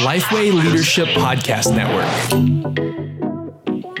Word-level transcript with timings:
Lifeway 0.00 0.52
Leadership 0.52 1.08
Podcast 1.08 1.74
Network. 1.74 2.08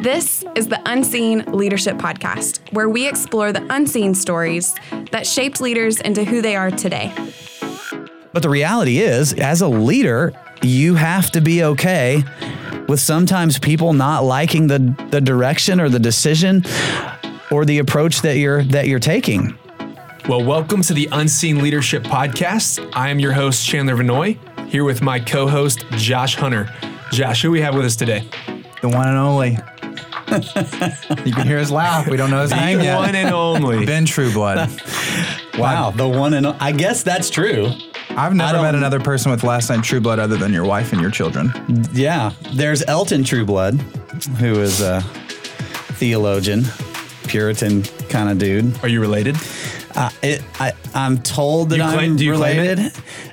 This 0.02 0.44
is 0.54 0.68
the 0.68 0.80
Unseen 0.86 1.44
Leadership 1.52 1.96
Podcast, 1.96 2.60
where 2.72 2.88
we 2.88 3.06
explore 3.06 3.52
the 3.52 3.66
unseen 3.70 4.14
stories 4.14 4.74
that 5.10 5.26
shaped 5.26 5.60
leaders 5.60 6.00
into 6.00 6.24
who 6.24 6.40
they 6.40 6.56
are 6.56 6.70
today. 6.70 7.12
But 8.32 8.42
the 8.42 8.48
reality 8.48 8.98
is, 9.00 9.34
as 9.34 9.60
a 9.60 9.68
leader, 9.68 10.32
you 10.62 10.94
have 10.94 11.30
to 11.32 11.42
be 11.42 11.62
okay 11.64 12.24
with 12.88 13.00
sometimes 13.00 13.58
people 13.58 13.92
not 13.92 14.24
liking 14.24 14.66
the, 14.66 14.78
the 15.10 15.20
direction 15.20 15.78
or 15.80 15.90
the 15.90 15.98
decision 15.98 16.64
or 17.50 17.66
the 17.66 17.78
approach 17.78 18.22
that 18.22 18.38
you're 18.38 18.64
that 18.64 18.88
you're 18.88 18.98
taking. 18.98 19.58
Well, 20.28 20.44
welcome 20.44 20.82
to 20.82 20.94
the 20.94 21.08
Unseen 21.12 21.62
Leadership 21.62 22.04
Podcast. 22.04 22.88
I 22.94 23.08
am 23.10 23.18
your 23.18 23.32
host, 23.32 23.66
Chandler 23.66 23.96
Vanoy, 23.96 24.38
here 24.68 24.84
with 24.84 25.02
my 25.02 25.18
co 25.18 25.48
host, 25.48 25.84
Josh 25.92 26.36
Hunter. 26.36 26.68
Josh, 27.10 27.42
who 27.42 27.50
we 27.50 27.60
have 27.60 27.74
with 27.74 27.84
us 27.84 27.96
today? 27.96 28.28
The 28.80 28.88
one 28.88 29.08
and 29.08 29.18
only. 29.18 29.50
you 31.26 31.32
can 31.34 31.46
hear 31.46 31.58
his 31.58 31.70
laugh. 31.70 32.08
We 32.08 32.16
don't 32.16 32.30
know 32.30 32.40
his 32.42 32.52
name 32.52 32.78
The 32.78 32.84
yet. 32.84 32.96
one 32.96 33.14
and 33.14 33.34
only. 33.34 33.84
Ben 33.86 34.04
Trueblood. 34.06 34.68
Wow, 35.58 35.90
the 35.90 36.08
one 36.08 36.32
and 36.32 36.46
I 36.46 36.72
guess 36.72 37.02
that's 37.02 37.28
true. 37.28 37.68
I've 38.08 38.34
never 38.34 38.62
met 38.62 38.74
another 38.74 38.98
person 38.98 39.30
with 39.30 39.44
last 39.44 39.68
name 39.68 39.82
Trueblood 39.82 40.18
other 40.18 40.38
than 40.38 40.50
your 40.50 40.64
wife 40.64 40.92
and 40.94 41.00
your 41.02 41.10
children. 41.10 41.52
Yeah, 41.92 42.32
there's 42.54 42.82
Elton 42.84 43.22
Trueblood, 43.22 43.74
who 44.38 44.58
is 44.58 44.80
a 44.80 45.02
theologian, 45.98 46.64
Puritan 47.28 47.82
kind 48.08 48.30
of 48.30 48.38
dude. 48.38 48.82
Are 48.82 48.88
you 48.88 49.02
related? 49.02 49.36
Uh, 49.94 50.10
it, 50.22 50.42
I, 50.58 50.72
I'm 50.94 51.18
told 51.22 51.70
that 51.70 51.76
You 51.76 51.82
claim- 51.82 52.12
I'm 52.12 52.16
do 52.16 52.24
you 52.24 52.30
related. 52.32 52.78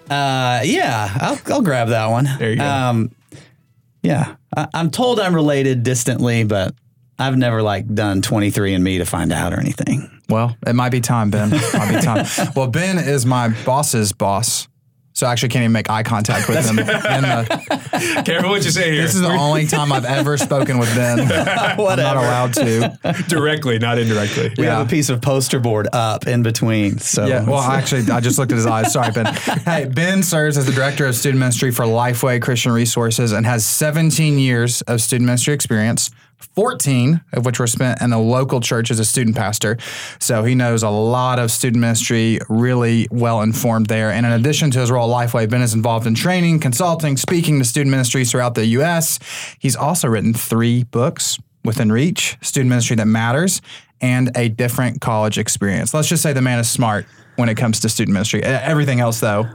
Uh, 0.09 0.62
yeah, 0.63 1.09
I'll, 1.22 1.40
I'll 1.54 1.62
grab 1.62 1.90
that 1.90 2.08
one. 2.08 2.26
There 2.38 2.50
you 2.50 2.55
go. 2.58 2.63
Um, 2.66 3.12
yeah, 4.02 4.36
I, 4.56 4.67
I'm 4.73 4.89
told 4.92 5.19
I'm 5.19 5.36
related 5.36 5.84
distantly, 5.84 6.44
but 6.44 6.73
I've 7.17 7.38
never 7.38 7.61
like 7.61 7.94
done 7.94 8.22
23 8.22 8.73
and 8.73 8.84
Me 8.84 8.97
to 9.00 9.06
find 9.06 9.31
out 9.31 9.53
or 9.53 9.59
anything. 9.59 10.09
Well, 10.30 10.56
it 10.66 10.73
might 10.73 10.89
be 10.92 11.02
time, 11.02 11.31
Ben. 11.31 11.50
might 11.50 11.95
be 11.95 12.02
time. 12.02 12.25
Well, 12.56 12.67
Ben 12.67 12.97
is 12.97 13.25
my 13.25 13.50
boss's 13.66 14.14
boss. 14.14 14.67
So 15.20 15.28
I 15.28 15.34
actually 15.34 15.50
can't 15.50 15.64
even 15.64 15.73
make 15.73 15.89
eye 15.89 16.02
contact 16.03 16.48
with 16.48 16.64
them. 16.66 16.80
And 16.80 16.88
the, 16.88 17.64
uh, 17.92 18.23
Careful 18.23 18.52
what 18.52 18.64
you 18.64 18.72
say 18.72 18.94
here. 18.94 19.02
this 19.02 19.16
is 19.16 19.20
the 19.22 19.28
only 19.48 19.67
time 19.67 19.92
I've 19.92 20.06
ever 20.06 20.38
spoken 20.38 20.78
with 20.78 20.95
Ben. 20.95 21.20
I'm 21.31 21.75
not 21.78 22.00
allowed 22.16 22.53
to. 22.53 22.98
directly, 23.28 23.80
not 23.80 24.00
indirectly. 24.00 24.53
We 24.58 24.64
Yeah. 24.64 24.78
have 24.78 24.88
a 24.88 24.90
piece 24.90 25.09
of 25.09 25.20
poster 25.22 25.59
board 25.59 25.90
up 25.92 26.25
in 26.25 26.42
between. 26.42 27.00
So 27.00 27.25
Yeah, 27.25 27.44
well, 27.44 27.59
actually, 27.59 28.09
I 28.09 28.22
just 28.22 28.40
looked 28.40 28.53
at 28.53 28.56
his 28.56 28.66
eyes. 28.66 28.94
Sorry, 28.94 29.12
Ben. 29.12 29.25
Hey, 29.66 29.90
Ben 29.94 30.23
serves 30.23 30.58
as 30.58 30.66
the 30.66 30.72
director 30.72 31.06
of 31.06 31.16
student 31.16 31.40
ministry 31.40 31.72
for 31.72 31.84
Lifeway 31.84 32.42
Christian 32.42 32.72
Resources 32.72 33.34
and 33.34 33.45
has 33.45 33.66
17 33.66 34.40
years 34.40 34.81
of 34.84 35.02
student 35.02 35.25
ministry 35.25 35.53
experience. 35.53 36.12
14 36.40 37.22
of 37.34 37.45
which 37.45 37.59
were 37.59 37.68
spent 37.68 38.02
in 38.02 38.12
a 38.12 38.20
local 38.20 38.59
church 38.59 38.92
as 38.92 39.00
a 39.00 39.06
student 39.06 39.36
pastor. 39.36 39.78
So 40.20 40.44
he 40.44 40.56
knows 40.56 40.84
a 40.84 40.90
lot 40.90 41.40
of 41.40 41.52
student 41.52 41.81
ministry, 41.81 42.40
really 42.50 43.08
well 43.12 43.42
informed 43.42 43.88
there. 43.88 44.12
And 44.12 44.26
in 44.26 44.31
addition 44.31 44.72
to 44.72 44.80
his 44.80 44.92
role 44.92 45.14
at 45.16 45.30
Lifeway, 45.30 45.50
Ben 45.50 45.62
is 45.62 45.73
involved 45.73 46.08
in 46.08 46.16
training, 46.16 46.59
consulting, 46.59 47.18
speaking 47.18 47.59
to 47.59 47.66
student 47.66 47.92
ministries 47.92 48.31
throughout 48.31 48.56
the 48.56 48.66
U.S. 48.66 49.20
He's 49.59 49.76
also 49.76 50.08
written 50.08 50.34
three 50.34 50.84
books 50.84 51.40
within 51.64 51.92
reach, 51.92 52.38
Student 52.42 52.70
Ministry 52.70 52.96
That 52.96 53.08
Matters, 53.08 53.62
and 54.02 54.31
A 54.36 54.50
Different 54.50 55.02
College 55.02 55.38
Experience. 55.38 55.94
Let's 55.94 56.08
just 56.08 56.24
say 56.24 56.34
the 56.34 56.42
man 56.42 56.59
is 56.59 56.70
smart 56.70 57.06
when 57.36 57.50
it 57.50 57.56
comes 57.56 57.80
to 57.81 57.90
student 57.90 58.14
ministry. 58.14 58.44
Everything 58.44 59.00
else, 59.00 59.20
though. 59.20 59.44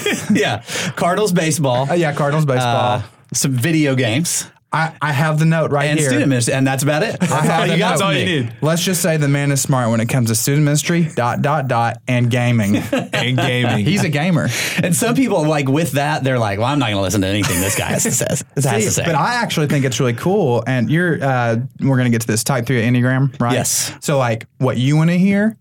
yeah, 0.32 0.62
Cardinals 0.96 1.32
baseball. 1.32 1.90
Uh, 1.90 1.94
yeah, 1.94 2.12
Cardinals 2.12 2.44
baseball. 2.44 2.98
uh, 2.98 3.02
some 3.32 3.52
video 3.52 3.94
games 3.94 4.50
I, 4.72 4.94
I 5.00 5.12
have 5.12 5.38
the 5.38 5.46
note 5.46 5.70
right 5.70 5.84
here. 5.84 5.90
and 5.92 6.00
here. 6.00 6.08
student 6.08 6.28
ministry, 6.28 6.54
and 6.54 6.66
that's 6.66 6.82
about 6.82 7.02
it. 7.02 7.18
That's 7.20 7.32
I 7.32 7.44
have 7.46 7.60
all 7.70 7.74
you 7.74 7.78
got. 7.78 7.88
That's 7.90 8.02
all 8.02 8.12
you 8.12 8.24
need. 8.24 8.52
Let's 8.60 8.82
just 8.82 9.00
say 9.00 9.16
the 9.16 9.28
man 9.28 9.52
is 9.52 9.60
smart 9.62 9.90
when 9.90 10.00
it 10.00 10.08
comes 10.08 10.28
to 10.28 10.34
student 10.34 10.64
ministry, 10.64 11.08
dot, 11.14 11.40
dot, 11.40 11.68
dot, 11.68 11.98
and 12.08 12.30
gaming. 12.30 12.76
And 13.16 13.38
gaming. 13.38 13.84
He's 13.84 14.04
a 14.04 14.08
gamer. 14.08 14.48
And 14.82 14.94
some 14.94 15.14
people 15.14 15.46
like 15.46 15.68
with 15.68 15.92
that, 15.92 16.22
they're 16.24 16.38
like, 16.38 16.58
"Well, 16.58 16.68
I'm 16.68 16.78
not 16.78 16.86
going 16.86 16.96
to 16.96 17.02
listen 17.02 17.22
to 17.22 17.26
anything 17.26 17.60
this 17.60 17.76
guy 17.76 17.86
has 17.90 18.02
to 18.02 18.10
say." 18.10 18.26
Has 18.28 18.44
to 18.84 18.90
say. 18.90 19.04
But 19.06 19.14
I 19.14 19.34
actually 19.36 19.68
think 19.68 19.84
it's 19.84 19.98
really 19.98 20.12
cool. 20.14 20.62
And 20.66 20.90
you're, 20.90 21.22
uh, 21.22 21.56
we're 21.80 21.96
going 21.96 22.04
to 22.04 22.10
get 22.10 22.20
to 22.22 22.26
this 22.26 22.44
type 22.44 22.66
three 22.66 22.82
Enneagram, 22.82 23.40
right? 23.40 23.54
Yes. 23.54 23.92
So, 24.00 24.18
like, 24.18 24.46
what 24.58 24.76
you 24.76 24.96
want 24.96 25.10
to 25.10 25.18
hear, 25.18 25.56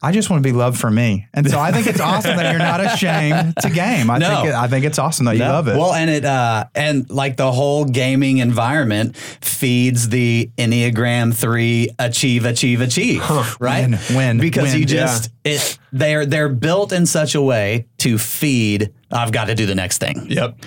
I 0.00 0.12
just 0.12 0.30
want 0.30 0.42
to 0.42 0.48
be 0.48 0.52
loved 0.56 0.78
for 0.78 0.90
me. 0.90 1.26
And 1.34 1.48
so 1.50 1.58
I 1.58 1.72
think 1.72 1.88
it's 1.88 2.00
awesome 2.00 2.36
that 2.36 2.50
you're 2.52 2.58
not 2.60 2.80
ashamed 2.80 3.56
to 3.62 3.70
game. 3.70 4.10
I, 4.10 4.18
No. 4.18 4.28
think, 4.36 4.48
it, 4.48 4.54
I 4.54 4.68
think 4.68 4.84
it's 4.84 4.98
awesome 4.98 5.26
that 5.26 5.34
you 5.36 5.40
love 5.42 5.66
it. 5.66 5.76
Well, 5.76 5.92
and 5.92 6.08
it 6.08 6.24
uh, 6.24 6.66
and 6.74 7.10
like 7.10 7.36
the 7.36 7.50
whole 7.50 7.84
gaming 7.84 8.38
environment 8.38 9.16
feeds 9.16 10.08
the 10.08 10.50
Enneagram 10.56 11.34
three 11.34 11.88
achieve, 11.98 12.44
achieve, 12.44 12.80
achieve, 12.80 13.22
right? 13.60 13.88
Win, 13.90 13.98
win, 14.16 14.38
because 14.38 14.72
win. 14.72 14.78
you 14.80 14.84
just 14.86 15.30
it 15.44 15.78
they're 15.92 16.24
they're 16.26 16.48
built 16.48 16.92
in 16.92 17.04
such 17.06 17.34
a 17.34 17.42
way 17.42 17.86
to 17.98 18.18
feed. 18.18 18.92
I've 19.10 19.32
got 19.32 19.46
to 19.46 19.54
do 19.54 19.66
the 19.66 19.74
next 19.74 19.98
thing. 19.98 20.26
Yep. 20.30 20.58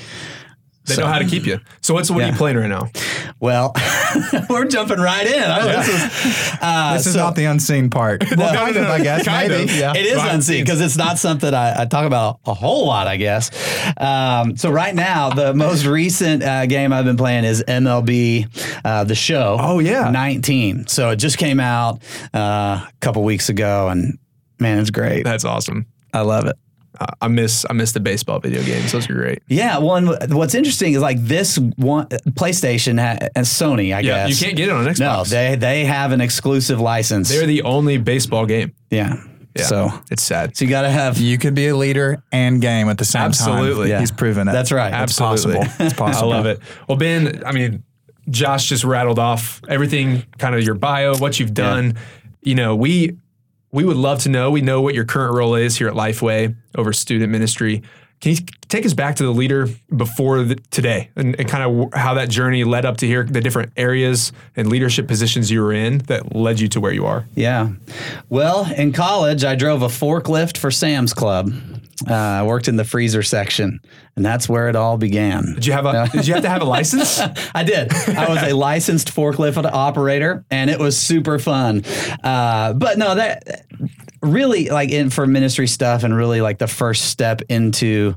They 0.95 1.01
know 1.01 1.07
how 1.07 1.19
to 1.19 1.25
keep 1.25 1.45
you. 1.45 1.59
So 1.81 1.93
what's 1.93 2.09
what 2.11 2.23
are 2.23 2.27
you 2.27 2.33
playing 2.33 2.57
right 2.57 2.67
now? 2.69 2.89
Well, 3.39 3.73
we're 4.49 4.65
jumping 4.65 4.99
right 4.99 5.25
in. 5.25 5.43
I- 5.43 5.83
This 5.83 5.87
is, 5.87 6.57
uh, 6.61 6.93
this 6.93 7.07
is 7.07 7.13
so- 7.13 7.19
not 7.19 7.35
the 7.35 7.45
unseen 7.45 7.89
part. 7.89 8.23
Well, 8.37 8.53
kind 8.55 8.75
of, 8.75 8.85
I 8.87 9.01
guess. 9.01 9.25
Kind 9.25 9.49
maybe. 9.49 9.63
of. 9.71 9.75
Yeah. 9.77 9.93
It 9.95 10.05
is 10.05 10.13
Behind 10.15 10.35
unseen 10.35 10.63
because 10.63 10.81
it's 10.81 10.97
not 10.97 11.17
something 11.19 11.53
I, 11.53 11.81
I 11.81 11.85
talk 11.85 12.05
about 12.05 12.39
a 12.45 12.53
whole 12.53 12.85
lot, 12.87 13.07
I 13.07 13.17
guess. 13.17 13.51
Um, 13.97 14.57
so 14.57 14.69
right 14.71 14.95
now, 14.95 15.29
the 15.29 15.53
most 15.53 15.85
recent 15.85 16.41
uh, 16.43 16.65
game 16.65 16.91
I've 16.93 17.05
been 17.05 17.17
playing 17.17 17.43
is 17.43 17.63
MLB 17.67 18.47
uh, 18.85 19.03
The 19.03 19.15
Show. 19.15 19.57
Oh, 19.59 19.79
yeah. 19.79 20.09
19. 20.11 20.87
So 20.87 21.09
it 21.11 21.17
just 21.17 21.37
came 21.37 21.59
out 21.59 22.01
uh, 22.33 22.85
a 22.87 22.91
couple 22.99 23.23
weeks 23.23 23.49
ago, 23.49 23.89
and 23.89 24.17
man, 24.59 24.79
it's 24.79 24.89
great. 24.91 25.23
That's 25.23 25.45
awesome. 25.45 25.85
I 26.13 26.21
love 26.21 26.45
it. 26.45 26.55
I 27.21 27.27
miss 27.27 27.65
I 27.69 27.73
miss 27.73 27.91
the 27.91 27.99
baseball 27.99 28.39
video 28.39 28.63
games. 28.63 28.91
Those 28.91 29.09
are 29.09 29.13
great. 29.13 29.41
Yeah, 29.47 29.77
one. 29.79 30.07
What's 30.29 30.55
interesting 30.55 30.93
is 30.93 31.01
like 31.01 31.19
this 31.21 31.57
one 31.57 32.07
PlayStation 32.07 32.99
and 32.99 33.45
Sony. 33.45 33.95
I 33.95 33.99
Yeah, 34.01 34.27
guess 34.27 34.39
you 34.41 34.45
can't 34.47 34.57
get 34.57 34.69
it 34.69 34.71
on 34.73 34.85
Xbox. 34.85 34.99
No, 34.99 35.23
they 35.23 35.55
they 35.55 35.85
have 35.85 36.11
an 36.11 36.21
exclusive 36.21 36.79
license. 36.79 37.29
They're 37.29 37.45
the 37.45 37.63
only 37.63 37.97
baseball 37.97 38.45
game. 38.45 38.73
yeah. 38.89 39.23
Yeah. 39.53 39.65
So 39.65 39.89
it's 40.09 40.23
sad. 40.23 40.55
so 40.55 40.63
you 40.63 40.71
got 40.71 40.83
to 40.83 40.89
have. 40.89 41.17
You 41.17 41.37
could 41.37 41.53
be 41.53 41.67
a 41.67 41.75
leader 41.75 42.23
and 42.31 42.61
game 42.61 42.87
at 42.87 42.97
the 42.97 43.03
same 43.03 43.23
Absolutely. 43.23 43.83
time. 43.83 43.89
Yeah. 43.89 43.99
He's 43.99 44.09
proven 44.11 44.47
it. 44.47 44.53
That's 44.53 44.71
right. 44.71 44.87
It's 45.03 45.19
Absolutely. 45.19 45.55
possible. 45.65 45.85
It's 45.85 45.93
possible. 45.97 46.31
I 46.31 46.35
love 46.37 46.45
it. 46.45 46.59
Well, 46.87 46.97
Ben, 46.97 47.43
I 47.45 47.51
mean, 47.51 47.83
Josh 48.29 48.69
just 48.69 48.85
rattled 48.85 49.19
off 49.19 49.59
everything, 49.67 50.23
kind 50.37 50.55
of 50.55 50.63
your 50.63 50.75
bio, 50.75 51.17
what 51.17 51.37
you've 51.37 51.53
done. 51.53 51.97
You 52.43 52.55
know, 52.55 52.77
we 52.77 53.17
we 53.71 53.83
would 53.85 53.97
love 53.97 54.19
to 54.19 54.29
know. 54.29 54.51
We 54.51 54.61
know 54.61 54.81
what 54.81 54.95
your 54.95 55.05
current 55.05 55.33
role 55.33 55.55
is 55.55 55.77
here 55.77 55.87
at 55.87 55.93
Lifeway 55.93 56.55
over 56.75 56.93
student 56.93 57.31
ministry. 57.31 57.81
Can 58.19 58.33
you 58.33 58.37
take 58.69 58.85
us 58.85 58.93
back 58.93 59.15
to 59.15 59.23
the 59.23 59.31
leader 59.31 59.67
before 59.95 60.43
the, 60.43 60.55
today 60.69 61.09
and, 61.15 61.35
and 61.39 61.49
kind 61.49 61.63
of 61.63 61.93
how 61.93 62.13
that 62.13 62.29
journey 62.29 62.63
led 62.63 62.85
up 62.85 62.97
to 62.97 63.07
here, 63.07 63.23
the 63.23 63.41
different 63.41 63.71
areas 63.77 64.31
and 64.55 64.69
leadership 64.69 65.07
positions 65.07 65.49
you 65.49 65.59
were 65.61 65.73
in 65.73 65.99
that 65.99 66.35
led 66.35 66.59
you 66.59 66.67
to 66.67 66.79
where 66.79 66.93
you 66.93 67.05
are? 67.07 67.25
Yeah. 67.33 67.69
Well, 68.29 68.71
in 68.73 68.93
college, 68.93 69.43
I 69.43 69.55
drove 69.55 69.81
a 69.81 69.87
forklift 69.87 70.57
for 70.57 70.69
Sam's 70.69 71.15
Club. 71.15 71.51
Uh, 72.09 72.13
I 72.13 72.43
worked 72.43 72.67
in 72.67 72.75
the 72.75 72.83
freezer 72.83 73.23
section, 73.23 73.79
and 74.15 74.25
that's 74.25 74.49
where 74.49 74.69
it 74.69 74.75
all 74.75 74.97
began. 74.97 75.53
Did 75.55 75.65
you 75.65 75.73
have 75.73 75.85
a 75.85 76.09
did 76.11 76.27
you 76.27 76.33
have 76.33 76.43
to 76.43 76.49
have 76.49 76.61
a 76.61 76.65
license? 76.65 77.19
I 77.55 77.63
did. 77.63 77.93
I 77.93 78.29
was 78.29 78.43
a 78.43 78.53
licensed 78.55 79.13
forklift 79.13 79.63
operator, 79.71 80.45
and 80.49 80.69
it 80.69 80.79
was 80.79 80.97
super 80.97 81.39
fun. 81.39 81.83
Uh, 82.23 82.73
but 82.73 82.97
no, 82.97 83.15
that 83.15 83.65
really 84.21 84.69
like 84.69 84.91
in 84.91 85.09
for 85.09 85.25
ministry 85.25 85.67
stuff, 85.67 86.03
and 86.03 86.15
really 86.15 86.41
like 86.41 86.57
the 86.57 86.67
first 86.67 87.05
step 87.05 87.41
into 87.49 88.15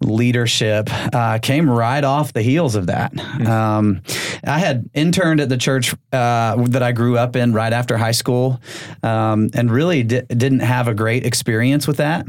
leadership 0.00 0.88
uh, 1.14 1.38
came 1.38 1.68
right 1.68 2.04
off 2.04 2.32
the 2.32 2.42
heels 2.42 2.74
of 2.74 2.86
that. 2.86 3.12
Um, 3.46 4.02
I 4.44 4.58
had 4.58 4.88
interned 4.94 5.40
at 5.40 5.48
the 5.48 5.56
church 5.56 5.94
uh, 6.12 6.56
that 6.68 6.82
I 6.82 6.92
grew 6.92 7.16
up 7.18 7.36
in 7.36 7.52
right 7.52 7.72
after 7.72 7.96
high 7.96 8.12
school, 8.12 8.60
um, 9.02 9.50
and 9.54 9.70
really 9.70 10.02
di- 10.02 10.22
didn't 10.22 10.60
have 10.60 10.88
a 10.88 10.94
great 10.94 11.24
experience 11.24 11.86
with 11.86 11.98
that 11.98 12.26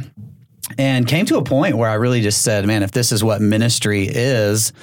and 0.78 1.08
came 1.08 1.26
to 1.28 1.38
a 1.38 1.44
point 1.44 1.78
where 1.78 1.90
I 1.90 1.96
really 1.96 2.22
just 2.22 2.42
said, 2.42 2.66
man, 2.66 2.84
if 2.84 2.92
this 2.92 3.12
is 3.12 3.24
what 3.24 3.42
ministry 3.42 4.08
is, 4.10 4.74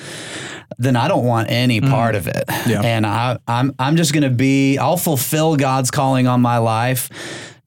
then 0.78 0.96
I 0.96 1.08
don't 1.08 1.24
want 1.24 1.50
any 1.50 1.80
mm. 1.80 1.90
part 1.90 2.14
of 2.14 2.26
it. 2.26 2.44
Yeah. 2.66 2.82
And 2.82 3.06
I, 3.06 3.38
I'm 3.48 3.74
I'm 3.78 3.96
just 3.96 4.12
going 4.12 4.22
to 4.22 4.30
be. 4.30 4.78
I'll 4.78 4.96
fulfill 4.96 5.56
God's 5.56 5.90
calling 5.90 6.26
on 6.26 6.40
my 6.40 6.58
life 6.58 7.10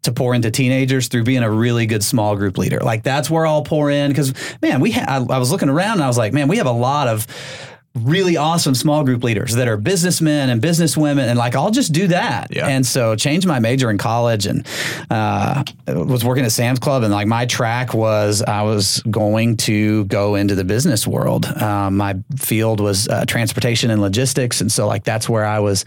to 0.03 0.11
pour 0.11 0.35
into 0.35 0.51
teenagers 0.51 1.07
through 1.07 1.23
being 1.23 1.43
a 1.43 1.51
really 1.51 1.85
good 1.85 2.03
small 2.03 2.35
group 2.35 2.57
leader. 2.57 2.79
Like 2.79 3.03
that's 3.03 3.29
where 3.29 3.45
I'll 3.45 3.63
pour 3.63 3.89
in 3.89 4.11
because 4.11 4.33
man, 4.61 4.81
we 4.81 4.91
ha- 4.91 5.05
I, 5.07 5.35
I 5.35 5.37
was 5.37 5.51
looking 5.51 5.69
around 5.69 5.93
and 5.93 6.03
I 6.03 6.07
was 6.07 6.17
like, 6.17 6.33
man, 6.33 6.47
we 6.47 6.57
have 6.57 6.67
a 6.67 6.71
lot 6.71 7.07
of 7.07 7.25
really 7.95 8.37
awesome 8.37 8.73
small 8.73 9.03
group 9.03 9.23
leaders 9.23 9.53
that 9.53 9.67
are 9.67 9.77
businessmen 9.77 10.49
and 10.49 10.61
businesswomen, 10.61 11.27
and 11.27 11.37
like 11.37 11.55
I'll 11.55 11.69
just 11.69 11.93
do 11.93 12.07
that. 12.07 12.47
Yeah. 12.49 12.67
And 12.67 12.85
so 12.85 13.15
changed 13.15 13.45
my 13.45 13.59
major 13.59 13.91
in 13.91 13.99
college 13.99 14.47
and 14.47 14.65
uh, 15.11 15.63
was 15.87 16.25
working 16.25 16.43
at 16.43 16.51
Sam's 16.51 16.79
Club, 16.79 17.03
and 17.03 17.13
like 17.13 17.27
my 17.27 17.45
track 17.45 17.93
was 17.93 18.41
I 18.41 18.63
was 18.63 19.01
going 19.11 19.57
to 19.57 20.05
go 20.05 20.35
into 20.35 20.55
the 20.55 20.63
business 20.63 21.05
world. 21.05 21.45
Um, 21.45 21.97
my 21.97 22.15
field 22.35 22.79
was 22.79 23.07
uh, 23.07 23.25
transportation 23.25 23.91
and 23.91 24.01
logistics, 24.01 24.59
and 24.59 24.71
so 24.71 24.87
like 24.87 25.03
that's 25.03 25.29
where 25.29 25.45
I 25.45 25.59
was, 25.59 25.85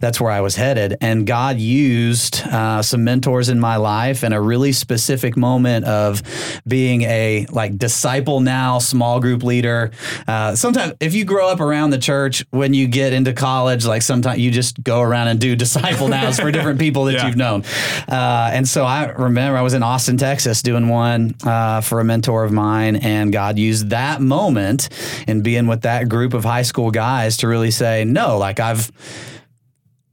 that's 0.00 0.20
where 0.20 0.32
I 0.32 0.40
was 0.40 0.56
headed. 0.56 0.96
And 1.00 1.24
God 1.24 1.58
used 1.58 2.42
uh, 2.46 2.82
some 2.82 3.04
mentors 3.04 3.48
in 3.48 3.60
my 3.60 3.76
life 3.76 4.24
and 4.24 4.34
a 4.34 4.40
really 4.40 4.72
specific 4.72 5.36
moment 5.36 5.84
of 5.84 6.20
being 6.66 7.02
a 7.02 7.46
like 7.50 7.78
disciple 7.78 8.40
now 8.40 8.80
small 8.80 9.20
group 9.20 9.44
leader. 9.44 9.92
Uh, 10.26 10.56
sometimes 10.56 10.94
if 10.98 11.14
you 11.14 11.24
grow 11.24 11.43
up 11.48 11.60
around 11.60 11.90
the 11.90 11.98
church, 11.98 12.44
when 12.50 12.74
you 12.74 12.86
get 12.88 13.12
into 13.12 13.32
college, 13.32 13.84
like 13.86 14.02
sometimes 14.02 14.38
you 14.40 14.50
just 14.50 14.82
go 14.82 15.00
around 15.00 15.28
and 15.28 15.40
do 15.40 15.54
disciple 15.64 16.08
nows 16.08 16.38
for 16.40 16.50
different 16.50 16.78
people 16.78 17.04
that 17.04 17.14
Yeah. 17.14 17.26
you've 17.26 17.36
known. 17.36 17.64
Uh, 18.08 18.50
and 18.52 18.66
so 18.68 18.84
I 18.84 19.06
remember 19.10 19.56
I 19.58 19.62
was 19.62 19.74
in 19.74 19.82
Austin, 19.82 20.16
Texas, 20.16 20.62
doing 20.62 20.88
one 20.88 21.34
uh, 21.44 21.80
for 21.80 22.00
a 22.00 22.04
mentor 22.04 22.44
of 22.44 22.52
mine, 22.52 22.96
and 22.96 23.32
God 23.32 23.58
used 23.58 23.90
that 23.90 24.20
moment 24.20 24.88
and 25.26 25.42
being 25.42 25.66
with 25.66 25.82
that 25.82 26.08
group 26.08 26.34
of 26.34 26.44
high 26.44 26.62
school 26.62 26.90
guys 26.90 27.36
to 27.38 27.48
really 27.48 27.70
say, 27.70 28.04
no, 28.04 28.38
like 28.38 28.60
I've. 28.60 28.90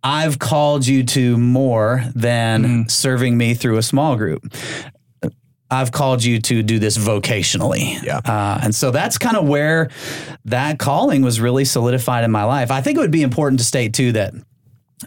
I've 0.04 0.40
called 0.40 0.88
you 0.88 1.04
to 1.04 1.38
more 1.38 2.04
than 2.16 2.90
serving 2.90 3.38
me 3.38 3.54
through 3.54 3.78
a 3.78 3.84
small 3.84 4.16
group. 4.16 4.52
I've 5.72 5.92
called 5.92 6.24
you 6.24 6.40
to 6.42 6.62
do 6.62 6.80
this 6.80 6.98
vocationally. 6.98 8.02
Yeah. 8.04 8.18
Uh, 8.18 8.60
and 8.62 8.76
so 8.76 8.92
that's 8.92 9.18
kind 9.18 9.38
of 9.38 9.48
where 9.48 9.90
that 10.46 10.78
calling 10.80 11.22
was 11.22 11.40
really 11.40 11.66
solidified 11.66 12.26
in 12.26 12.32
my 12.32 12.44
life. 12.44 12.72
I 12.72 12.82
think 12.82 12.98
it 12.98 13.02
would 13.02 13.12
be 13.12 13.24
important 13.24 13.60
to 13.60 13.66
state 13.66 13.94
too 13.94 14.12
that 14.12 14.34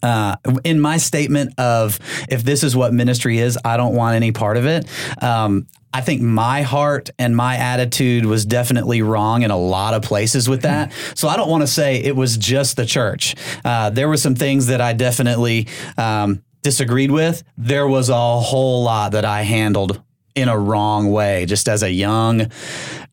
uh, 0.03 0.37
in 0.65 0.81
my 0.81 0.97
statement 0.97 1.59
of 1.59 1.99
if 2.29 2.43
this 2.43 2.65
is 2.65 2.75
what 2.75 2.93
ministry 2.93 3.39
is, 3.39 3.59
I 3.65 3.77
don't 3.77 3.95
want 3.95 4.17
any 4.17 4.33
part 4.33 4.57
of 4.57 4.67
it. 4.67 4.87
Um, 5.23 5.67
I 5.93 6.01
think 6.01 6.23
my 6.23 6.63
heart 6.63 7.11
and 7.21 7.37
my 7.37 7.57
attitude 7.57 8.27
was 8.27 8.45
definitely 8.45 9.03
wrong 9.03 9.43
in 9.43 9.53
a 9.53 9.57
lot 9.57 9.95
of 9.95 10.03
places 10.03 10.49
with 10.49 10.63
that. 10.63 10.93
So 11.15 11.29
I 11.29 11.37
don't 11.37 11.49
want 11.49 11.63
to 11.63 11.69
say 11.69 12.03
it 12.03 12.17
was 12.17 12.37
just 12.37 12.77
the 12.77 12.85
church. 12.85 13.37
Uh, 13.65 13.91
there 13.91 14.09
were 14.09 14.17
some 14.17 14.35
things 14.35 14.67
that 14.67 14.81
I 14.81 14.93
definitely 14.93 15.69
um, 15.97 16.43
disagreed 16.63 17.13
with. 17.13 17.45
There 17.57 17.87
was 17.87 18.09
a 18.09 18.41
whole 18.41 18.83
lot 18.83 19.13
that 19.13 19.25
I 19.25 19.43
handled 19.43 20.03
in 20.35 20.49
a 20.49 20.59
wrong 20.59 21.11
way, 21.13 21.47
just 21.47 21.69
as 21.69 21.83
a 21.83 21.91
young, 21.91 22.51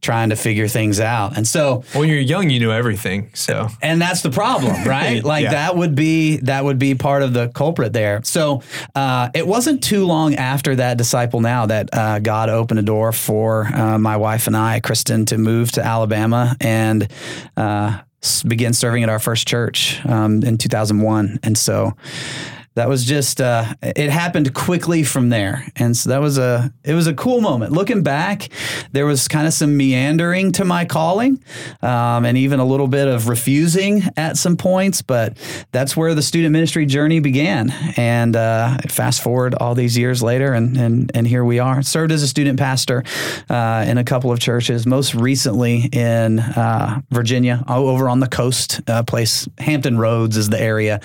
trying 0.01 0.29
to 0.29 0.35
figure 0.35 0.67
things 0.67 0.99
out. 0.99 1.37
And 1.37 1.47
so 1.47 1.83
When 1.93 2.09
you're 2.09 2.17
young, 2.19 2.49
you 2.49 2.59
know 2.59 2.71
everything. 2.71 3.29
So 3.33 3.67
and 3.81 4.01
that's 4.01 4.21
the 4.21 4.31
problem 4.31 4.83
right 4.87 5.23
like 5.23 5.43
Yeah. 5.43 5.51
that 5.51 5.75
would 5.77 5.93
be 5.95 6.37
that 6.37 6.63
would 6.63 6.79
be 6.79 6.95
part 6.95 7.21
of 7.23 7.33
the 7.33 7.49
culprit 7.49 7.93
there 7.93 8.21
so 8.23 8.61
uh, 8.95 9.29
it 9.33 9.45
wasn't 9.45 9.83
too 9.83 10.05
long 10.05 10.35
after 10.35 10.75
that 10.75 10.97
disciple 10.97 11.41
now 11.41 11.65
that 11.65 11.89
uh, 11.93 12.19
god 12.19 12.49
opened 12.49 12.79
a 12.79 12.83
door 12.83 13.11
for 13.11 13.65
uh, 13.67 13.97
my 13.97 14.17
wife 14.17 14.47
and 14.47 14.55
i 14.57 14.79
kristen 14.79 15.25
to 15.25 15.37
move 15.37 15.71
to 15.71 15.85
alabama 15.85 16.55
and 16.61 17.07
uh, 17.57 17.99
begin 18.47 18.73
serving 18.73 19.03
at 19.03 19.09
our 19.09 19.19
first 19.19 19.47
church 19.47 19.99
um, 20.05 20.41
in 20.43 20.57
2001 20.57 21.39
and 21.43 21.57
so 21.57 21.93
that 22.75 22.87
was 22.87 23.03
just 23.03 23.41
uh, 23.41 23.65
it 23.81 24.09
happened 24.09 24.53
quickly 24.53 25.03
from 25.03 25.29
there. 25.29 25.67
And 25.75 25.95
so 25.95 26.09
that 26.09 26.21
was 26.21 26.37
a 26.37 26.73
it 26.83 26.93
was 26.93 27.07
a 27.07 27.13
cool 27.13 27.41
moment. 27.41 27.73
Looking 27.73 28.01
back 28.01 28.49
there 28.91 29.05
was 29.05 29.27
kind 29.27 29.45
of 29.45 29.53
some 29.53 29.75
meandering 29.75 30.51
to 30.53 30.65
my 30.65 30.85
calling 30.85 31.43
um, 31.81 32.25
and 32.25 32.37
even 32.37 32.59
a 32.59 32.65
little 32.65 32.87
bit 32.87 33.07
of 33.07 33.27
refusing 33.27 34.03
at 34.15 34.37
some 34.37 34.55
points 34.55 35.01
but 35.01 35.37
that's 35.71 35.97
where 35.97 36.15
the 36.15 36.21
student 36.21 36.53
ministry 36.53 36.85
journey 36.85 37.19
began. 37.19 37.71
And 37.97 38.35
uh, 38.35 38.77
fast 38.87 39.21
forward 39.21 39.53
all 39.55 39.75
these 39.75 39.97
years 39.97 40.23
later 40.23 40.53
and 40.53 40.77
and, 40.77 41.11
and 41.13 41.27
here 41.27 41.43
we 41.43 41.59
are. 41.59 41.81
Served 41.81 42.11
as 42.11 42.23
a 42.23 42.27
student 42.27 42.57
pastor 42.57 43.03
uh, 43.49 43.85
in 43.87 43.97
a 43.97 44.03
couple 44.03 44.31
of 44.31 44.39
churches 44.39 44.85
most 44.87 45.13
recently 45.13 45.89
in 45.91 46.39
uh, 46.39 47.01
Virginia 47.09 47.63
over 47.67 48.07
on 48.07 48.21
the 48.21 48.27
coast 48.27 48.79
uh, 48.87 49.03
place 49.03 49.47
Hampton 49.57 49.97
Roads 49.97 50.37
is 50.37 50.49
the 50.49 50.61
area. 50.61 51.01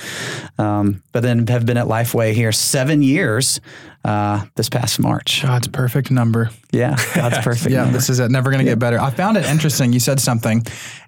Um, 0.59 1.03
but 1.13 1.23
then 1.23 1.45
have 1.57 1.67
been 1.67 1.77
at 1.77 1.87
Lifeway 1.87 2.33
here 2.33 2.53
seven 2.53 3.03
years 3.03 3.61
uh, 4.05 4.45
this 4.55 4.69
past 4.69 5.01
March. 5.01 5.43
God's 5.43 5.69
perfect 5.69 6.11
number. 6.11 6.51
Yeah, 6.71 6.97
God's 7.15 7.39
perfect. 7.45 7.73
Yeah, 7.73 7.83
number. 7.83 7.99
this 7.99 8.09
is 8.09 8.21
it. 8.21 8.31
Never 8.31 8.51
going 8.51 8.65
to 8.65 8.71
get 8.71 8.79
better. 8.79 9.01
I 9.01 9.11
found 9.11 9.37
it 9.37 9.45
interesting. 9.47 9.93
You 9.93 10.01
said 10.01 10.21
something, 10.21 10.63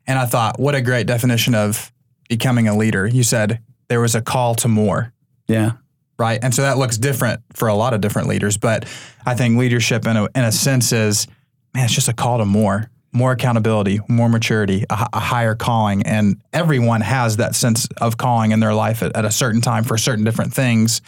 and 0.07 0.19
I 0.19 0.27
thought, 0.27 0.59
what 0.59 0.75
a 0.75 0.81
great 0.81 1.07
definition 1.07 1.55
of 1.55 1.93
becoming 2.29 2.67
a 2.69 2.77
leader. 2.77 3.07
You 3.07 3.23
said 3.23 3.61
there 3.89 4.01
was 4.01 4.15
a 4.15 4.21
call 4.21 4.55
to 4.57 4.69
more, 4.69 5.13
yeah, 5.47 5.73
right? 6.19 6.39
And 6.43 6.55
so 6.55 6.63
that 6.63 6.79
looks 6.79 6.99
different 6.99 7.41
for 7.55 7.69
a 7.69 7.75
lot 7.75 7.95
of 7.95 8.01
different 8.01 8.29
leaders. 8.29 8.57
But 8.57 8.87
I 9.25 9.35
think 9.35 9.59
leadership, 9.59 10.07
in 10.07 10.17
a, 10.17 10.25
in 10.35 10.45
a 10.45 10.53
sense, 10.53 10.93
is 10.93 11.29
man, 11.75 11.85
it's 11.85 11.95
just 11.95 12.09
a 12.09 12.15
call 12.15 12.39
to 12.39 12.45
more, 12.45 12.91
more 13.13 13.33
accountability, 13.33 14.01
more 14.09 14.29
maturity, 14.29 14.85
a, 14.91 15.09
a 15.13 15.21
higher 15.21 15.55
calling. 15.55 16.03
And 16.03 16.41
everyone 16.53 17.01
has 17.01 17.39
that 17.39 17.55
sense 17.55 17.89
of 18.01 18.17
calling 18.17 18.53
in 18.53 18.61
their 18.61 18.75
life 18.75 19.03
at, 19.03 19.17
at 19.17 19.25
a 19.25 19.31
certain 19.31 19.61
time 19.61 19.85
for 19.85 19.97
certain 19.99 20.25
different 20.25 20.53
things. 20.53 21.01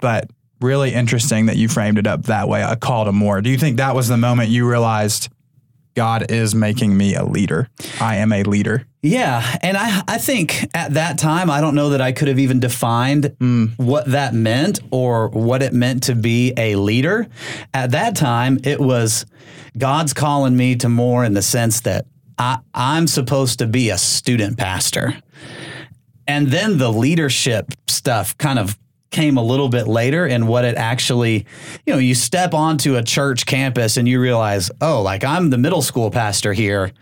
But 0.00 0.30
really 0.60 0.92
interesting 0.92 1.46
that 1.46 1.56
you 1.56 1.68
framed 1.68 1.98
it 1.98 2.06
up 2.06 2.24
that 2.24 2.48
way 2.48 2.62
a 2.62 2.76
call 2.76 3.04
to 3.04 3.12
more. 3.12 3.40
Do 3.40 3.50
you 3.50 3.58
think 3.58 3.76
that 3.76 3.94
was 3.94 4.08
the 4.08 4.16
moment 4.16 4.48
you 4.48 4.68
realized 4.68 5.28
God 5.96 6.30
is 6.30 6.54
making 6.54 6.96
me 6.96 7.14
a 7.14 7.24
leader? 7.24 7.68
I 8.00 8.16
am 8.16 8.30
a 8.30 8.42
leader. 8.42 8.86
Yeah, 9.02 9.58
and 9.62 9.76
I 9.76 10.02
I 10.06 10.18
think 10.18 10.68
at 10.74 10.94
that 10.94 11.18
time 11.18 11.50
I 11.50 11.60
don't 11.60 11.74
know 11.74 11.90
that 11.90 12.00
I 12.00 12.12
could 12.12 12.28
have 12.28 12.38
even 12.38 12.60
defined 12.60 13.34
mm, 13.40 13.72
what 13.78 14.06
that 14.10 14.34
meant 14.34 14.80
or 14.90 15.28
what 15.28 15.62
it 15.62 15.72
meant 15.72 16.04
to 16.04 16.14
be 16.14 16.52
a 16.56 16.76
leader. 16.76 17.26
At 17.72 17.92
that 17.92 18.14
time, 18.14 18.58
it 18.62 18.78
was 18.78 19.24
God's 19.78 20.12
calling 20.12 20.56
me 20.56 20.76
to 20.76 20.88
more 20.88 21.24
in 21.24 21.34
the 21.34 21.42
sense 21.42 21.80
that 21.82 22.06
I, 22.38 22.58
I'm 22.74 23.06
supposed 23.06 23.58
to 23.60 23.66
be 23.66 23.90
a 23.90 23.98
student 23.98 24.58
pastor. 24.58 25.14
And 26.28 26.48
then 26.48 26.78
the 26.78 26.92
leadership 26.92 27.72
stuff 27.88 28.36
kind 28.36 28.58
of 28.58 28.76
came 29.10 29.36
a 29.36 29.42
little 29.42 29.68
bit 29.68 29.86
later 29.86 30.26
and 30.26 30.48
what 30.48 30.64
it 30.64 30.76
actually, 30.76 31.46
you 31.86 31.92
know, 31.92 31.98
you 31.98 32.14
step 32.14 32.54
onto 32.54 32.96
a 32.96 33.02
church 33.02 33.46
campus 33.46 33.96
and 33.96 34.08
you 34.08 34.20
realize, 34.20 34.70
oh, 34.80 35.00
like 35.02 35.24
I'm 35.24 35.50
the 35.50 35.58
middle 35.58 35.82
school 35.82 36.10
pastor 36.10 36.52
here 36.52 36.92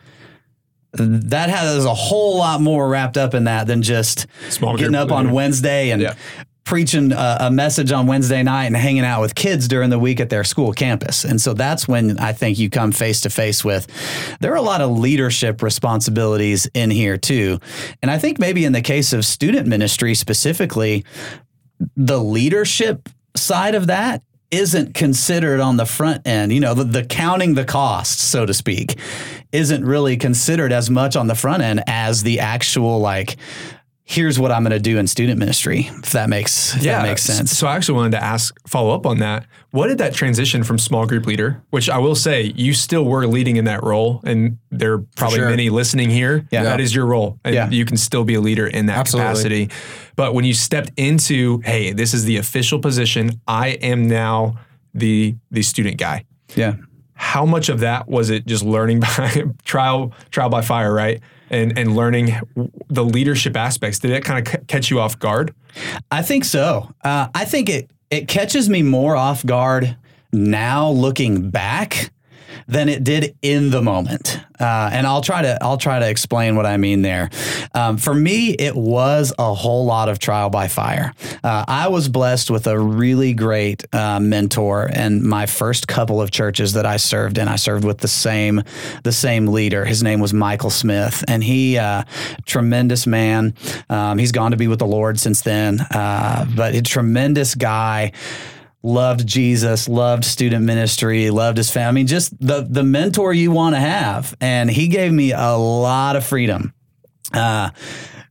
that 0.92 1.50
has 1.50 1.84
a 1.84 1.94
whole 1.94 2.38
lot 2.38 2.60
more 2.60 2.88
wrapped 2.88 3.16
up 3.16 3.34
in 3.34 3.44
that 3.44 3.66
than 3.66 3.82
just 3.82 4.26
Small 4.50 4.76
getting 4.76 4.94
up 4.94 5.10
on. 5.10 5.32
Wednesday 5.32 5.90
and 5.90 6.00
Yeah. 6.00 6.14
preaching 6.62 7.10
a, 7.10 7.36
a 7.40 7.50
message 7.50 7.90
on 7.90 8.06
Wednesday 8.06 8.44
night 8.44 8.66
and 8.66 8.76
hanging 8.76 9.04
out 9.04 9.20
with 9.20 9.34
kids 9.34 9.66
during 9.66 9.90
the 9.90 9.98
week 9.98 10.20
at 10.20 10.30
their 10.30 10.44
school 10.44 10.72
campus. 10.72 11.24
And 11.24 11.40
so 11.40 11.52
that's 11.52 11.88
when 11.88 12.18
I 12.20 12.32
think 12.32 12.58
you 12.60 12.70
come 12.70 12.92
face 12.92 13.20
to 13.22 13.30
face 13.30 13.64
with 13.64 13.88
there 14.40 14.52
are 14.52 14.56
a 14.56 14.62
lot 14.62 14.80
of 14.80 14.96
leadership 14.96 15.62
responsibilities 15.62 16.68
in 16.74 16.90
here 16.92 17.16
too. 17.16 17.58
And 18.00 18.08
I 18.10 18.18
think 18.18 18.38
maybe 18.38 18.64
in 18.64 18.72
the 18.72 18.80
case 18.82 19.12
of 19.12 19.24
student 19.24 19.66
ministry 19.66 20.14
specifically, 20.14 21.04
the 21.96 22.20
leadership 22.20 23.08
side 23.36 23.74
of 23.74 23.88
that 23.88 24.22
isn't 24.50 24.94
considered 24.94 25.60
on 25.60 25.76
the 25.76 25.86
front 25.86 26.26
end. 26.26 26.52
You 26.52 26.60
know, 26.60 26.74
the, 26.74 26.84
the 26.84 27.04
counting 27.04 27.54
the 27.54 27.64
costs, 27.64 28.22
so 28.22 28.46
to 28.46 28.54
speak, 28.54 28.96
isn't 29.52 29.84
really 29.84 30.16
considered 30.16 30.72
as 30.72 30.90
much 30.90 31.16
on 31.16 31.26
the 31.26 31.34
front 31.34 31.62
end 31.62 31.82
as 31.86 32.22
the 32.22 32.40
actual 32.40 33.00
like. 33.00 33.36
Here's 34.06 34.38
what 34.38 34.52
I'm 34.52 34.62
going 34.62 34.72
to 34.72 34.78
do 34.78 34.98
in 34.98 35.06
student 35.06 35.38
ministry. 35.38 35.88
If 35.90 36.12
that 36.12 36.28
makes 36.28 36.76
if 36.76 36.82
that 36.82 37.02
makes 37.02 37.22
sense. 37.22 37.56
So 37.56 37.66
I 37.66 37.74
actually 37.74 37.94
wanted 37.96 38.10
to 38.12 38.22
ask, 38.22 38.54
follow 38.68 38.94
up 38.94 39.06
on 39.06 39.18
that. 39.20 39.46
What 39.70 39.86
did 39.88 39.96
that 39.96 40.12
transition 40.12 40.62
from 40.62 40.78
small 40.78 41.06
group 41.06 41.24
leader, 41.24 41.62
which 41.70 41.88
I 41.88 41.96
will 41.96 42.14
say 42.14 42.52
you 42.54 42.74
still 42.74 43.06
were 43.06 43.26
leading 43.26 43.56
in 43.56 43.64
that 43.64 43.82
role, 43.82 44.20
and 44.24 44.58
there 44.70 44.92
are 44.92 44.98
probably 45.16 45.38
sure. 45.38 45.48
many 45.48 45.70
listening 45.70 46.10
here. 46.10 46.46
Yeah. 46.52 46.64
That 46.64 46.80
is 46.80 46.94
your 46.94 47.06
role, 47.06 47.40
and 47.44 47.54
Yeah. 47.54 47.70
you 47.70 47.86
can 47.86 47.96
still 47.96 48.24
be 48.24 48.34
a 48.34 48.42
leader 48.42 48.66
in 48.66 48.86
that 48.86 48.98
Absolutely. 48.98 49.30
capacity. 49.30 49.70
But 50.16 50.34
when 50.34 50.44
you 50.44 50.52
stepped 50.52 50.92
into, 50.98 51.60
hey, 51.64 51.92
this 51.92 52.12
is 52.12 52.24
the 52.24 52.36
official 52.36 52.80
position. 52.80 53.40
I 53.48 53.68
am 53.68 54.06
now 54.06 54.58
the 54.92 55.34
the 55.50 55.62
student 55.62 55.96
guy. 55.96 56.26
Yeah. 56.54 56.74
How 57.14 57.46
much 57.46 57.68
of 57.70 57.80
that 57.80 58.06
was 58.06 58.28
it 58.28 58.44
just 58.44 58.64
learning 58.64 59.00
by 59.16 59.44
trial 59.64 60.12
trial 60.30 60.50
by 60.50 60.60
fire, 60.60 60.92
right? 60.92 61.20
And 61.50 61.78
and 61.78 61.94
learning 61.94 62.40
the 62.88 63.04
leadership 63.04 63.56
aspects. 63.56 63.98
Did 63.98 64.12
that 64.12 64.24
kind 64.24 64.48
of 64.48 64.66
catch 64.66 64.90
you 64.90 64.98
off 65.00 65.18
guard? 65.18 65.54
I 66.10 66.22
think 66.22 66.44
so. 66.44 66.90
Uh, 67.02 67.28
I 67.34 67.44
think 67.44 67.68
it 67.68 67.90
it 68.10 68.28
catches 68.28 68.68
me 68.68 68.82
more 68.82 69.14
off 69.14 69.44
guard 69.44 69.96
now 70.32 70.88
looking 70.88 71.50
back 71.50 72.10
than 72.66 72.88
it 72.88 73.04
did 73.04 73.36
in 73.42 73.70
the 73.70 73.82
moment. 73.82 74.40
Uh, 74.58 74.88
and 74.92 75.06
I'll 75.06 75.20
try 75.20 75.42
to 75.42 75.58
I'll 75.62 75.76
try 75.76 75.98
to 75.98 76.08
explain 76.08 76.54
what 76.54 76.64
I 76.64 76.76
mean 76.76 77.02
there. 77.02 77.28
Um, 77.74 77.96
for 77.96 78.14
me, 78.14 78.50
it 78.50 78.76
was 78.76 79.32
a 79.38 79.52
whole 79.52 79.84
lot 79.84 80.08
of 80.08 80.18
trial 80.18 80.48
by 80.48 80.68
fire. 80.68 81.12
Uh, 81.42 81.64
I 81.66 81.88
was 81.88 82.08
blessed 82.08 82.50
with 82.50 82.66
a 82.66 82.78
really 82.78 83.34
great 83.34 83.84
uh, 83.92 84.20
mentor, 84.20 84.88
and 84.92 85.22
my 85.22 85.46
first 85.46 85.88
couple 85.88 86.20
of 86.20 86.30
churches 86.30 86.74
that 86.74 86.86
I 86.86 86.98
served 86.98 87.36
in, 87.36 87.48
I 87.48 87.56
served 87.56 87.84
with 87.84 87.98
the 87.98 88.08
same 88.08 88.62
the 89.02 89.12
same 89.12 89.48
leader. 89.48 89.84
His 89.84 90.02
name 90.02 90.20
was 90.20 90.32
Michael 90.32 90.70
Smith, 90.70 91.24
and 91.26 91.42
he 91.42 91.76
uh, 91.76 92.04
tremendous 92.46 93.06
man. 93.06 93.54
Um, 93.90 94.18
he's 94.18 94.32
gone 94.32 94.52
to 94.52 94.56
be 94.56 94.68
with 94.68 94.78
the 94.78 94.86
Lord 94.86 95.18
since 95.18 95.42
then, 95.42 95.80
uh, 95.80 96.46
but 96.54 96.74
a 96.74 96.82
tremendous 96.82 97.56
guy 97.56 98.12
loved 98.84 99.26
Jesus, 99.26 99.88
loved 99.88 100.24
student 100.24 100.64
ministry, 100.64 101.30
loved 101.30 101.56
his 101.56 101.70
family. 101.70 101.88
I 101.88 101.92
mean, 101.92 102.06
just 102.06 102.38
the 102.38 102.64
the 102.68 102.84
mentor 102.84 103.32
you 103.32 103.50
want 103.50 103.74
to 103.74 103.80
have, 103.80 104.36
and 104.40 104.70
he 104.70 104.86
gave 104.86 105.10
me 105.10 105.32
a 105.32 105.52
lot 105.52 106.14
of 106.14 106.24
freedom. 106.24 106.72
Uh, 107.32 107.70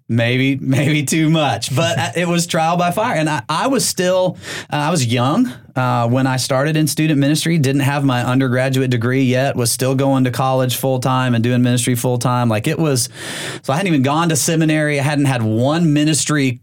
maybe 0.09 0.57
maybe 0.57 1.03
too 1.03 1.29
much 1.29 1.73
but 1.73 1.97
it 2.17 2.27
was 2.27 2.45
trial 2.45 2.75
by 2.75 2.91
fire 2.91 3.15
and 3.15 3.29
i, 3.29 3.41
I 3.47 3.67
was 3.67 3.87
still 3.87 4.37
uh, 4.71 4.75
i 4.75 4.91
was 4.91 5.05
young 5.05 5.47
uh, 5.77 6.07
when 6.09 6.27
i 6.27 6.35
started 6.35 6.75
in 6.75 6.87
student 6.87 7.19
ministry 7.19 7.57
didn't 7.57 7.81
have 7.81 8.03
my 8.03 8.21
undergraduate 8.21 8.91
degree 8.91 9.23
yet 9.23 9.55
was 9.55 9.71
still 9.71 9.95
going 9.95 10.25
to 10.25 10.31
college 10.31 10.75
full 10.75 10.99
time 10.99 11.33
and 11.33 11.43
doing 11.43 11.63
ministry 11.63 11.95
full 11.95 12.17
time 12.17 12.49
like 12.49 12.67
it 12.67 12.77
was 12.77 13.07
so 13.63 13.71
i 13.71 13.77
hadn't 13.77 13.87
even 13.87 14.03
gone 14.03 14.29
to 14.29 14.35
seminary 14.35 14.99
i 14.99 15.03
hadn't 15.03 15.25
had 15.25 15.41
one 15.41 15.93
ministry 15.93 16.59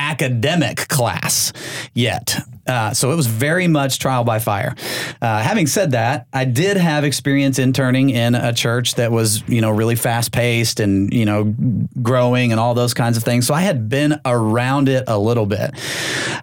academic 0.00 0.88
class 0.88 1.52
yet. 1.94 2.36
Uh, 2.70 2.94
so 2.94 3.10
it 3.10 3.16
was 3.16 3.26
very 3.26 3.66
much 3.66 3.98
trial 3.98 4.22
by 4.22 4.38
fire. 4.38 4.76
Uh, 5.20 5.42
having 5.42 5.66
said 5.66 5.90
that, 5.90 6.28
I 6.32 6.44
did 6.44 6.76
have 6.76 7.02
experience 7.02 7.58
interning 7.58 8.10
in 8.10 8.36
a 8.36 8.52
church 8.52 8.94
that 8.94 9.10
was, 9.10 9.42
you 9.48 9.60
know, 9.60 9.70
really 9.70 9.96
fast 9.96 10.30
paced 10.30 10.78
and, 10.78 11.12
you 11.12 11.24
know, 11.24 11.52
growing 12.00 12.52
and 12.52 12.60
all 12.60 12.74
those 12.74 12.94
kinds 12.94 13.16
of 13.16 13.24
things. 13.24 13.44
So 13.44 13.54
I 13.54 13.62
had 13.62 13.88
been 13.88 14.20
around 14.24 14.88
it 14.88 15.02
a 15.08 15.18
little 15.18 15.46
bit. 15.46 15.72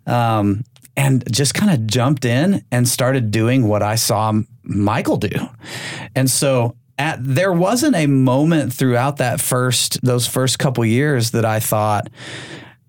Um, 0.05 0.65
and 0.97 1.23
just 1.31 1.53
kind 1.53 1.71
of 1.71 1.87
jumped 1.87 2.25
in 2.25 2.65
and 2.71 2.87
started 2.87 3.31
doing 3.31 3.67
what 3.69 3.81
I 3.81 3.95
saw 3.95 4.33
Michael 4.63 5.17
do. 5.17 5.47
And 6.13 6.29
so 6.29 6.75
at, 6.97 7.19
there 7.21 7.53
wasn't 7.53 7.95
a 7.95 8.07
moment 8.07 8.73
throughout 8.73 9.17
that 9.17 9.39
first 9.39 10.01
those 10.01 10.27
first 10.27 10.59
couple 10.59 10.83
years 10.83 11.31
that 11.31 11.45
I 11.45 11.59
thought, 11.61 12.09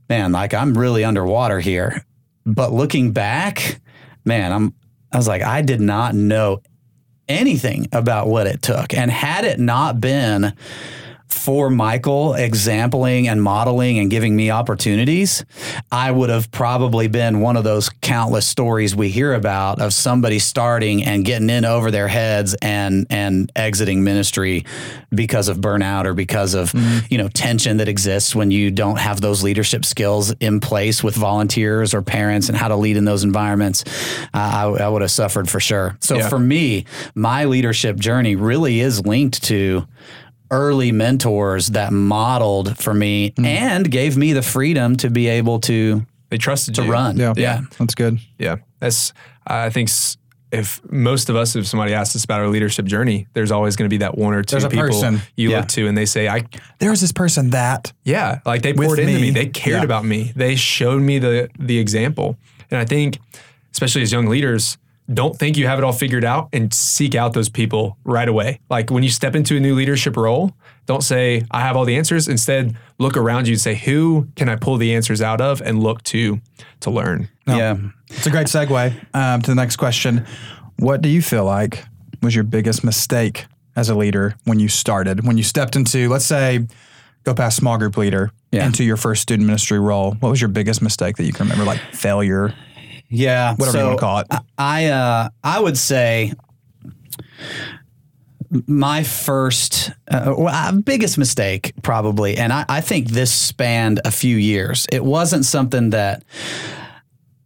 man, 0.08 0.32
like 0.32 0.54
I'm 0.54 0.76
really 0.76 1.04
underwater 1.04 1.60
here. 1.60 2.04
But 2.44 2.72
looking 2.72 3.12
back, 3.12 3.80
man, 4.24 4.52
I'm 4.52 4.74
I 5.12 5.16
was 5.16 5.28
like, 5.28 5.42
I 5.42 5.62
did 5.62 5.80
not 5.80 6.14
know 6.14 6.60
anything 7.28 7.86
about 7.92 8.28
what 8.28 8.46
it 8.46 8.62
took. 8.62 8.94
And 8.94 9.10
had 9.10 9.44
it 9.44 9.58
not 9.58 10.00
been 10.00 10.52
for 11.38 11.70
Michael 11.70 12.34
exempling 12.34 13.28
and 13.28 13.42
modeling 13.42 13.98
and 13.98 14.10
giving 14.10 14.34
me 14.34 14.50
opportunities, 14.50 15.44
I 15.90 16.10
would 16.10 16.30
have 16.30 16.50
probably 16.50 17.08
been 17.08 17.40
one 17.40 17.56
of 17.56 17.64
those 17.64 17.88
countless 17.88 18.46
stories 18.46 18.94
we 18.94 19.08
hear 19.08 19.32
about 19.34 19.80
of 19.80 19.94
somebody 19.94 20.38
starting 20.38 21.04
and 21.04 21.24
getting 21.24 21.48
in 21.48 21.64
over 21.64 21.90
their 21.90 22.08
heads 22.08 22.54
and 22.60 23.06
and 23.10 23.50
exiting 23.54 24.04
ministry 24.04 24.64
because 25.14 25.48
of 25.48 25.58
burnout 25.58 26.04
or 26.04 26.14
because 26.14 26.54
of 26.54 26.72
mm-hmm. 26.72 27.06
you 27.08 27.18
know 27.18 27.28
tension 27.28 27.78
that 27.78 27.88
exists 27.88 28.34
when 28.34 28.50
you 28.50 28.70
don't 28.70 28.98
have 28.98 29.20
those 29.20 29.42
leadership 29.42 29.84
skills 29.84 30.32
in 30.40 30.60
place 30.60 31.02
with 31.02 31.14
volunteers 31.14 31.94
or 31.94 32.02
parents 32.02 32.48
and 32.48 32.58
how 32.58 32.68
to 32.68 32.76
lead 32.76 32.96
in 32.96 33.04
those 33.04 33.24
environments. 33.24 33.84
Uh, 34.34 34.74
I, 34.78 34.84
I, 34.84 34.88
would 34.88 35.02
have 35.02 35.10
suffered 35.10 35.48
for 35.48 35.60
sure. 35.60 35.96
So 36.00 36.16
yeah. 36.16 36.28
for 36.28 36.38
me, 36.38 36.84
my 37.14 37.44
leadership 37.44 37.96
journey 37.96 38.36
really 38.36 38.80
is 38.80 39.04
linked 39.06 39.44
to 39.44 39.86
early 40.50 40.92
mentors 40.92 41.68
that 41.68 41.92
modeled 41.92 42.78
for 42.78 42.94
me 42.94 43.32
mm. 43.32 43.44
and 43.44 43.90
gave 43.90 44.16
me 44.16 44.32
the 44.32 44.42
freedom 44.42 44.96
to 44.96 45.10
be 45.10 45.28
able 45.28 45.60
to 45.60 46.04
they 46.30 46.38
trusted 46.38 46.74
to 46.76 46.84
you. 46.84 46.92
run. 46.92 47.16
Yeah. 47.16 47.34
yeah, 47.36 47.60
that's 47.78 47.94
good. 47.94 48.18
Yeah, 48.38 48.56
that's 48.80 49.12
I 49.46 49.70
think 49.70 49.88
if 50.50 50.80
most 50.90 51.28
of 51.28 51.36
us, 51.36 51.56
if 51.56 51.66
somebody 51.66 51.94
asks 51.94 52.16
us 52.16 52.24
about 52.24 52.40
our 52.40 52.48
leadership 52.48 52.86
journey, 52.86 53.26
there's 53.32 53.50
always 53.50 53.76
going 53.76 53.88
to 53.88 53.92
be 53.92 53.98
that 53.98 54.16
one 54.16 54.34
or 54.34 54.42
two 54.42 54.58
people 54.68 54.78
person. 54.78 55.20
you 55.36 55.50
yeah. 55.50 55.58
look 55.58 55.68
to, 55.68 55.86
and 55.86 55.96
they 55.96 56.06
say, 56.06 56.28
"I." 56.28 56.44
There's 56.78 57.00
this 57.00 57.12
person 57.12 57.50
that. 57.50 57.92
Yeah, 58.04 58.40
like 58.46 58.62
they 58.62 58.72
poured 58.72 58.98
into 58.98 59.14
me. 59.14 59.20
me. 59.22 59.30
They 59.30 59.46
cared 59.46 59.78
yeah. 59.78 59.84
about 59.84 60.04
me. 60.04 60.32
They 60.34 60.56
showed 60.56 61.02
me 61.02 61.18
the 61.18 61.48
the 61.58 61.78
example, 61.78 62.36
and 62.70 62.78
I 62.78 62.84
think, 62.84 63.18
especially 63.72 64.02
as 64.02 64.12
young 64.12 64.26
leaders, 64.26 64.78
don't 65.12 65.38
think 65.38 65.56
you 65.56 65.66
have 65.66 65.78
it 65.78 65.84
all 65.84 65.92
figured 65.92 66.24
out 66.24 66.48
and 66.52 66.72
seek 66.72 67.14
out 67.14 67.32
those 67.32 67.48
people 67.48 67.96
right 68.04 68.28
away. 68.28 68.60
Like 68.68 68.90
when 68.90 69.02
you 69.02 69.08
step 69.08 69.34
into 69.34 69.56
a 69.56 69.60
new 69.60 69.74
leadership 69.74 70.16
role, 70.16 70.52
don't 70.86 71.02
say, 71.02 71.44
I 71.50 71.60
have 71.60 71.76
all 71.76 71.84
the 71.84 71.96
answers. 71.96 72.28
Instead, 72.28 72.76
look 72.98 73.16
around 73.16 73.46
you 73.48 73.52
and 73.52 73.60
say, 73.60 73.74
who 73.74 74.28
can 74.36 74.48
I 74.48 74.56
pull 74.56 74.76
the 74.76 74.94
answers 74.94 75.22
out 75.22 75.40
of 75.40 75.62
and 75.62 75.82
look 75.82 76.02
to 76.04 76.40
to 76.80 76.90
learn? 76.90 77.28
No, 77.46 77.56
yeah. 77.56 77.76
It's 78.10 78.26
a 78.26 78.30
great 78.30 78.46
segue 78.46 79.14
um, 79.14 79.42
to 79.42 79.50
the 79.50 79.54
next 79.54 79.76
question. 79.76 80.26
What 80.78 81.00
do 81.00 81.08
you 81.08 81.22
feel 81.22 81.44
like 81.44 81.84
was 82.22 82.34
your 82.34 82.44
biggest 82.44 82.84
mistake 82.84 83.46
as 83.76 83.88
a 83.88 83.94
leader 83.94 84.36
when 84.44 84.60
you 84.60 84.68
started? 84.68 85.26
When 85.26 85.36
you 85.36 85.42
stepped 85.42 85.76
into, 85.76 86.08
let's 86.08 86.26
say, 86.26 86.66
go 87.24 87.34
past 87.34 87.56
small 87.56 87.78
group 87.78 87.96
leader 87.96 88.30
yeah. 88.52 88.66
into 88.66 88.84
your 88.84 88.96
first 88.96 89.22
student 89.22 89.46
ministry 89.46 89.78
role, 89.78 90.12
what 90.20 90.28
was 90.30 90.40
your 90.40 90.48
biggest 90.48 90.82
mistake 90.82 91.16
that 91.16 91.24
you 91.24 91.32
can 91.32 91.46
remember, 91.46 91.64
like 91.64 91.80
failure? 91.92 92.54
Yeah, 93.08 93.54
whatever 93.56 93.72
so 93.72 93.78
you 93.78 93.86
want 93.86 93.98
to 93.98 94.04
call 94.04 94.18
it. 94.18 94.26
I 94.58 94.86
uh, 94.86 95.28
I 95.42 95.60
would 95.60 95.78
say 95.78 96.32
my 98.66 99.02
first 99.02 99.90
uh, 100.10 100.34
well, 100.36 100.80
biggest 100.80 101.18
mistake 101.18 101.72
probably, 101.82 102.36
and 102.36 102.52
I, 102.52 102.64
I 102.68 102.80
think 102.80 103.08
this 103.08 103.32
spanned 103.32 104.00
a 104.04 104.10
few 104.10 104.36
years. 104.36 104.86
It 104.92 105.04
wasn't 105.04 105.44
something 105.44 105.90
that 105.90 106.24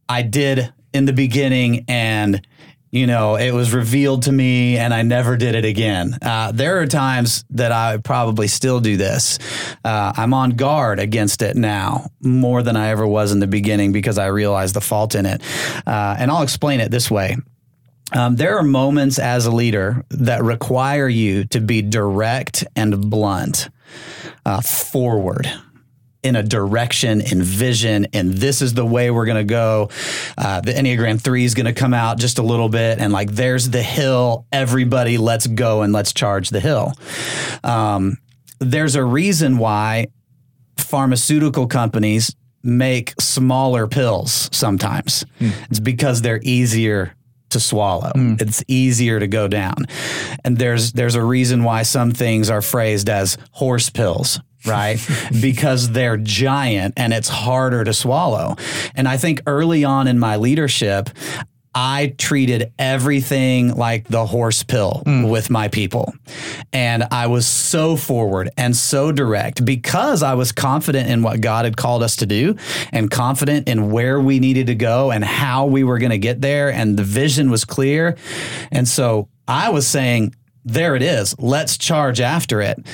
I 0.09 0.23
did 0.23 0.73
in 0.93 1.07
the 1.07 1.13
beginning 1.13 1.85
and 1.89 2.47
you 2.93 3.07
know, 3.07 3.37
it 3.37 3.53
was 3.53 3.73
revealed 3.73 4.25
to 4.25 4.33
me 4.33 4.77
and 4.77 4.93
I 4.93 5.01
never 5.01 5.39
did 5.39 5.55
it 5.55 5.65
again. 5.65 6.19
Uh, 6.21 6.53
there 6.53 6.79
are 6.81 6.87
times 6.87 7.43
that 7.51 7.73
I 7.73 7.97
probably 7.97 8.49
still 8.49 8.81
do 8.81 8.99
this. 8.99 9.39
Uh, 9.83 10.13
I'm 10.15 10.35
on 10.35 10.51
guard 10.51 11.01
against 11.01 11.41
it 11.41 11.57
now 11.57 12.11
more 12.21 12.63
than 12.63 12.77
I 12.77 12.89
ever 12.89 13.07
was 13.07 13.33
in 13.33 13.41
the 13.41 13.47
beginning 13.47 13.93
because 13.93 14.19
I 14.19 14.27
realize 14.27 14.75
the 14.75 14.83
fault 14.83 15.15
in 15.15 15.25
it. 15.25 15.41
Uh, 15.87 16.17
and 16.19 16.31
I'll 16.31 16.43
explain 16.43 16.81
it 16.81 16.91
this 16.91 17.11
way. 17.11 17.39
Um, 18.15 18.37
there 18.37 18.59
are 18.59 18.63
moments 18.63 19.19
as 19.19 19.47
a 19.47 19.51
leader 19.51 20.05
that 20.11 20.43
require 20.45 21.09
you 21.09 21.45
to 21.47 21.61
be 21.61 21.81
direct 21.81 22.63
and 22.77 23.11
blunt, 23.11 23.71
uh, 24.45 24.61
forward 24.61 25.51
in 26.23 26.37
a 26.37 26.43
direction 26.43 27.21
and 27.21 27.43
vision, 27.43 28.07
and 28.13 28.35
this 28.35 28.63
is 28.63 28.75
the 28.75 28.87
way 28.87 29.11
we're 29.11 29.27
going 29.27 29.39
to 29.39 29.45
go. 29.45 29.91
Uh, 30.39 30.61
the 30.61 30.73
Enneagram 30.73 31.21
3 31.21 31.45
is 31.45 31.55
going 31.55 31.67
to 31.67 31.73
come 31.73 31.93
out 31.93 32.19
just 32.19 32.39
a 32.39 32.43
little 32.43 32.69
bit, 32.69 32.99
and 32.99 33.13
like, 33.13 33.33
there's 33.33 33.71
the 33.71 33.83
hill. 33.83 34.47
Everybody, 34.53 35.19
let's 35.19 35.47
go 35.47 35.83
and 35.83 35.93
let's 35.93 36.13
charge 36.13 36.51
the 36.51 36.61
hill. 36.61 36.93
Um, 37.65 38.19
there's 38.61 38.95
a 38.95 39.05
reason 39.05 39.59
why 39.59 40.07
pharmaceutical 40.77 41.67
companies 41.67 42.35
make 42.63 43.15
smaller 43.21 43.89
pills 43.89 44.49
sometimes. 44.53 45.25
Hmm. 45.39 45.51
It's 45.71 45.81
because 45.81 46.23
they're 46.23 46.41
easier 46.43 47.15
to 47.51 47.61
swallow. 47.61 48.13
Mm. 48.17 48.41
It's 48.41 48.65
easier 48.67 49.21
to 49.21 49.27
go 49.27 49.47
down. 49.47 49.85
And 50.43 50.57
there's 50.57 50.93
there's 50.93 51.17
a 51.17 51.23
reason 51.23 51.65
why 51.65 51.83
some 51.83 52.13
things 52.13 52.49
are 52.49 52.63
phrased 52.63 53.11
as 53.11 53.37
horse 53.51 53.91
pills 53.91 54.41
right? 54.67 54.99
because 55.41 55.91
they're 55.91 56.17
giant 56.17 56.95
and 56.97 57.13
it's 57.13 57.29
harder 57.29 57.85
to 57.85 57.93
swallow. 57.93 58.57
And 58.95 59.09
I 59.09 59.17
think 59.17 59.43
early 59.47 59.85
on 59.85 60.09
in 60.09 60.19
my 60.19 60.37
leadership, 60.37 61.11
I 61.75 62.15
treated 62.19 62.73
everything 62.79 63.75
like 63.75 64.07
the 64.09 64.27
horse 64.27 64.63
pill 64.63 65.03
mm. 65.07 65.31
with 65.31 65.49
my 65.49 65.69
people. 65.69 66.13
And 66.73 67.05
I 67.11 67.29
was 67.29 67.47
so 67.47 67.97
forward 67.97 68.51
and 68.59 68.77
so 68.77 69.11
direct 69.11 69.65
because 69.65 70.23
I 70.23 70.35
was 70.35 70.53
confident 70.53 71.09
in 71.09 71.23
what 71.23 71.41
God 71.41 71.65
had 71.65 71.79
called 71.79 72.03
us 72.03 72.17
to 72.17 72.27
do 72.27 72.57
and 72.93 73.11
confident 73.11 73.69
in 73.69 73.91
where 73.91 74.21
we 74.21 74.39
needed 74.39 74.67
to 74.67 74.75
go 74.75 75.11
and 75.11 75.25
how 75.25 75.65
we 75.65 75.83
were 75.83 75.99
going 75.99 76.11
to 76.11 76.19
get 76.19 76.43
there. 76.43 76.71
And 76.71 76.99
the 76.99 77.05
vision 77.05 77.51
was 77.51 77.65
clear. 77.65 78.17
And 78.71 78.87
so 78.87 79.29
I 79.49 79.71
was 79.71 79.87
saying, 79.87 80.35
there 80.65 80.95
it 80.95 81.03
is. 81.03 81.35
Let's 81.39 81.79
charge 81.79 82.21
after 82.21 82.61
it. 82.61 82.85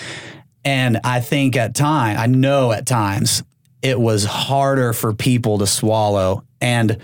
And 0.68 1.00
I 1.02 1.20
think 1.20 1.56
at 1.56 1.74
time, 1.74 2.18
I 2.18 2.26
know 2.26 2.72
at 2.72 2.84
times 2.84 3.42
it 3.80 3.98
was 3.98 4.24
harder 4.24 4.92
for 4.92 5.14
people 5.14 5.58
to 5.58 5.66
swallow 5.66 6.44
and 6.60 6.98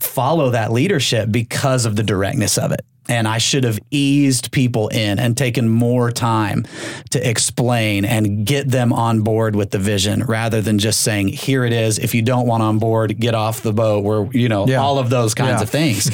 follow 0.00 0.50
that 0.50 0.72
leadership 0.72 1.30
because 1.30 1.84
of 1.84 1.94
the 1.96 2.02
directness 2.02 2.56
of 2.56 2.72
it. 2.72 2.80
And 3.08 3.26
I 3.28 3.38
should 3.38 3.64
have 3.64 3.78
eased 3.90 4.50
people 4.52 4.86
in 4.88 5.18
and 5.18 5.36
taken 5.36 5.68
more 5.68 6.10
time 6.12 6.64
to 7.10 7.18
explain 7.28 8.04
and 8.06 8.46
get 8.46 8.68
them 8.70 8.92
on 8.92 9.20
board 9.22 9.56
with 9.56 9.72
the 9.72 9.78
vision 9.78 10.22
rather 10.24 10.62
than 10.62 10.78
just 10.78 11.00
saying, 11.02 11.28
here 11.28 11.64
it 11.64 11.72
is. 11.72 11.98
If 11.98 12.14
you 12.14 12.22
don't 12.22 12.46
want 12.46 12.62
on 12.62 12.78
board, 12.78 13.18
get 13.18 13.34
off 13.34 13.60
the 13.62 13.72
boat, 13.72 14.04
where, 14.04 14.26
you 14.32 14.48
know, 14.48 14.66
Yeah. 14.68 14.76
all 14.80 14.98
of 15.00 15.10
those 15.10 15.34
kinds 15.34 15.58
Yeah. 15.58 15.62
of 15.62 15.70
things. 15.80 16.10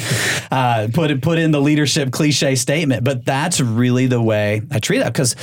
uh, 0.51 0.87
put 0.91 1.21
put 1.21 1.37
in 1.37 1.51
the 1.51 1.61
leadership 1.61 2.11
cliche 2.11 2.55
statement. 2.55 3.03
But 3.05 3.23
that's 3.23 3.61
really 3.61 4.07
the 4.07 4.21
way 4.21 4.61
I 4.71 4.79
treat 4.79 4.99
it. 5.01 5.05
Because, 5.05 5.35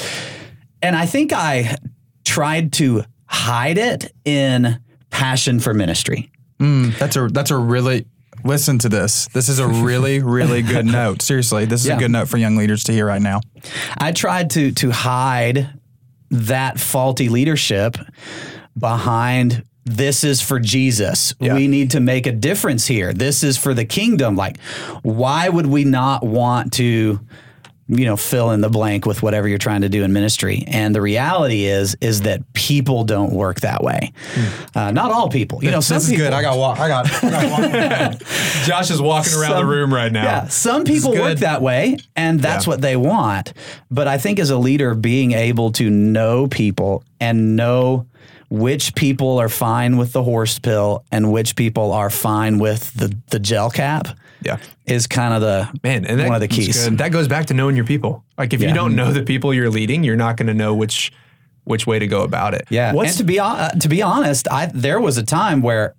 and 0.82 0.94
I 0.96 1.06
think 1.06 1.32
I 1.32 1.76
tried 2.24 2.72
to 2.74 3.04
hide 3.26 3.78
it 3.78 4.12
in 4.24 4.78
passion 5.10 5.60
for 5.60 5.72
ministry. 5.74 6.30
Hmm, 6.60 6.90
that's 6.98 7.16
a 7.16 7.28
that's 7.28 7.50
a 7.50 7.56
really 7.56 8.06
listen 8.44 8.78
to 8.80 8.88
this. 8.88 9.28
This 9.28 9.48
is 9.48 9.58
a 9.58 9.66
really 9.66 10.20
really 10.22 10.62
good 10.62 10.86
note. 11.00 11.22
Seriously, 11.22 11.64
this 11.64 11.80
is 11.82 11.88
Yeah. 11.88 11.96
a 11.96 11.98
good 11.98 12.10
note 12.10 12.28
for 12.28 12.36
young 12.38 12.56
leaders 12.56 12.84
to 12.84 12.92
hear 12.92 13.06
right 13.06 13.22
now. 13.22 13.40
I 13.98 14.12
tried 14.12 14.50
to 14.50 14.72
to 14.72 14.90
hide 14.90 15.70
that 16.30 16.80
faulty 16.80 17.28
leadership 17.28 17.96
behind 18.78 19.64
this 19.84 20.24
is 20.24 20.40
for 20.40 20.58
Jesus. 20.58 21.32
We 21.40 21.68
need 21.68 21.92
to 21.92 22.00
make 22.00 22.26
a 22.26 22.32
difference 22.32 22.86
here. 22.88 23.12
This 23.12 23.44
is 23.44 23.56
for 23.56 23.72
the 23.72 23.84
kingdom. 23.84 24.34
Like, 24.34 24.58
why 25.02 25.48
would 25.48 25.66
we 25.66 25.84
not 25.84 26.24
want 26.26 26.72
to, 26.74 27.20
you 27.88 28.04
know, 28.04 28.16
fill 28.16 28.50
in 28.50 28.60
the 28.60 28.68
blank 28.68 29.06
with 29.06 29.22
whatever 29.22 29.46
you're 29.46 29.58
trying 29.58 29.82
to 29.82 29.88
do 29.88 30.02
in 30.04 30.12
ministry? 30.12 30.64
And 30.66 30.94
the 30.94 31.00
reality 31.00 31.64
is, 31.66 31.96
is 32.00 32.22
that 32.22 32.52
people 32.52 33.04
don't 33.04 33.32
work 33.32 33.60
that 33.60 33.82
way. 33.82 34.12
Uh, 34.74 34.90
not 34.90 35.12
all 35.12 35.28
people. 35.28 35.62
You 35.62 35.70
know, 35.70 35.80
some 35.80 35.96
This 35.96 36.04
is 36.04 36.10
people. 36.10 36.26
good. 36.26 36.32
I 36.32 36.42
got 36.42 36.58
walk. 36.58 36.78
I 36.80 36.88
got. 36.88 37.24
I 37.24 37.30
got 37.30 38.10
walk. 38.12 38.20
Josh 38.64 38.90
is 38.90 39.00
walking 39.00 39.34
around 39.34 39.56
the 39.56 39.66
room 39.66 39.92
right 39.94 40.10
now. 40.10 40.24
Yeah, 40.24 40.48
some 40.48 40.84
people 40.84 41.12
work 41.12 41.38
that 41.38 41.62
way, 41.62 41.96
and 42.16 42.40
that's 42.40 42.66
Yeah. 42.66 42.70
what 42.72 42.80
they 42.80 42.96
want. 42.96 43.52
But 43.90 44.08
I 44.08 44.18
think 44.18 44.38
as 44.38 44.50
a 44.50 44.56
leader, 44.58 44.94
being 44.94 45.32
able 45.32 45.70
to 45.72 45.88
know 45.88 46.48
people 46.48 47.04
and 47.20 47.56
know 47.56 48.06
which 48.48 48.94
people 48.94 49.38
are 49.38 49.48
fine 49.48 49.96
with 49.96 50.12
the 50.12 50.22
horse 50.22 50.58
pill 50.60 51.04
and 51.10 51.32
which 51.32 51.56
people 51.56 51.92
are 51.92 52.10
fine 52.10 52.58
with 52.58 52.92
the 52.94 53.12
the 53.30 53.38
gel 53.40 53.70
cap 53.70 54.08
Yeah. 54.42 54.58
is 54.86 55.06
kind 55.06 55.34
of 55.34 55.40
the 55.40 55.68
Man, 55.82 56.04
and 56.04 56.20
that, 56.20 56.26
one 56.26 56.34
of 56.34 56.40
the 56.40 56.48
keys. 56.48 56.88
good. 56.88 56.98
That 56.98 57.10
goes 57.12 57.28
back 57.28 57.46
to 57.46 57.54
knowing 57.54 57.76
your 57.76 57.84
people. 57.86 58.24
Like 58.38 58.52
if 58.52 58.60
Yeah. 58.60 58.68
you 58.68 58.74
don't 58.74 58.94
know 58.94 59.12
the 59.12 59.22
people 59.22 59.52
you're 59.54 59.70
leading, 59.70 60.04
you're 60.04 60.16
not 60.16 60.36
going 60.36 60.48
to 60.48 60.54
know 60.54 60.74
which 60.74 61.12
which 61.64 61.86
way 61.86 61.98
to 61.98 62.06
go 62.06 62.22
about 62.22 62.54
it. 62.54 62.64
Yeah, 62.70 62.92
What's 62.92 63.10
and 63.10 63.18
to 63.18 63.24
be 63.24 63.40
uh, 63.40 63.70
to 63.70 63.88
be 63.88 64.00
honest, 64.02 64.46
I 64.50 64.66
there 64.72 65.00
was 65.00 65.18
a 65.18 65.22
time 65.24 65.62
where. 65.62 65.94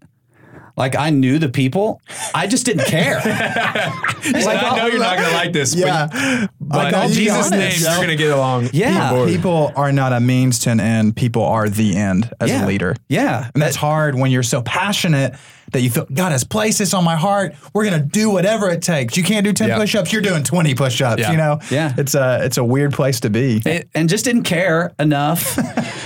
Like 0.77 0.95
I 0.95 1.09
knew 1.09 1.39
the 1.39 1.49
people, 1.49 2.01
I 2.35 2.45
just 2.47 2.65
didn't 2.65 2.85
care. 2.85 3.15
like, 3.25 3.25
I 3.25 4.77
know 4.77 4.85
you're 4.87 4.99
not 4.99 5.17
going 5.17 5.29
to 5.29 5.35
like 5.35 5.51
this, 5.51 5.73
Yeah. 5.73 6.07
but, 6.11 6.49
but 6.61 6.77
Like, 6.77 6.93
I'll 6.93 7.07
in 7.07 7.13
Jesus' 7.13 7.47
honest, 7.47 7.51
name, 7.51 7.73
you're 7.81 7.95
going 7.97 8.09
to 8.09 8.15
get 8.15 8.29
along. 8.31 8.69
Yeah. 8.73 9.25
People 9.25 9.71
are 9.75 9.91
not 9.91 10.13
a 10.13 10.19
means 10.19 10.59
to 10.59 10.69
an 10.69 10.79
end. 10.79 11.15
People 11.15 11.43
are 11.43 11.67
the 11.67 11.95
end 11.97 12.31
as 12.39 12.49
yeah, 12.51 12.63
a 12.63 12.67
leader. 12.67 12.95
Yeah, 13.09 13.49
And 13.55 13.61
that's 13.61 13.75
hard 13.75 14.13
when 14.15 14.29
you're 14.31 14.43
so 14.43 14.61
passionate 14.61 15.33
that 15.73 15.81
you 15.81 15.89
feel 15.89 16.05
God 16.13 16.31
has 16.31 16.43
placed 16.45 16.77
this 16.79 16.93
on 16.93 17.03
my 17.03 17.15
heart. 17.17 17.53
We're 17.73 17.83
gonna 17.83 17.99
do 18.01 18.29
whatever 18.29 18.69
it 18.69 18.81
takes. 18.81 19.17
You 19.17 19.23
can't 19.23 19.43
do 19.43 19.51
ten 19.51 19.67
Yeah. 19.67 19.77
push-ups. 19.77 20.13
You're 20.13 20.21
doing 20.21 20.43
twenty 20.43 20.73
push-ups. 20.75 21.19
Yeah. 21.19 21.31
You 21.31 21.37
know. 21.37 21.59
Yeah. 21.69 21.93
It's 21.97 22.15
a 22.15 22.39
it's 22.43 22.57
a 22.57 22.63
weird 22.63 22.93
place 22.93 23.19
to 23.21 23.29
be. 23.29 23.61
and 23.93 24.07
just 24.07 24.23
didn't 24.23 24.43
care 24.43 24.93
enough 24.97 25.59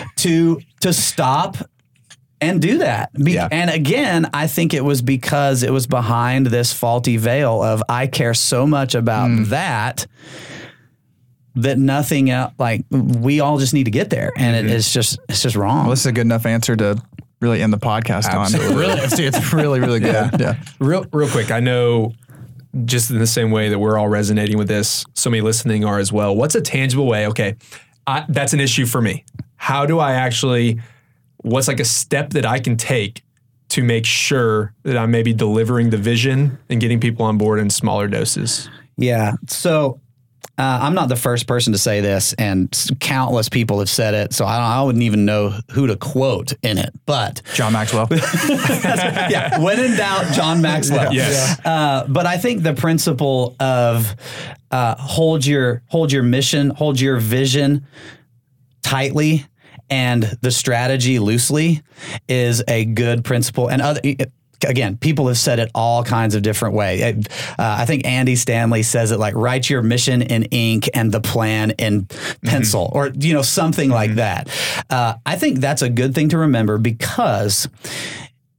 to 0.17 0.59
to 0.79 0.93
stop 0.93 1.57
and 2.41 2.61
do 2.61 2.79
that. 2.79 3.13
Be- 3.13 3.33
Yeah. 3.33 3.47
And 3.51 3.69
again, 3.69 4.29
I 4.33 4.47
think 4.47 4.73
it 4.73 4.83
was 4.83 5.01
because 5.01 5.63
it 5.63 5.71
was 5.71 5.87
behind 5.87 6.47
this 6.47 6.73
faulty 6.73 7.17
veil 7.17 7.61
of 7.61 7.83
I 7.87 8.07
care 8.07 8.33
so 8.33 8.65
much 8.67 8.95
about 8.95 9.29
Mm. 9.29 9.47
that 9.49 10.07
that 11.55 11.77
nothing 11.77 12.29
else 12.29 12.53
like 12.57 12.85
we 12.89 13.41
all 13.41 13.57
just 13.57 13.73
need 13.73 13.83
to 13.83 13.91
get 13.91 14.09
there 14.09 14.31
and 14.37 14.55
Mm-hmm. 14.55 14.69
it 14.69 14.75
is 14.75 14.91
just 14.91 15.19
it's 15.29 15.41
just 15.41 15.55
wrong. 15.55 15.81
Well, 15.81 15.89
this 15.91 15.99
is 16.01 16.05
a 16.05 16.11
good 16.11 16.21
enough 16.21 16.45
answer 16.45 16.75
to 16.77 17.01
really 17.41 17.61
end 17.61 17.73
the 17.73 17.77
podcast 17.77 18.25
Absolutely. 18.29 18.67
on. 18.73 18.75
Really, 18.79 18.99
it's, 19.01 19.19
it's 19.19 19.53
really 19.53 19.79
really 19.79 19.99
good. 19.99 20.39
Yeah. 20.39 20.55
Real, 20.79 21.05
real 21.11 21.29
quick. 21.29 21.51
I 21.51 21.59
know, 21.59 22.13
just 22.85 23.11
in 23.11 23.19
the 23.19 23.27
same 23.27 23.51
way 23.51 23.67
that 23.69 23.79
we're 23.79 23.97
all 23.97 24.07
resonating 24.07 24.57
with 24.57 24.67
this, 24.69 25.03
so 25.13 25.29
many 25.29 25.41
listening 25.41 25.83
are 25.83 25.99
as 25.99 26.11
well. 26.11 26.35
What's 26.35 26.55
a 26.55 26.61
tangible 26.61 27.05
way? 27.05 27.27
Okay, 27.27 27.55
I, 28.07 28.25
that's 28.29 28.53
an 28.53 28.59
issue 28.61 28.85
for 28.85 29.01
me. 29.01 29.25
How 29.57 29.85
do 29.85 29.99
I 29.99 30.13
actually? 30.13 30.79
What's 31.41 31.67
like 31.67 31.79
a 31.79 31.85
step 31.85 32.31
that 32.31 32.45
I 32.45 32.59
can 32.59 32.77
take 32.77 33.23
to 33.69 33.83
make 33.83 34.05
sure 34.05 34.73
that 34.83 34.97
I'm 34.97 35.11
maybe 35.11 35.33
delivering 35.33 35.89
the 35.89 35.97
vision 35.97 36.59
and 36.69 36.81
getting 36.81 36.99
people 36.99 37.25
on 37.25 37.37
board 37.37 37.59
in 37.59 37.69
smaller 37.69 38.07
doses? 38.07 38.69
Yeah. 38.97 39.33
So 39.47 39.99
uh, 40.57 40.79
I'm 40.81 40.93
not 40.93 41.09
the 41.09 41.15
first 41.15 41.47
person 41.47 41.73
to 41.73 41.79
say 41.79 42.01
this, 42.01 42.33
and 42.33 42.71
countless 42.99 43.49
people 43.49 43.79
have 43.79 43.89
said 43.89 44.13
it. 44.13 44.33
So 44.33 44.45
I, 44.45 44.57
don't, 44.57 44.65
I 44.65 44.83
wouldn't 44.83 45.03
even 45.03 45.25
know 45.25 45.57
who 45.71 45.87
to 45.87 45.95
quote 45.95 46.53
in 46.61 46.77
it. 46.77 46.91
But 47.05 47.41
John 47.55 47.73
Maxwell. 47.73 48.07
yeah, 48.11 49.59
when 49.59 49.79
in 49.79 49.97
doubt, 49.97 50.33
John 50.33 50.61
Maxwell. 50.61 51.13
Yes. 51.13 51.59
Uh, 51.65 52.05
but 52.07 52.25
I 52.25 52.37
think 52.37 52.63
the 52.63 52.73
principle 52.73 53.55
of 53.59 54.15
uh, 54.69 54.95
hold 54.97 55.45
your 55.45 55.81
hold 55.87 56.11
your 56.11 56.23
mission, 56.23 56.69
hold 56.69 56.99
your 56.99 57.17
vision 57.17 57.87
tightly, 58.83 59.45
and 59.91 60.23
the 60.41 60.49
strategy 60.49 61.19
loosely 61.19 61.83
is 62.27 62.63
a 62.67 62.85
good 62.85 63.23
principle. 63.23 63.69
And 63.69 63.81
other. 63.81 64.01
Again, 64.63 64.97
people 64.97 65.27
have 65.27 65.39
said 65.39 65.57
it 65.57 65.71
all 65.73 66.03
kinds 66.03 66.35
of 66.35 66.43
different 66.43 66.75
ways. 66.75 67.01
Uh, 67.01 67.53
I 67.57 67.85
think 67.85 68.05
Andy 68.05 68.35
Stanley 68.35 68.83
says 68.83 69.09
it 69.09 69.17
like 69.17 69.33
write 69.33 69.67
your 69.67 69.81
mission 69.81 70.21
in 70.21 70.43
ink 70.43 70.87
and 70.93 71.11
the 71.11 71.19
plan 71.19 71.71
in 71.79 72.07
pencil, 72.45 72.91
or 72.93 73.07
you 73.07 73.33
know 73.33 73.41
something 73.41 73.89
like 73.89 74.15
that. 74.15 74.49
Uh, 74.87 75.15
I 75.25 75.35
think 75.35 75.61
that's 75.61 75.81
a 75.81 75.89
good 75.89 76.13
thing 76.13 76.29
to 76.29 76.37
remember 76.37 76.77
because 76.77 77.67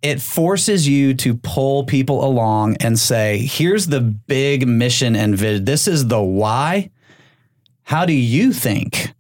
it 0.03 0.21
forces 0.21 0.89
you 0.89 1.15
to 1.15 1.37
pull 1.37 1.85
people 1.85 2.25
along 2.25 2.79
and 2.81 2.99
say, 2.99 3.39
here's 3.39 3.87
the 3.87 4.01
big 4.01 4.67
mission 4.67 5.15
and 5.15 5.37
vision. 5.39 5.65
This 5.65 5.87
is 5.87 6.09
the 6.09 6.21
why. 6.21 6.91
How 7.85 8.07
do 8.07 8.13
you 8.13 8.53
think 8.53 9.15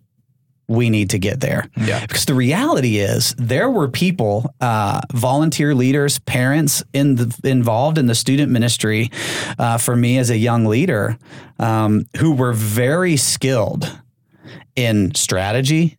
we 0.68 0.90
need 0.90 1.10
to 1.10 1.18
get 1.18 1.40
there? 1.40 1.68
Yeah. 1.76 2.00
Because 2.00 2.24
the 2.24 2.34
reality 2.34 2.98
is, 2.98 3.34
there 3.38 3.70
were 3.70 3.88
people, 3.88 4.54
uh, 4.60 5.00
volunteer 5.12 5.74
leaders, 5.74 6.18
parents 6.20 6.82
in 6.92 7.16
the, 7.16 7.40
involved 7.44 7.98
in 7.98 8.06
the 8.06 8.14
student 8.14 8.50
ministry 8.50 9.10
uh, 9.58 9.78
for 9.78 9.96
me 9.96 10.18
as 10.18 10.30
a 10.30 10.36
young 10.36 10.66
leader 10.66 11.18
um, 11.58 12.06
who 12.18 12.32
were 12.32 12.52
very 12.52 13.16
skilled 13.16 13.98
in 14.76 15.14
strategy, 15.14 15.98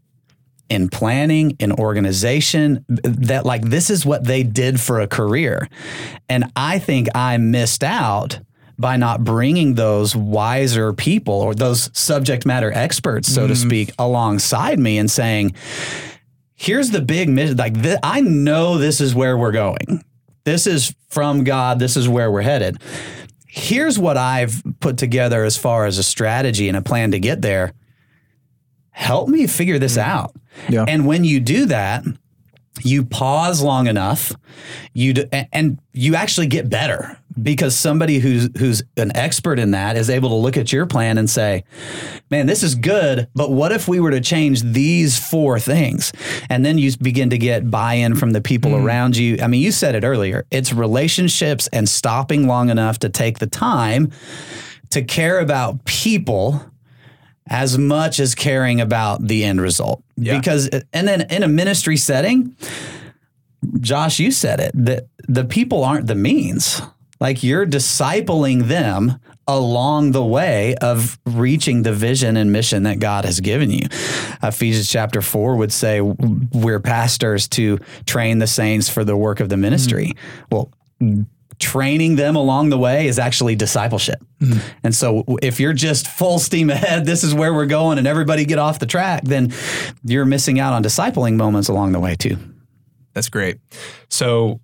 in 0.70 0.90
planning, 0.90 1.56
in 1.60 1.72
organization, 1.74 2.84
that 2.88 3.46
like 3.46 3.62
this 3.64 3.90
is 3.90 4.06
what 4.06 4.24
they 4.24 4.44
did 4.44 4.80
for 4.80 5.00
a 5.00 5.08
career. 5.08 5.68
And 6.30 6.46
I 6.56 6.80
think 6.80 7.10
I 7.14 7.38
missed 7.38 7.84
out 7.84 8.40
by 8.78 8.98
not 8.98 9.24
bringing 9.24 9.76
those 9.76 10.16
wiser 10.16 10.94
people 10.94 11.36
or 11.36 11.54
those 11.54 11.90
subject 11.98 12.46
matter 12.46 12.72
experts, 12.74 13.28
so 13.28 13.48
to 13.48 13.54
mm. 13.54 13.58
speak, 13.58 13.92
alongside 14.00 14.80
me 14.80 14.98
and 14.98 15.10
saying, 15.10 15.54
here's 16.56 16.92
the 16.92 17.02
big 17.02 17.30
mission. 17.30 17.58
Like, 17.58 17.82
th- 17.82 18.00
I 18.04 18.22
know 18.22 18.78
this 18.78 19.02
is 19.02 19.14
where 19.14 19.38
we're 19.38 19.52
going. 19.52 20.04
This 20.44 20.68
is 20.68 20.94
from 21.10 21.44
God. 21.44 21.80
This 21.80 21.96
is 21.96 22.10
where 22.10 22.32
we're 22.32 22.42
headed. 22.42 22.82
Here's 23.48 24.00
what 24.00 24.18
I've 24.18 24.62
put 24.80 24.98
together 24.98 25.44
as 25.44 25.58
far 25.58 25.86
as 25.86 25.98
a 25.98 26.04
strategy 26.04 26.68
and 26.68 26.76
a 26.76 26.82
plan 26.82 27.12
to 27.12 27.20
get 27.20 27.42
there. 27.42 27.74
Help 28.90 29.30
me 29.30 29.48
figure 29.48 29.80
this 29.80 29.98
mm. 29.98 30.04
out. 30.04 30.36
Yeah. 30.70 30.86
And 30.88 31.06
when 31.06 31.24
you 31.24 31.40
do 31.40 31.68
that, 31.68 32.04
you 32.82 33.06
pause 33.06 33.62
long 33.62 33.88
enough, 33.88 34.34
you 34.94 35.14
d- 35.14 35.28
and 35.52 35.80
you 35.92 36.16
actually 36.16 36.48
get 36.48 36.70
better 36.70 37.20
because 37.42 37.76
somebody 37.76 38.20
who's 38.20 38.50
who's 38.58 38.84
an 38.98 39.16
expert 39.16 39.60
in 39.60 39.72
that 39.72 39.96
is 39.96 40.10
able 40.10 40.30
to 40.30 40.36
look 40.36 40.58
at 40.58 40.72
your 40.72 40.86
plan 40.86 41.18
and 41.18 41.30
say, 41.30 41.64
"Man, 42.30 42.46
this 42.46 42.64
is 42.64 42.76
good, 42.76 43.28
but 43.34 43.52
what 43.52 43.72
if 43.72 43.88
we 43.88 44.00
were 44.00 44.12
to 44.12 44.22
change 44.22 44.62
these 44.62 45.18
four 45.18 45.60
things?" 45.60 46.12
And 46.50 46.66
then 46.66 46.78
you 46.78 46.96
begin 46.98 47.30
to 47.32 47.38
get 47.38 47.72
buy-in 47.72 48.16
from 48.16 48.32
the 48.32 48.42
people 48.42 48.72
mm. 48.72 48.84
around 48.84 49.18
you. 49.18 49.38
I 49.42 49.48
mean, 49.48 49.62
you 49.62 49.72
said 49.72 49.96
it 49.96 50.04
earlier. 50.04 50.46
It's 50.52 50.74
relationships 50.74 51.68
and 51.74 51.88
stopping 51.90 52.48
long 52.48 52.70
enough 52.70 53.00
to 53.00 53.10
take 53.10 53.40
the 53.40 53.48
time 53.48 54.12
to 54.92 55.02
care 55.02 55.40
about 55.40 55.86
people 55.86 56.64
as 57.48 57.78
much 57.78 58.20
as 58.20 58.36
caring 58.36 58.80
about 58.80 59.28
the 59.28 59.44
end 59.44 59.60
result. 59.60 60.04
Yeah. 60.16 60.38
Because, 60.38 60.70
and 60.94 61.08
then 61.08 61.22
in 61.30 61.44
a 61.44 61.48
ministry 61.48 61.98
setting, 61.98 62.56
Josh, 63.80 64.20
you 64.20 64.32
said 64.32 64.60
it, 64.60 64.72
that 64.76 65.08
the 65.28 65.44
people 65.44 65.84
aren't 65.84 66.08
the 66.08 66.16
means. 66.16 66.82
Like 67.20 67.44
you're 67.44 67.66
discipling 67.66 68.64
them 68.64 69.20
along 69.48 70.12
the 70.12 70.24
way 70.24 70.76
of 70.76 71.20
reaching 71.26 71.84
the 71.84 71.94
vision 71.94 72.38
and 72.38 72.52
mission 72.52 72.84
that 72.84 73.00
God 73.00 73.26
has 73.26 73.40
given 73.40 73.72
you. 73.72 73.88
Ephesians 74.42 74.90
chapter 74.90 75.22
4 75.22 75.56
would 75.58 75.72
say 75.72 76.02
we're 76.02 76.80
pastors 76.80 77.48
to 77.50 77.80
train 78.06 78.40
the 78.40 78.48
saints 78.48 78.90
for 78.90 79.04
the 79.04 79.18
work 79.18 79.40
of 79.40 79.50
the 79.50 79.58
ministry. 79.58 80.14
Mm-hmm. 80.16 80.56
Well, 80.56 80.72
training 81.60 82.16
them 82.16 82.36
along 82.36 82.70
the 82.70 82.78
way 82.78 83.08
is 83.08 83.20
actually 83.20 83.56
discipleship. 83.56 84.20
Mm-hmm. 84.40 84.60
And 84.84 84.96
so 84.96 85.24
if 85.42 85.60
you're 85.60 85.74
just 85.74 86.08
full 86.08 86.40
steam 86.40 86.70
ahead, 86.70 87.06
this 87.06 87.24
is 87.24 87.34
where 87.34 87.54
we're 87.54 87.66
going, 87.66 87.98
and 87.98 88.08
everybody 88.08 88.46
get 88.46 88.60
off 88.60 88.80
the 88.80 88.86
track, 88.86 89.24
then 89.24 89.54
you're 90.04 90.26
missing 90.26 90.60
out 90.60 90.74
on 90.74 90.84
discipling 90.84 91.36
moments 91.36 91.70
along 91.70 91.92
the 91.92 92.00
way 92.00 92.16
too. 92.16 92.38
That's 93.14 93.30
great. 93.30 93.60
So, 94.10 94.60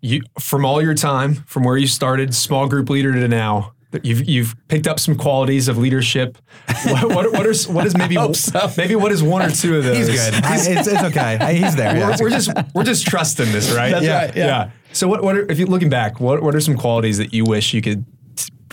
you 0.00 0.22
from 0.38 0.64
all 0.64 0.82
your 0.82 0.94
time, 0.94 1.34
from 1.46 1.64
where 1.64 1.76
you 1.76 1.86
started, 1.86 2.34
small 2.34 2.68
group 2.68 2.88
leader 2.90 3.12
to 3.12 3.28
now, 3.28 3.74
you've 4.02 4.28
you've 4.28 4.54
picked 4.68 4.86
up 4.86 5.00
some 5.00 5.16
qualities 5.16 5.68
of 5.68 5.76
leadership. 5.78 6.38
What 6.84 7.08
what, 7.08 7.32
what 7.32 7.46
are 7.46 7.72
what 7.72 7.86
is 7.86 7.96
maybe 7.96 8.16
maybe 8.76 8.96
what 8.96 9.12
is 9.12 9.22
one 9.22 9.42
or 9.42 9.50
two 9.50 9.76
of 9.76 9.84
those? 9.84 10.06
He's 10.08 10.08
good. 10.30 10.34
I- 10.44 10.56
it's, 10.56 10.86
it's 10.86 11.02
okay. 11.04 11.38
I- 11.40 11.52
He's 11.54 11.76
there. 11.76 11.94
We're, 11.94 12.10
yeah. 12.10 12.16
we're 12.20 12.30
just 12.30 12.50
we're 12.74 12.84
just 12.84 13.06
trusting 13.06 13.52
this, 13.52 13.72
right? 13.72 13.90
That's 13.90 14.04
yeah, 14.04 14.24
right, 14.26 14.36
yeah. 14.36 14.70
So 14.92 15.08
what 15.08 15.22
what 15.22 15.36
are, 15.36 15.50
if 15.50 15.58
you 15.58 15.66
looking 15.66 15.90
back, 15.90 16.20
what 16.20 16.42
what 16.42 16.54
are 16.54 16.60
some 16.60 16.76
qualities 16.76 17.18
that 17.18 17.32
you 17.34 17.44
wish 17.44 17.74
you 17.74 17.82
could 17.82 18.04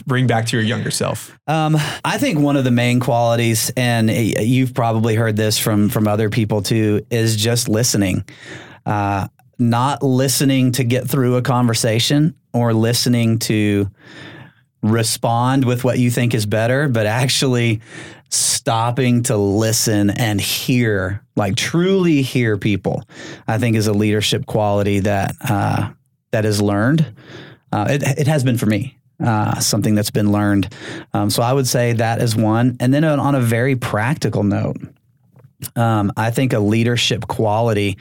bring 0.06 0.28
back 0.28 0.46
to 0.48 0.58
your 0.58 0.66
younger 0.66 0.92
self? 0.92 1.38
Um, 1.48 1.76
I 2.06 2.18
think 2.18 2.40
one 2.40 2.56
of 2.56 2.64
the 2.64 2.72
main 2.72 3.00
qualities, 3.00 3.72
and 3.76 4.10
you've 4.10 4.74
probably 4.74 5.16
heard 5.16 5.36
this 5.36 5.58
from 5.60 5.90
from 5.90 6.08
other 6.08 6.30
people 6.30 6.62
too, 6.62 7.06
is 7.10 7.36
just 7.36 7.68
listening. 7.68 8.24
Uh, 8.86 9.28
not 9.60 10.04
listening 10.04 10.72
to 10.74 10.84
get 10.84 11.08
through 11.08 11.36
a 11.36 11.42
conversation 11.42 12.36
or 12.54 12.74
listening 12.74 13.40
to 13.40 13.90
respond 14.82 15.66
with 15.66 15.84
what 15.84 16.00
you 16.00 16.12
think 16.12 16.34
is 16.34 16.46
better, 16.46 16.88
but 16.88 17.06
actually 17.06 17.82
stopping 18.30 19.24
to 19.24 19.38
listen 19.38 20.10
and 20.10 20.40
hear, 20.40 21.24
like 21.36 21.56
truly 21.56 22.22
hear 22.22 22.58
people, 22.58 23.04
I 23.48 23.58
think 23.58 23.76
is 23.76 23.88
a 23.88 23.94
leadership 23.94 24.46
quality 24.46 25.00
that 25.00 25.36
uh, 25.48 25.92
that 26.32 26.46
is 26.46 26.62
learned. 26.62 27.14
Uh, 27.72 27.88
it, 27.90 28.04
it 28.04 28.28
has 28.28 28.44
been 28.44 28.58
for 28.58 28.66
me. 28.66 28.98
Uh, 29.20 29.60
something 29.60 29.96
that's 29.96 30.12
been 30.12 30.32
learned. 30.32 30.72
Um, 31.12 31.32
so 31.32 31.42
I 31.42 31.52
would 31.52 31.68
say 31.68 31.94
that 31.94 32.22
is 32.22 32.36
one. 32.36 32.78
And 32.80 32.94
then 32.94 33.04
on, 33.04 33.20
on 33.20 33.34
a 33.34 33.42
very 33.42 33.76
practical 33.76 34.44
note, 34.44 34.78
um, 35.76 36.12
I 36.18 36.32
think 36.32 36.54
a 36.54 36.60
leadership 36.60 37.28
quality 37.28 37.98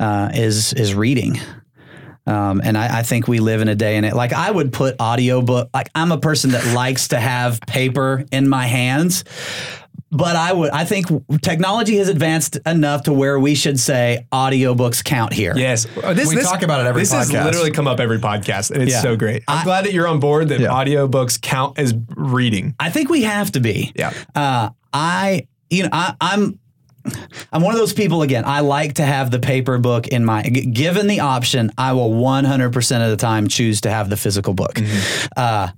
uh, 0.00 0.30
is 0.34 0.72
is 0.74 0.94
reading. 0.94 1.38
Um, 2.24 2.60
and 2.62 2.78
I, 2.78 3.00
I 3.00 3.02
think 3.02 3.26
we 3.26 3.40
live 3.40 3.62
in 3.62 3.68
a 3.68 3.74
day 3.74 3.96
and 3.96 4.06
it 4.06 4.14
like 4.14 4.32
I 4.32 4.48
would 4.48 4.72
put 4.72 5.00
audiobook 5.00 5.70
like 5.74 5.88
I'm 5.96 6.12
a 6.12 6.18
person 6.18 6.52
that 6.52 6.64
likes 6.72 7.08
to 7.08 7.18
have 7.18 7.60
paper 7.62 8.24
in 8.30 8.48
my 8.48 8.66
hands. 8.68 9.24
But 10.12 10.36
I 10.36 10.52
would 10.52 10.70
I 10.70 10.84
think 10.84 11.06
technology 11.40 11.96
has 11.96 12.08
advanced 12.08 12.58
enough 12.66 13.04
to 13.04 13.12
where 13.12 13.40
we 13.40 13.54
should 13.56 13.80
say 13.80 14.26
audiobooks 14.30 15.02
count 15.02 15.32
here. 15.32 15.54
Yes, 15.56 15.86
Uh, 16.00 16.12
this, 16.12 16.28
We 16.28 16.40
talk 16.42 16.62
about 16.62 16.80
it 16.80 16.86
every 16.86 17.02
This 17.02 17.12
has 17.12 17.32
literally 17.32 17.70
come 17.72 17.88
up 17.88 17.98
every 17.98 18.18
podcast, 18.18 18.70
and 18.70 18.82
it's 18.82 18.92
Yeah. 18.92 19.00
so 19.00 19.16
great. 19.16 19.42
I'm 19.48 19.64
glad 19.64 19.86
that 19.86 19.92
you're 19.94 20.06
on 20.06 20.20
board. 20.20 20.48
That 20.50 20.60
Yeah. 20.60 20.68
audiobooks 20.68 21.40
count 21.40 21.78
as 21.78 21.94
reading. 22.14 22.74
I 22.78 22.90
think 22.90 23.08
we 23.08 23.22
have 23.22 23.50
to 23.52 23.60
be. 23.60 23.90
Yeah. 23.96 24.12
Uh, 24.34 24.68
I, 24.92 25.46
you 25.70 25.84
know, 25.84 25.88
I, 25.92 26.14
I'm, 26.20 26.58
I'm 27.52 27.62
one 27.62 27.74
of 27.74 27.78
those 27.80 27.92
people 27.92 28.22
again. 28.22 28.44
I 28.46 28.60
like 28.60 28.94
to 28.94 29.04
have 29.04 29.30
the 29.30 29.38
paper 29.38 29.78
book 29.78 30.08
in 30.08 30.24
my. 30.24 30.42
g- 30.42 30.66
Given 30.66 31.06
the 31.06 31.20
option, 31.20 31.70
I 31.78 31.92
will 31.92 32.10
100% 32.10 33.04
of 33.04 33.10
the 33.10 33.16
time 33.16 33.48
choose 33.48 33.80
to 33.82 33.90
have 33.90 34.08
the 34.10 34.16
physical 34.16 34.54
book. 34.54 34.78
Uh, 35.36 35.68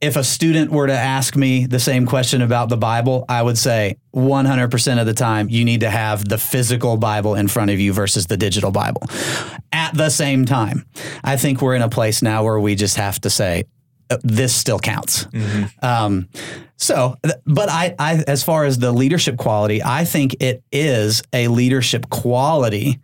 if 0.00 0.16
a 0.16 0.24
student 0.24 0.70
were 0.70 0.86
to 0.86 0.94
ask 0.94 1.36
me 1.36 1.66
the 1.66 1.78
same 1.78 2.06
question 2.06 2.40
about 2.40 2.70
the 2.70 2.76
Bible, 2.78 3.26
I 3.28 3.42
would 3.42 3.58
say 3.58 3.96
100% 4.14 4.98
of 5.00 5.06
the 5.06 5.12
time 5.12 5.50
you 5.50 5.62
need 5.64 5.80
to 5.80 5.90
have 5.90 6.26
the 6.26 6.38
physical 6.38 6.96
Bible 6.96 7.34
in 7.34 7.48
front 7.48 7.70
of 7.70 7.78
you 7.78 7.92
versus 7.92 8.26
the 8.26 8.38
digital 8.38 8.70
Bible. 8.70 9.02
At 9.72 9.94
the 9.94 10.08
same 10.08 10.46
time, 10.46 10.86
I 11.22 11.36
think 11.36 11.60
we're 11.60 11.74
in 11.74 11.82
a 11.82 11.90
place 11.90 12.22
now 12.22 12.44
where 12.44 12.58
we 12.58 12.74
just 12.76 12.96
have 12.96 13.20
to 13.20 13.30
say, 13.30 13.64
this 14.22 14.54
still 14.54 14.78
counts. 14.78 15.26
Um, 15.82 16.28
so, 16.76 17.16
but 17.44 17.68
I, 17.68 17.94
I, 17.98 18.24
as 18.26 18.42
far 18.42 18.64
as 18.64 18.78
the 18.78 18.92
leadership 18.92 19.36
quality, 19.36 19.82
I 19.82 20.04
think 20.04 20.36
it 20.40 20.62
is 20.72 21.22
a 21.32 21.48
leadership 21.48 22.08
quality 22.10 23.00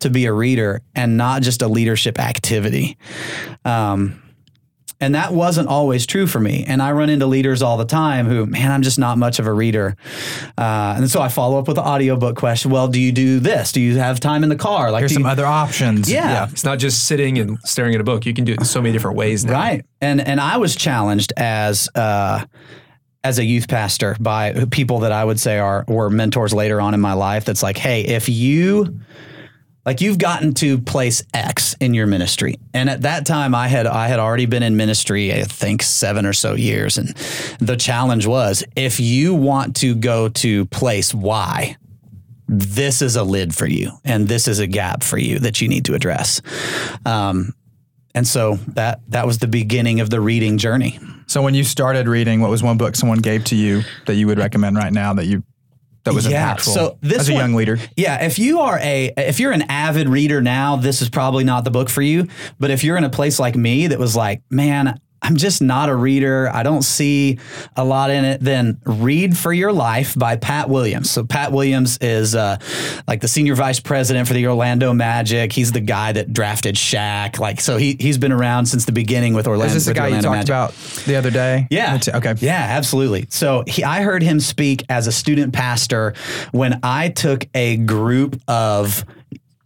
to 0.00 0.10
be 0.10 0.26
a 0.26 0.32
reader 0.32 0.82
and 0.94 1.16
not 1.16 1.42
just 1.42 1.62
a 1.62 1.68
leadership 1.68 2.18
activity. 2.18 2.96
Um, 3.64 4.20
and 5.00 5.14
that 5.14 5.32
wasn't 5.32 5.68
always 5.68 6.04
true 6.06 6.26
for 6.26 6.40
me. 6.40 6.64
And 6.66 6.82
I 6.82 6.92
run 6.92 7.08
into 7.08 7.26
leaders 7.26 7.62
all 7.62 7.76
the 7.76 7.84
time 7.84 8.26
who, 8.26 8.44
man, 8.46 8.70
I'm 8.70 8.82
just 8.82 8.98
not 8.98 9.16
much 9.18 9.38
of 9.38 9.46
a 9.46 9.52
reader. 9.52 9.96
Uh, 10.58 10.94
and 10.98 11.10
so 11.10 11.20
I 11.22 11.28
follow 11.28 11.58
up 11.58 11.66
with 11.68 11.76
the 11.76 11.82
audiobook 11.82 12.36
question. 12.36 12.70
Well, 12.70 12.88
do 12.88 13.00
you 13.00 13.10
do 13.12 13.40
this? 13.40 13.72
Do 13.72 13.80
you 13.80 13.96
have 13.98 14.20
time 14.20 14.42
in 14.42 14.48
the 14.50 14.56
car? 14.56 14.90
Like, 14.90 15.00
Here's 15.00 15.14
some 15.14 15.22
you- 15.22 15.28
other 15.28 15.46
options. 15.46 16.10
Yeah. 16.10 16.48
It's 16.50 16.64
not 16.64 16.78
just 16.78 17.06
sitting 17.06 17.38
and 17.38 17.58
staring 17.64 17.94
at 17.94 18.00
a 18.00 18.04
book. 18.04 18.26
You 18.26 18.34
can 18.34 18.44
do 18.44 18.52
it 18.52 18.58
in 18.60 18.64
so 18.64 18.80
many 18.82 18.92
different 18.92 19.16
ways 19.16 19.44
now. 19.44 19.52
Right. 19.52 19.84
And 20.00 20.20
and 20.20 20.40
I 20.40 20.58
was 20.58 20.76
challenged 20.76 21.32
as 21.36 21.88
uh 21.94 22.44
as 23.22 23.38
a 23.38 23.44
youth 23.44 23.68
pastor 23.68 24.16
by 24.18 24.64
people 24.70 25.00
that 25.00 25.12
I 25.12 25.24
would 25.24 25.38
say 25.38 25.58
are 25.58 25.84
were 25.88 26.08
mentors 26.10 26.54
later 26.54 26.80
on 26.80 26.94
in 26.94 27.00
my 27.00 27.12
life 27.12 27.44
that's 27.44 27.62
like, 27.62 27.76
hey, 27.76 28.02
if 28.02 28.28
you 28.28 29.00
like 29.84 30.00
you've 30.00 30.18
gotten 30.18 30.54
to 30.54 30.78
place 30.78 31.22
X 31.32 31.74
in 31.80 31.94
your 31.94 32.06
ministry. 32.06 32.56
And 32.74 32.90
at 32.90 33.02
that 33.02 33.26
time 33.26 33.54
I 33.54 33.68
had 33.68 33.86
I 33.86 34.08
had 34.08 34.18
already 34.18 34.46
been 34.46 34.62
in 34.62 34.76
ministry, 34.76 35.32
I 35.32 35.44
think 35.44 35.82
7 35.82 36.26
or 36.26 36.32
so 36.32 36.54
years 36.54 36.98
and 36.98 37.08
the 37.58 37.76
challenge 37.76 38.26
was 38.26 38.64
if 38.76 39.00
you 39.00 39.34
want 39.34 39.76
to 39.76 39.94
go 39.94 40.28
to 40.28 40.66
place 40.66 41.14
Y, 41.14 41.76
this 42.46 43.00
is 43.00 43.16
a 43.16 43.22
lid 43.22 43.54
for 43.54 43.66
you 43.66 43.92
and 44.04 44.28
this 44.28 44.48
is 44.48 44.58
a 44.58 44.66
gap 44.66 45.02
for 45.02 45.18
you 45.18 45.38
that 45.38 45.60
you 45.60 45.68
need 45.68 45.84
to 45.86 45.94
address. 45.94 46.42
Um, 47.06 47.54
and 48.14 48.26
so 48.26 48.56
that 48.68 49.00
that 49.08 49.26
was 49.26 49.38
the 49.38 49.46
beginning 49.46 50.00
of 50.00 50.10
the 50.10 50.20
reading 50.20 50.58
journey. 50.58 50.98
So 51.28 51.42
when 51.42 51.54
you 51.54 51.62
started 51.62 52.08
reading, 52.08 52.40
what 52.40 52.50
was 52.50 52.60
one 52.60 52.76
book 52.76 52.96
someone 52.96 53.18
gave 53.18 53.44
to 53.44 53.56
you 53.56 53.82
that 54.06 54.16
you 54.16 54.26
would 54.26 54.38
recommend 54.38 54.76
right 54.76 54.92
now 54.92 55.14
that 55.14 55.26
you 55.26 55.44
that 56.04 56.14
was 56.14 56.26
Yeah, 56.26 56.54
impactful 56.54 56.74
so 56.74 56.98
this 57.00 57.20
as 57.20 57.28
a 57.28 57.32
one- 57.34 57.40
young 57.40 57.54
leader? 57.54 57.78
Yeah, 57.96 58.24
if 58.24 58.38
you 58.38 58.60
are 58.60 58.78
a 58.78 59.12
if 59.16 59.38
you're 59.40 59.52
an 59.52 59.62
avid 59.62 60.08
reader 60.08 60.40
now, 60.40 60.76
this 60.76 61.02
is 61.02 61.08
probably 61.08 61.44
not 61.44 61.64
the 61.64 61.70
book 61.70 61.88
for 61.90 62.02
you. 62.02 62.26
But 62.58 62.70
if 62.70 62.82
you're 62.84 62.96
in 62.96 63.04
a 63.04 63.10
place 63.10 63.38
like 63.38 63.56
me 63.56 63.86
that 63.88 63.98
was 63.98 64.16
like, 64.16 64.42
man, 64.50 65.00
I'm 65.22 65.36
just 65.36 65.60
not 65.60 65.88
a 65.88 65.94
reader. 65.94 66.50
I 66.52 66.62
don't 66.62 66.82
see 66.82 67.38
a 67.76 67.84
lot 67.84 68.10
in 68.10 68.24
it. 68.24 68.40
Then 68.40 68.80
read 68.84 69.36
for 69.36 69.52
your 69.52 69.72
life 69.72 70.18
by 70.18 70.36
Pat 70.36 70.68
Williams. 70.68 71.10
So 71.10 71.24
Pat 71.24 71.52
Williams 71.52 71.98
is 71.98 72.34
uh, 72.34 72.58
like 73.06 73.20
the 73.20 73.28
senior 73.28 73.54
vice 73.54 73.80
president 73.80 74.26
for 74.26 74.34
the 74.34 74.46
Orlando 74.46 74.94
Magic. 74.94 75.52
He's 75.52 75.72
the 75.72 75.80
guy 75.80 76.12
that 76.12 76.32
drafted 76.32 76.74
Shaq. 76.74 77.38
Like 77.38 77.60
so, 77.60 77.76
he 77.76 77.96
he's 78.00 78.18
been 78.18 78.32
around 78.32 78.66
since 78.66 78.86
the 78.86 78.92
beginning 78.92 79.34
with 79.34 79.46
Orlando. 79.46 79.74
Is 79.74 79.84
this 79.84 79.86
the 79.86 79.94
guy 79.94 80.08
you 80.08 80.22
talked 80.22 80.48
Magic. 80.48 80.48
about 80.48 80.72
the 81.06 81.16
other 81.16 81.30
day? 81.30 81.66
Yeah. 81.70 81.98
Okay. 82.08 82.34
Yeah, 82.38 82.66
absolutely. 82.70 83.26
So 83.28 83.64
he, 83.66 83.84
I 83.84 84.02
heard 84.02 84.22
him 84.22 84.40
speak 84.40 84.84
as 84.88 85.06
a 85.06 85.12
student 85.12 85.52
pastor 85.52 86.14
when 86.52 86.80
I 86.82 87.10
took 87.10 87.46
a 87.54 87.76
group 87.76 88.40
of 88.48 89.04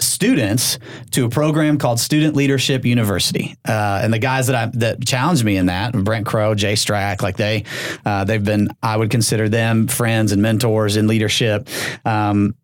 students 0.07 0.79
to 1.13 1.25
a 1.25 1.29
program 1.29 1.79
called 1.79 2.01
Student 2.01 2.37
Leadership 2.37 2.85
University, 2.85 3.57
uh, 3.67 4.01
and 4.03 4.13
the 4.13 4.19
guys 4.19 4.47
that 4.47 4.57
I 4.57 4.71
that 4.75 5.05
challenged 5.05 5.45
me 5.45 5.57
in 5.57 5.67
that, 5.67 5.93
Brent 5.93 6.27
Crowe, 6.27 6.55
Jay 6.55 6.75
Strack, 6.75 7.23
like 7.23 7.37
they, 7.37 7.65
uh, 8.05 8.25
they've 8.25 8.45
been, 8.45 8.69
I 8.83 8.97
would 8.97 9.11
consider 9.11 9.49
them 9.49 9.89
friends 9.89 10.33
and 10.33 10.43
mentors 10.43 10.97
in 10.97 11.07
leadership. 11.07 11.69
Um, 12.05 12.55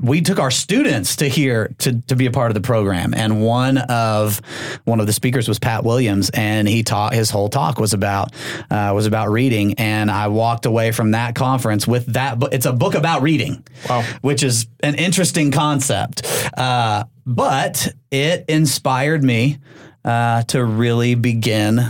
we 0.00 0.20
took 0.20 0.38
our 0.38 0.50
students 0.50 1.16
to 1.16 1.28
here 1.28 1.74
to, 1.78 2.00
to 2.02 2.16
be 2.16 2.26
a 2.26 2.30
part 2.30 2.50
of 2.50 2.54
the 2.54 2.60
program. 2.60 3.14
And 3.14 3.42
one 3.42 3.78
of 3.78 4.40
one 4.84 5.00
of 5.00 5.06
the 5.06 5.12
speakers 5.12 5.48
was 5.48 5.58
Pat 5.58 5.84
Williams 5.84 6.30
and 6.34 6.68
he 6.68 6.82
taught 6.82 7.14
his 7.14 7.30
whole 7.30 7.48
talk 7.48 7.78
was 7.78 7.92
about 7.94 8.32
uh, 8.70 8.92
was 8.94 9.06
about 9.06 9.30
reading. 9.30 9.74
And 9.74 10.10
I 10.10 10.28
walked 10.28 10.66
away 10.66 10.92
from 10.92 11.12
that 11.12 11.34
conference 11.34 11.86
with 11.86 12.06
that 12.12 12.38
book. 12.38 12.52
It's 12.52 12.66
a 12.66 12.72
book 12.72 12.94
about 12.94 13.22
reading 13.22 13.64
Wow. 13.88 14.02
which 14.20 14.42
is 14.42 14.66
an 14.82 14.94
interesting 14.96 15.50
concept. 15.50 16.22
Uh, 16.56 17.04
but 17.26 17.88
it 18.10 18.44
inspired 18.48 19.24
me 19.24 19.58
uh, 20.04 20.42
to 20.42 20.62
really 20.64 21.14
begin 21.14 21.80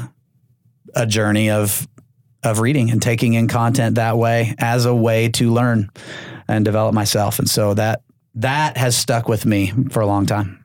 a 0.94 1.06
journey 1.06 1.50
of 1.50 1.88
of 2.44 2.60
reading 2.60 2.90
and 2.90 3.00
taking 3.00 3.32
in 3.34 3.48
content 3.48 3.96
that 3.96 4.18
way 4.18 4.54
as 4.58 4.84
a 4.84 4.94
way 4.94 5.30
to 5.30 5.50
learn 5.50 5.90
and 6.48 6.64
develop 6.64 6.94
myself. 6.94 7.38
And 7.38 7.48
so 7.48 7.74
that 7.74 8.02
that 8.36 8.76
has 8.76 8.96
stuck 8.96 9.28
with 9.28 9.46
me 9.46 9.72
for 9.90 10.00
a 10.00 10.06
long 10.06 10.26
time. 10.26 10.64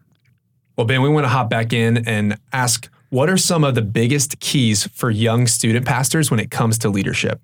Well, 0.75 0.87
Ben, 0.87 1.01
we 1.01 1.09
want 1.09 1.25
to 1.25 1.29
hop 1.29 1.49
back 1.49 1.73
in 1.73 2.07
and 2.07 2.37
ask 2.53 2.89
what 3.09 3.29
are 3.29 3.37
some 3.37 3.63
of 3.63 3.75
the 3.75 3.81
biggest 3.81 4.39
keys 4.39 4.87
for 4.87 5.09
young 5.09 5.47
student 5.47 5.85
pastors 5.85 6.29
when 6.29 6.39
it 6.39 6.51
comes 6.51 6.77
to 6.79 6.89
leadership? 6.89 7.41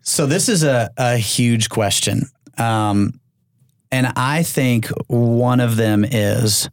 So 0.00 0.26
this 0.26 0.48
is 0.48 0.62
a, 0.62 0.90
a 0.96 1.16
huge 1.16 1.68
question. 1.68 2.22
Um, 2.58 3.20
and 3.92 4.12
I 4.16 4.42
think 4.42 4.86
one 5.08 5.60
of 5.60 5.76
them 5.76 6.04
is 6.04 6.68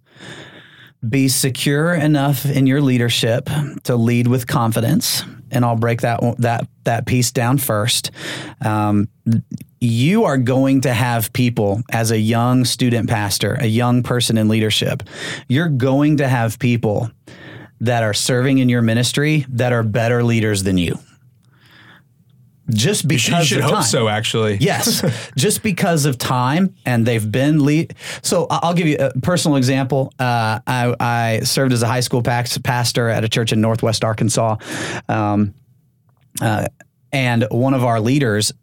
be 1.08 1.28
secure 1.28 1.94
enough 1.94 2.46
in 2.46 2.66
your 2.66 2.82
leadership 2.82 3.50
to 3.84 3.96
lead 3.96 4.28
with 4.28 4.48
confidence. 4.48 5.24
And 5.52 5.66
I'll 5.66 5.76
break 5.76 6.02
that 6.02 6.22
that 6.39 6.68
that 6.86 7.06
piece 7.06 7.32
down 7.32 7.58
first. 7.58 8.12
Um, 8.63 9.10
you 9.84 10.24
are 10.24 10.38
going 10.38 10.82
to 10.82 10.93
have 10.93 11.34
people 11.34 11.82
as 11.91 12.12
a 12.12 12.17
young 12.17 12.63
student 12.63 13.10
pastor, 13.10 13.56
a 13.60 13.65
young 13.65 14.02
person 14.02 14.38
in 14.38 14.48
leadership. 14.48 15.04
You're 15.50 15.67
going 15.67 16.17
to 16.17 16.28
have 16.28 16.58
people 16.58 17.12
that 17.82 18.02
are 18.02 18.13
serving 18.13 18.60
in 18.60 18.69
your 18.69 18.82
ministry 18.82 19.46
that 19.50 19.74
are 19.74 19.84
better 19.84 20.24
leaders 20.24 20.63
than 20.63 20.78
you. 20.78 20.98
Just 22.69 23.04
You 23.04 23.10
because 23.10 23.22
should, 23.22 23.34
you 23.39 23.43
should 23.43 23.58
of 23.58 23.63
hope 23.65 23.74
time. 23.74 23.84
so, 23.84 24.08
actually. 24.08 24.58
Yes, 24.62 25.04
just 25.36 25.63
because 25.63 26.06
of 26.06 26.17
time, 26.17 26.74
and 26.86 27.06
they've 27.06 27.30
been 27.30 27.65
lead. 27.65 27.93
So 28.22 28.48
I'll 28.50 28.74
give 28.74 28.88
you 28.88 28.96
a 28.98 29.12
personal 29.19 29.58
example. 29.58 30.13
Uh, 30.17 30.62
I, 30.65 30.96
I 30.98 31.39
served 31.41 31.74
as 31.74 31.84
a 31.84 31.88
high 31.88 32.00
school 32.00 32.24
pastor 32.24 33.10
at 33.10 33.26
a 33.26 33.28
church 33.28 33.52
in 33.52 33.60
Northwest 33.60 34.06
Arkansas, 34.06 34.56
um, 35.10 35.54
uh, 36.39 36.67
and 37.12 37.46
one 37.52 37.74
of 37.74 37.84
our 37.84 38.00
leaders 38.00 38.54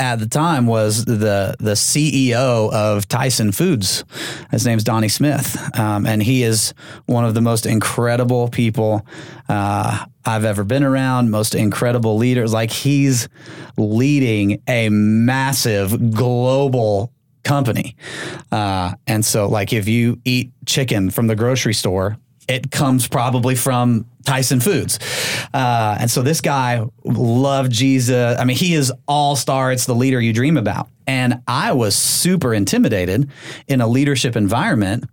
at 0.00 0.18
the 0.18 0.26
time 0.26 0.66
was 0.66 1.04
the 1.04 1.54
the 1.60 1.72
CEO 1.72 2.72
of 2.72 3.06
Tyson 3.06 3.52
Foods. 3.52 4.02
His 4.50 4.66
name's 4.66 4.82
Donnie 4.82 5.10
Smith, 5.10 5.56
um, 5.78 6.06
and 6.06 6.22
he 6.22 6.42
is 6.42 6.72
one 7.06 7.24
of 7.24 7.34
the 7.34 7.42
most 7.42 7.66
incredible 7.66 8.48
people 8.48 9.06
uh, 9.48 10.06
I've 10.24 10.44
ever 10.44 10.64
been 10.64 10.82
around. 10.82 11.30
Most 11.30 11.54
incredible 11.54 12.16
leaders. 12.16 12.52
Like 12.52 12.70
he's 12.70 13.28
leading 13.76 14.62
a 14.66 14.88
massive 14.88 16.12
global 16.14 17.12
company, 17.44 17.94
uh, 18.50 18.94
and 19.06 19.22
so 19.24 19.48
like 19.48 19.74
if 19.74 19.86
you 19.86 20.18
eat 20.24 20.50
chicken 20.66 21.10
from 21.10 21.26
the 21.26 21.36
grocery 21.36 21.74
store. 21.74 22.16
It 22.50 22.70
comes 22.72 23.06
probably 23.06 23.54
from 23.54 24.06
Tyson 24.24 24.60
Foods. 24.60 24.98
Uh, 25.54 25.96
and 26.00 26.10
so 26.10 26.22
this 26.22 26.40
guy 26.40 26.84
loved 27.04 27.70
Jesus. 27.70 28.38
I 28.38 28.44
mean, 28.44 28.56
he 28.56 28.74
is 28.74 28.92
all 29.06 29.36
star. 29.36 29.70
It's 29.70 29.86
the 29.86 29.94
leader 29.94 30.20
you 30.20 30.32
dream 30.32 30.56
about. 30.56 30.88
And 31.06 31.42
I 31.46 31.72
was 31.72 31.94
super 31.94 32.52
intimidated 32.52 33.30
in 33.68 33.80
a 33.80 33.86
leadership 33.86 34.36
environment 34.36 35.04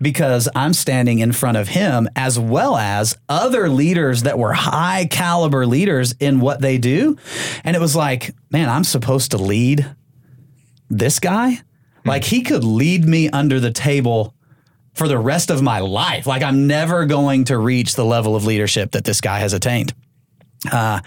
because 0.00 0.48
I'm 0.54 0.74
standing 0.74 1.18
in 1.20 1.32
front 1.32 1.56
of 1.56 1.68
him 1.68 2.08
as 2.14 2.38
well 2.38 2.76
as 2.76 3.16
other 3.28 3.68
leaders 3.68 4.22
that 4.24 4.38
were 4.38 4.52
high 4.52 5.06
caliber 5.10 5.66
leaders 5.66 6.14
in 6.20 6.40
what 6.40 6.60
they 6.60 6.78
do. 6.78 7.16
And 7.64 7.74
it 7.74 7.80
was 7.80 7.96
like, 7.96 8.34
man, 8.50 8.68
I'm 8.68 8.84
supposed 8.84 9.30
to 9.30 9.38
lead 9.38 9.94
this 10.92 11.18
guy? 11.18 11.60
Like 12.04 12.24
he 12.24 12.42
could 12.42 12.64
lead 12.64 13.06
me 13.06 13.28
under 13.30 13.58
the 13.58 13.70
table 13.70 14.34
for 14.94 15.08
the 15.08 15.18
rest 15.18 15.50
of 15.50 15.62
my 15.62 15.80
life. 15.80 16.26
Like 16.26 16.42
I'm 16.42 16.66
never 16.66 17.06
going 17.06 17.44
to 17.44 17.58
reach 17.58 17.94
the 17.94 18.04
level 18.04 18.36
of 18.36 18.44
leadership 18.44 18.92
that 18.92 19.04
this 19.04 19.20
guy 19.20 19.38
has 19.38 19.52
attained. 19.52 19.94
Uh, 20.70 21.00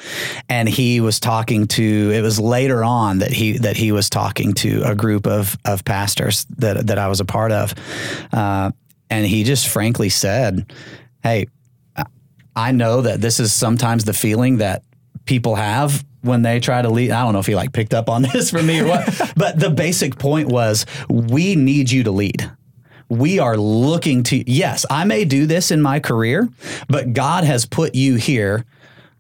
and 0.49 0.67
he 0.67 0.99
was 0.99 1.19
talking 1.19 1.67
to. 1.67 2.11
It 2.13 2.21
was 2.21 2.39
later 2.39 2.83
on 2.83 3.19
that 3.19 3.31
he 3.31 3.57
that 3.59 3.77
he 3.77 3.93
was 3.93 4.09
talking 4.09 4.53
to 4.55 4.81
a 4.83 4.95
group 4.95 5.25
of 5.25 5.57
of 5.63 5.85
pastors 5.85 6.45
that 6.57 6.87
that 6.87 6.97
I 6.97 7.07
was 7.07 7.21
a 7.21 7.25
part 7.25 7.53
of, 7.53 7.73
uh, 8.33 8.71
and 9.09 9.25
he 9.25 9.45
just 9.45 9.69
frankly 9.69 10.09
said, 10.09 10.73
"Hey, 11.23 11.45
I 12.55 12.71
know 12.71 13.01
that 13.01 13.21
this 13.21 13.39
is 13.39 13.53
sometimes 13.53 14.05
the 14.05 14.13
feeling 14.13 14.57
that 14.57 14.83
people 15.25 15.55
have 15.55 16.05
when 16.21 16.41
they 16.41 16.59
try 16.59 16.81
to 16.81 16.89
lead. 16.89 17.11
I 17.11 17.23
don't 17.23 17.33
know 17.33 17.39
if 17.39 17.45
he 17.45 17.55
like 17.55 17.73
picked 17.73 17.93
up 17.93 18.09
on 18.09 18.21
this 18.33 18.49
from 18.49 18.65
me 18.65 18.79
or 18.79 18.87
what, 18.87 19.33
but 19.35 19.59
the 19.59 19.69
basic 19.69 20.17
point 20.17 20.49
was 20.49 20.85
we 21.09 21.55
need 21.55 21.91
you 21.91 22.03
to 22.03 22.11
lead. 22.11 22.49
We 23.09 23.39
are 23.39 23.57
looking 23.57 24.23
to, 24.23 24.49
yes, 24.49 24.85
I 24.89 25.05
may 25.05 25.25
do 25.25 25.45
this 25.45 25.71
in 25.71 25.81
my 25.81 25.99
career, 25.99 26.49
but 26.87 27.13
God 27.13 27.43
has 27.43 27.65
put 27.65 27.95
you 27.95 28.15
here 28.15 28.65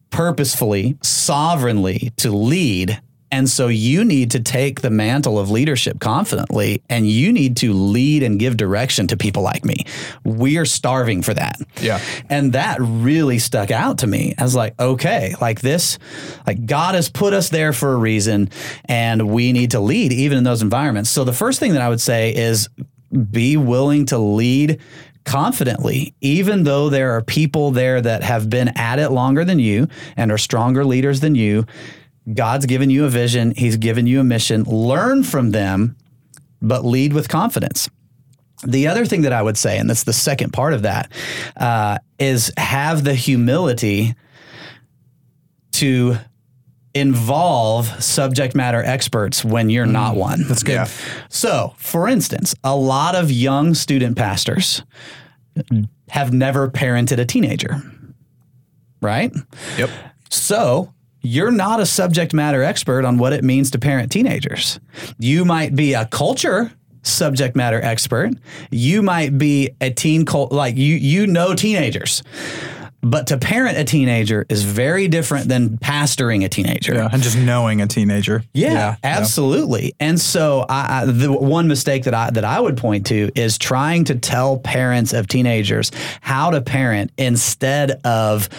purposefully, 0.09 0.97
sovereignly 1.01 2.11
to 2.17 2.31
lead. 2.31 3.01
And 3.31 3.49
so 3.49 3.67
you 3.67 4.05
need 4.05 4.31
to 4.31 4.39
take 4.39 4.79
the 4.79 4.89
mantle 4.89 5.37
of 5.37 5.51
leadership 5.51 5.99
confidently 5.99 6.81
and 6.89 7.09
you 7.09 7.33
need 7.33 7.57
to 7.57 7.73
lead 7.73 8.23
and 8.23 8.39
give 8.39 8.55
direction 8.55 9.07
to 9.07 9.17
people 9.17 9.43
like 9.43 9.65
me. 9.65 9.83
We 10.23 10.57
are 10.57 10.63
starving 10.63 11.21
for 11.21 11.33
that. 11.33 11.59
Yeah. 11.81 11.99
And 12.29 12.53
that 12.53 12.77
really 12.79 13.39
stuck 13.39 13.71
out 13.71 13.97
to 13.99 14.07
me. 14.07 14.35
I 14.37 14.43
was 14.43 14.55
like, 14.55 14.79
okay, 14.79 15.35
like 15.41 15.59
this, 15.59 15.99
like 16.47 16.65
God 16.65 16.95
has 16.95 17.09
put 17.09 17.33
us 17.33 17.49
there 17.49 17.73
for 17.73 17.93
a 17.93 17.97
reason 17.97 18.49
and 18.85 19.29
we 19.29 19.51
need 19.51 19.71
to 19.71 19.81
lead 19.81 20.13
even 20.13 20.37
in 20.37 20.45
those 20.45 20.61
environments. 20.61 21.09
So 21.09 21.25
the 21.25 21.33
first 21.33 21.59
thing 21.59 21.73
that 21.73 21.81
I 21.81 21.89
would 21.89 22.01
say 22.01 22.33
is 22.33 22.69
be 23.31 23.57
willing 23.57 24.05
to 24.07 24.17
lead 24.17 24.79
confidently, 25.23 26.13
even 26.21 26.63
though 26.63 26.89
there 26.89 27.11
are 27.11 27.21
people 27.21 27.71
there 27.71 27.99
that 27.99 28.23
have 28.23 28.49
been 28.49 28.69
at 28.77 28.99
it 28.99 29.09
longer 29.09 29.43
than 29.43 29.59
you 29.59 29.87
and 30.15 30.31
are 30.31 30.37
stronger 30.37 30.85
leaders 30.85 31.19
than 31.19 31.35
you. 31.35 31.65
God's 32.31 32.65
given 32.65 32.89
you 32.89 33.05
a 33.05 33.09
vision, 33.09 33.53
He's 33.55 33.77
given 33.77 34.07
you 34.07 34.19
a 34.19 34.23
mission. 34.23 34.63
Learn 34.63 35.23
from 35.23 35.51
them, 35.51 35.95
but 36.61 36.85
lead 36.85 37.13
with 37.13 37.27
confidence. 37.27 37.89
The 38.65 38.87
other 38.87 39.05
thing 39.05 39.23
that 39.23 39.33
I 39.33 39.41
would 39.41 39.57
say, 39.57 39.77
and 39.77 39.89
that's 39.89 40.05
the 40.05 40.13
second 40.13 40.53
part 40.53 40.73
of 40.73 40.83
that, 40.83 41.11
uh, 41.57 41.99
is 42.17 42.51
have 42.57 43.03
the 43.03 43.13
humility 43.13 44.15
to 45.73 46.17
involve 46.95 47.87
subject 48.01 48.55
matter 48.55 48.81
experts 48.83 49.45
when 49.45 49.69
you're 49.69 49.85
not 49.85 50.15
mm. 50.15 50.19
one. 50.19 50.47
That's 50.47 50.63
good. 50.63 50.87
So, 51.29 51.75
for 51.77 52.07
instance, 52.07 52.55
a 52.63 52.75
lot 52.75 53.15
of 53.15 53.29
young 53.29 53.75
student 53.75 54.17
pastors 54.17 54.83
have 56.09 56.33
never 56.33 56.69
parented 56.69 57.19
a 57.19 57.25
teenager, 57.25 57.81
right? 59.01 59.31
Yep. 59.77 59.89
So, 60.29 60.93
you're 61.21 61.51
not 61.51 61.79
a 61.79 61.85
subject 61.85 62.33
matter 62.33 62.63
expert 62.63 63.03
on 63.03 63.17
what 63.17 63.33
it 63.33 63.43
means 63.43 63.71
to 63.71 63.79
parent 63.79 64.11
teenagers. 64.11 64.79
You 65.17 65.43
might 65.43 65.75
be 65.75 65.93
a 65.93 66.05
culture 66.05 66.71
subject 67.01 67.55
matter 67.55 67.81
expert. 67.83 68.31
You 68.71 69.01
might 69.01 69.37
be 69.37 69.71
a 69.81 69.91
teen 69.91 70.25
cult, 70.25 70.51
like 70.51 70.75
you 70.75 70.95
you 70.95 71.27
know 71.27 71.55
teenagers. 71.55 72.23
But 73.07 73.27
to 73.27 73.37
parent 73.37 73.77
a 73.77 73.83
teenager 73.83 74.47
is 74.49 74.63
very 74.63 75.07
different 75.07 75.47
than 75.47 75.77
pastoring 75.77 76.43
a 76.43 76.49
teenager. 76.49 76.95
Yeah, 76.95 77.09
and 77.11 77.21
just 77.21 77.37
knowing 77.37 77.79
a 77.79 77.85
teenager. 77.85 78.43
Yeah, 78.51 78.95
absolutely. 79.03 79.93
And 79.99 80.19
so, 80.19 80.65
I, 80.67 81.01
I, 81.01 81.05
the 81.05 81.31
one 81.31 81.67
mistake 81.67 82.05
that 82.05 82.15
I 82.15 82.31
that 82.31 82.43
I 82.43 82.59
would 82.59 82.77
point 82.77 83.05
to 83.07 83.29
is 83.35 83.59
trying 83.59 84.05
to 84.05 84.15
tell 84.15 84.57
parents 84.57 85.13
of 85.13 85.27
teenagers 85.27 85.91
how 86.21 86.49
to 86.49 86.61
parent 86.61 87.11
instead 87.15 87.91
of 88.03 88.49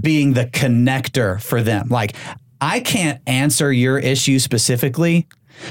being 0.00 0.34
the 0.34 0.44
connector 0.44 1.40
for 1.40 1.62
them. 1.62 1.88
Like, 1.88 2.16
I 2.60 2.80
can't 2.80 3.22
answer 3.26 3.72
your 3.72 3.98
issue 3.98 4.38
specifically, 4.38 5.26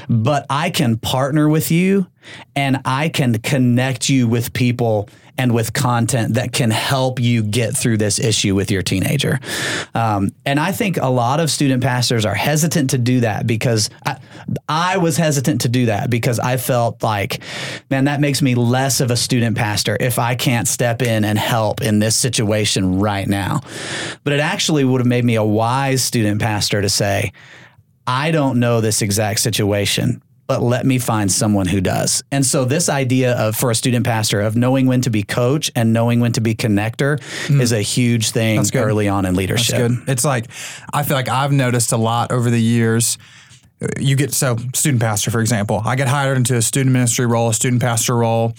but 0.08 0.46
I 0.50 0.70
can 0.70 0.98
partner 0.98 1.48
with 1.48 1.70
you 1.70 2.06
and 2.54 2.80
I 2.84 3.08
can 3.08 3.38
connect 3.38 4.08
you 4.08 4.28
with 4.28 4.52
people 4.52 5.08
and 5.38 5.52
with 5.52 5.72
content 5.72 6.34
that 6.34 6.52
can 6.52 6.70
help 6.70 7.20
you 7.20 7.42
get 7.42 7.76
through 7.76 7.98
this 7.98 8.18
issue 8.18 8.54
with 8.54 8.70
your 8.70 8.82
teenager. 8.82 9.38
Um, 9.94 10.30
and 10.44 10.58
I 10.58 10.72
think 10.72 10.96
a 10.96 11.08
lot 11.08 11.40
of 11.40 11.50
student 11.50 11.82
pastors 11.82 12.24
are 12.24 12.34
hesitant 12.34 12.90
to 12.90 12.98
do 12.98 13.20
that 13.20 13.46
because 13.46 13.90
I, 14.04 14.18
I 14.68 14.96
was 14.96 15.16
hesitant 15.16 15.62
to 15.62 15.68
do 15.68 15.86
that 15.86 16.08
because 16.08 16.38
I 16.38 16.56
felt 16.56 17.02
like, 17.02 17.42
man, 17.90 18.04
that 18.04 18.20
makes 18.20 18.40
me 18.40 18.54
less 18.54 19.00
of 19.00 19.10
a 19.10 19.16
student 19.16 19.56
pastor 19.56 19.96
if 20.00 20.18
I 20.18 20.34
can't 20.34 20.66
step 20.66 21.02
in 21.02 21.24
and 21.24 21.38
help 21.38 21.82
in 21.82 21.98
this 21.98 22.16
situation 22.16 22.98
right 22.98 23.28
now. 23.28 23.60
But 24.24 24.32
it 24.32 24.40
actually 24.40 24.84
would 24.84 25.00
have 25.00 25.06
made 25.06 25.24
me 25.24 25.34
a 25.34 25.44
wise 25.44 26.02
student 26.02 26.40
pastor 26.40 26.80
to 26.80 26.88
say, 26.88 27.32
I 28.06 28.30
don't 28.30 28.60
know 28.60 28.80
this 28.80 29.02
exact 29.02 29.40
situation, 29.40 30.22
but 30.46 30.62
let 30.62 30.86
me 30.86 30.98
find 30.98 31.30
someone 31.30 31.66
who 31.66 31.80
does. 31.80 32.22
And 32.30 32.46
so 32.46 32.64
this 32.64 32.88
idea 32.88 33.34
of 33.34 33.56
for 33.56 33.70
a 33.70 33.74
student 33.74 34.06
pastor 34.06 34.40
of 34.40 34.56
knowing 34.56 34.86
when 34.86 35.00
to 35.02 35.10
be 35.10 35.22
coach 35.22 35.70
and 35.74 35.92
knowing 35.92 36.20
when 36.20 36.32
to 36.32 36.40
be 36.40 36.54
connector 36.54 37.20
hmm. 37.46 37.60
is 37.60 37.72
a 37.72 37.82
huge 37.82 38.30
thing 38.30 38.62
early 38.74 39.08
on 39.08 39.24
in 39.24 39.34
That's 39.34 39.38
leadership. 39.38 39.76
good. 39.76 40.08
It's 40.08 40.24
like 40.24 40.46
I 40.92 41.02
feel 41.02 41.16
like 41.16 41.28
I've 41.28 41.52
noticed 41.52 41.92
a 41.92 41.96
lot 41.96 42.30
over 42.30 42.50
the 42.50 42.62
years. 42.62 43.18
You 43.98 44.16
get 44.16 44.32
so 44.32 44.56
student 44.74 45.02
pastor, 45.02 45.30
for 45.30 45.40
example. 45.40 45.82
I 45.84 45.96
get 45.96 46.08
hired 46.08 46.38
into 46.38 46.56
a 46.56 46.62
student 46.62 46.92
ministry 46.92 47.26
role, 47.26 47.50
a 47.50 47.54
student 47.54 47.82
pastor 47.82 48.16
role. 48.16 48.54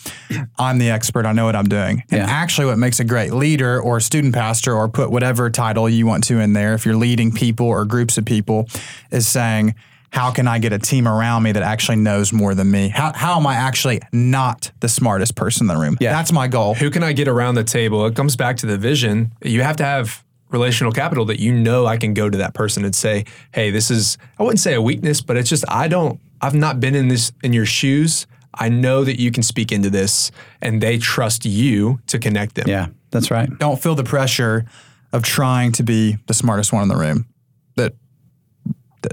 I'm 0.59 0.77
the 0.77 0.91
expert. 0.91 1.25
I 1.25 1.31
know 1.31 1.45
what 1.45 1.55
I'm 1.55 1.67
doing. 1.67 2.03
And 2.11 2.19
Yeah. 2.21 2.25
actually, 2.29 2.67
what 2.67 2.77
makes 2.77 2.99
a 2.99 3.03
great 3.03 3.33
leader 3.33 3.81
or 3.81 3.99
student 3.99 4.35
pastor, 4.35 4.73
or 4.75 4.87
put 4.87 5.09
whatever 5.11 5.49
title 5.49 5.89
you 5.89 6.05
want 6.05 6.23
to 6.25 6.39
in 6.39 6.53
there, 6.53 6.75
if 6.75 6.85
you're 6.85 6.95
leading 6.95 7.31
people 7.31 7.65
or 7.65 7.83
groups 7.85 8.17
of 8.19 8.25
people, 8.25 8.67
is 9.09 9.27
saying, 9.27 9.73
how 10.11 10.31
can 10.31 10.47
I 10.47 10.59
get 10.59 10.71
a 10.71 10.79
team 10.79 11.07
around 11.07 11.43
me 11.43 11.51
that 11.51 11.63
actually 11.63 11.97
knows 11.97 12.31
more 12.31 12.53
than 12.55 12.69
me? 12.71 12.89
How, 12.89 13.11
how 13.13 13.37
am 13.39 13.45
I 13.47 13.55
actually 13.55 13.99
not 14.13 14.71
the 14.79 14.87
smartest 14.87 15.35
person 15.35 15.63
in 15.63 15.75
the 15.75 15.81
room? 15.81 15.97
Yeah. 15.99 16.11
That's 16.13 16.31
my 16.31 16.47
goal. 16.47 16.75
Who 16.75 16.89
can 16.91 17.03
I 17.03 17.11
get 17.13 17.27
around 17.27 17.55
the 17.55 17.63
table? 17.63 18.05
It 18.05 18.15
comes 18.15 18.35
back 18.35 18.57
to 18.57 18.65
the 18.67 18.77
vision. 18.77 19.31
You 19.43 19.63
have 19.63 19.75
to 19.77 19.83
have 19.83 20.23
relational 20.49 20.91
capital 20.91 21.25
that 21.25 21.39
you 21.39 21.53
know 21.53 21.85
I 21.85 21.97
can 21.97 22.13
go 22.13 22.29
to 22.29 22.37
that 22.37 22.53
person 22.53 22.85
and 22.85 22.95
say, 22.95 23.25
"Hey, 23.53 23.71
this 23.71 23.91
is 23.91 24.17
I 24.39 24.43
wouldn't 24.43 24.59
say 24.59 24.73
a 24.73 24.81
weakness, 24.81 25.21
but 25.21 25.37
it's 25.37 25.49
just 25.49 25.65
I 25.67 25.87
don't 25.87 26.19
I've 26.41 26.55
not 26.55 26.79
been 26.79 26.95
in 26.95 27.07
this 27.07 27.31
in 27.43 27.53
your 27.53 27.65
shoes. 27.65 28.27
I 28.53 28.69
know 28.69 29.03
that 29.03 29.19
you 29.19 29.31
can 29.31 29.43
speak 29.43 29.71
into 29.71 29.89
this 29.89 30.31
and 30.61 30.81
they 30.81 30.97
trust 30.97 31.45
you 31.45 31.99
to 32.07 32.19
connect 32.19 32.55
them." 32.55 32.67
Yeah, 32.67 32.87
that's 33.11 33.31
right. 33.31 33.49
don't 33.59 33.81
feel 33.81 33.95
the 33.95 34.03
pressure 34.03 34.65
of 35.13 35.23
trying 35.23 35.71
to 35.73 35.83
be 35.83 36.17
the 36.27 36.33
smartest 36.33 36.73
one 36.73 36.83
in 36.83 36.89
the 36.89 36.97
room. 36.97 37.25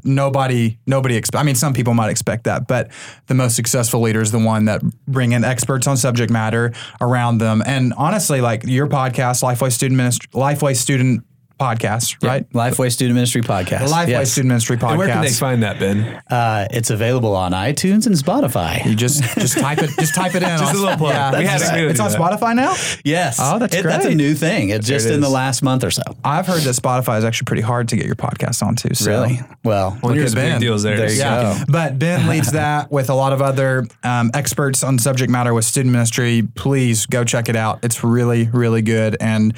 Nobody 0.04 0.78
nobody 0.86 1.16
expect. 1.16 1.40
I 1.40 1.44
mean, 1.44 1.54
some 1.54 1.72
people 1.72 1.94
might 1.94 2.10
expect 2.10 2.44
that, 2.44 2.66
but 2.66 2.90
the 3.26 3.34
most 3.34 3.56
successful 3.56 4.00
leader 4.00 4.20
is 4.20 4.32
the 4.32 4.38
one 4.38 4.64
that 4.66 4.82
bring 5.06 5.32
in 5.32 5.44
experts 5.44 5.86
on 5.86 5.96
subject 5.96 6.30
matter 6.30 6.72
around 7.00 7.38
them. 7.38 7.62
And 7.66 7.92
honestly, 7.96 8.40
like 8.40 8.64
your 8.64 8.86
podcast, 8.86 9.42
Lifeway 9.42 9.72
Student 9.72 9.96
Ministry, 9.96 10.28
Lifeway 10.32 10.76
Student 10.76 11.24
Podcast, 11.58 12.22
right? 12.26 12.48
Lifeway 12.50 12.90
Student 12.92 13.14
Ministry 13.14 13.40
Podcast. 13.42 13.88
Lifeway 13.88 14.08
Yes. 14.08 14.32
Student 14.32 14.48
Ministry 14.48 14.76
Podcast. 14.76 14.88
And 14.90 14.98
where 14.98 15.08
can 15.08 15.20
they 15.22 15.30
find 15.30 15.62
that, 15.62 15.78
Ben? 15.78 16.20
Uh, 16.30 16.66
it's 16.70 16.90
available 16.90 17.34
on 17.36 17.52
iTunes 17.52 18.06
and 18.06 18.14
Spotify. 18.16 18.84
You 18.84 18.94
just 18.96 19.22
just 19.38 19.58
type 19.58 19.78
it 19.78 19.90
just 19.98 20.14
type 20.14 20.34
it 20.34 20.42
in. 20.42 20.48
Just 20.58 20.62
on- 20.64 20.76
a 20.76 20.78
little 20.78 20.96
plug. 20.98 21.14
Yeah, 21.14 21.38
We 21.38 21.44
had 21.44 21.58
to- 21.58 21.64
had 21.66 21.76
to 21.76 21.88
it's 21.88 22.00
on 22.00 22.10
that. 22.10 22.20
Spotify 22.20 22.54
now. 22.56 22.74
Yes. 23.04 23.38
Oh, 23.40 23.58
that's 23.58 23.74
great. 23.74 23.84
That's 23.90 24.04
a 24.06 24.14
new 24.14 24.34
thing. 24.34 24.70
It's 24.70 24.86
just 24.86 25.06
it 25.06 25.12
in 25.14 25.20
the 25.20 25.28
last 25.28 25.62
month 25.62 25.84
or 25.84 25.90
so. 25.90 26.02
I've 26.24 26.46
heard 26.46 26.62
that 26.62 26.74
Spotify 26.74 27.18
is 27.18 27.24
actually 27.24 27.46
pretty 27.46 27.62
hard 27.62 27.88
to 27.88 27.96
get 27.96 28.06
your 28.06 28.14
podcast 28.16 28.62
onto. 28.62 28.92
So. 28.94 29.10
Really? 29.10 29.40
Well, 29.62 29.98
Well, 30.02 30.12
here's 30.12 30.32
at 30.34 30.36
big 30.36 30.50
Ben. 30.52 30.60
deals 30.60 30.82
there. 30.82 30.96
There 30.96 31.10
you 31.10 31.18
Yeah, 31.18 31.58
go. 31.58 31.64
but 31.72 31.98
Ben 31.98 32.28
leads 32.28 32.52
that 32.52 32.90
with 32.90 33.10
a 33.10 33.14
lot 33.14 33.32
of 33.32 33.40
other 33.42 33.86
um, 34.02 34.30
experts 34.34 34.82
on 34.82 34.98
subject 34.98 35.30
matter 35.30 35.54
with 35.54 35.64
student 35.64 35.92
ministry. 35.92 36.42
Please 36.54 37.06
go 37.06 37.24
check 37.24 37.48
it 37.48 37.56
out. 37.56 37.80
It's 37.84 38.02
really, 38.04 38.48
really 38.52 38.82
good 38.82 39.16
and 39.20 39.54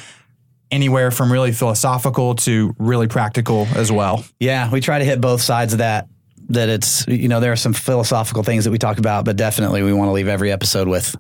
anywhere 0.71 1.11
from 1.11 1.33
really 1.33 1.53
philosophical 1.53 2.35
to 2.35 2.75
really 2.79 3.07
practical 3.09 3.67
as 3.75 3.91
well. 3.93 4.25
yeah, 4.41 4.71
we 4.71 4.81
try 4.81 4.99
to 4.99 5.05
hit 5.05 5.21
both 5.21 5.41
sides 5.43 5.73
of 5.73 5.79
that. 5.79 6.09
That 6.51 6.69
it's, 6.69 7.05
you 7.09 7.27
know, 7.27 7.41
there 7.41 7.51
are 7.51 7.57
some 7.57 7.73
philosophical 7.73 8.45
things 8.45 8.65
that 8.67 8.71
we 8.71 8.79
talk 8.79 8.99
about, 8.99 9.25
but 9.25 9.35
definitely 9.37 9.83
we 9.83 9.93
want 9.93 10.09
to 10.09 10.13
leave 10.13 10.29
every 10.29 10.53
episode 10.53 10.87
with, 10.87 11.17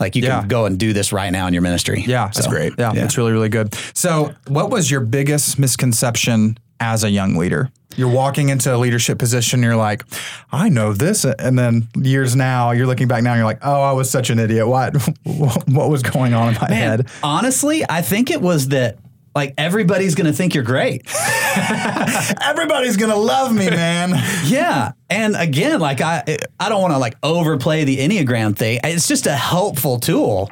like, 0.00 0.16
you 0.16 0.22
Yeah. 0.22 0.40
can 0.40 0.48
go 0.48 0.64
and 0.64 0.78
do 0.78 0.94
this 0.94 1.12
right 1.12 1.30
now 1.30 1.46
in 1.46 1.52
your 1.52 1.60
ministry. 1.62 2.02
Yeah, 2.06 2.30
that's 2.34 2.46
great. 2.46 2.72
Yeah, 2.78 2.90
Yeah. 2.94 3.04
it's 3.04 3.18
really, 3.18 3.32
really 3.32 3.50
good. 3.50 3.74
So, 3.92 4.32
what 4.48 4.70
was 4.70 4.90
your 4.90 5.00
biggest 5.00 5.58
misconception 5.58 6.56
as 6.82 7.04
a 7.04 7.10
young 7.10 7.36
leader? 7.36 7.70
You're 7.96 8.10
walking 8.10 8.48
into 8.48 8.74
a 8.74 8.78
leadership 8.78 9.18
position, 9.18 9.62
you're 9.62 9.76
like, 9.76 10.02
I 10.50 10.68
know 10.68 10.92
this. 10.92 11.24
And 11.24 11.58
then 11.58 11.88
years 11.96 12.34
now, 12.34 12.70
you're 12.70 12.86
looking 12.86 13.08
back 13.08 13.22
now, 13.22 13.32
and 13.32 13.38
you're 13.38 13.46
like, 13.46 13.60
oh, 13.62 13.82
I 13.82 13.92
was 13.92 14.10
such 14.10 14.30
an 14.30 14.38
idiot. 14.38 14.66
What, 14.66 14.96
what 15.24 15.90
was 15.90 16.02
going 16.02 16.34
on 16.34 16.54
in 16.54 16.60
my 16.60 16.68
Man, 16.68 16.98
head? 16.98 17.08
honestly, 17.22 17.84
I 17.88 18.02
think 18.02 18.30
it 18.30 18.40
was 18.40 18.68
that, 18.68 18.98
like, 19.34 19.54
everybody's 19.58 20.14
going 20.14 20.26
to 20.26 20.32
think 20.32 20.54
you're 20.54 20.64
great. 20.64 21.02
Everybody's 22.42 22.96
going 22.96 23.10
to 23.10 23.16
love 23.16 23.54
me, 23.54 23.70
man. 23.70 24.12
Yeah, 24.44 24.92
and 25.08 25.36
again, 25.36 25.80
like 25.80 26.00
I, 26.00 26.36
I 26.58 26.68
don't 26.68 26.82
want 26.82 26.92
to 26.92 26.98
like 26.98 27.14
overplay 27.22 27.84
the 27.84 27.98
Enneagram 27.98 28.56
thing. 28.56 28.80
It's 28.82 29.06
just 29.06 29.26
a 29.26 29.34
helpful 29.34 29.98
tool, 29.98 30.50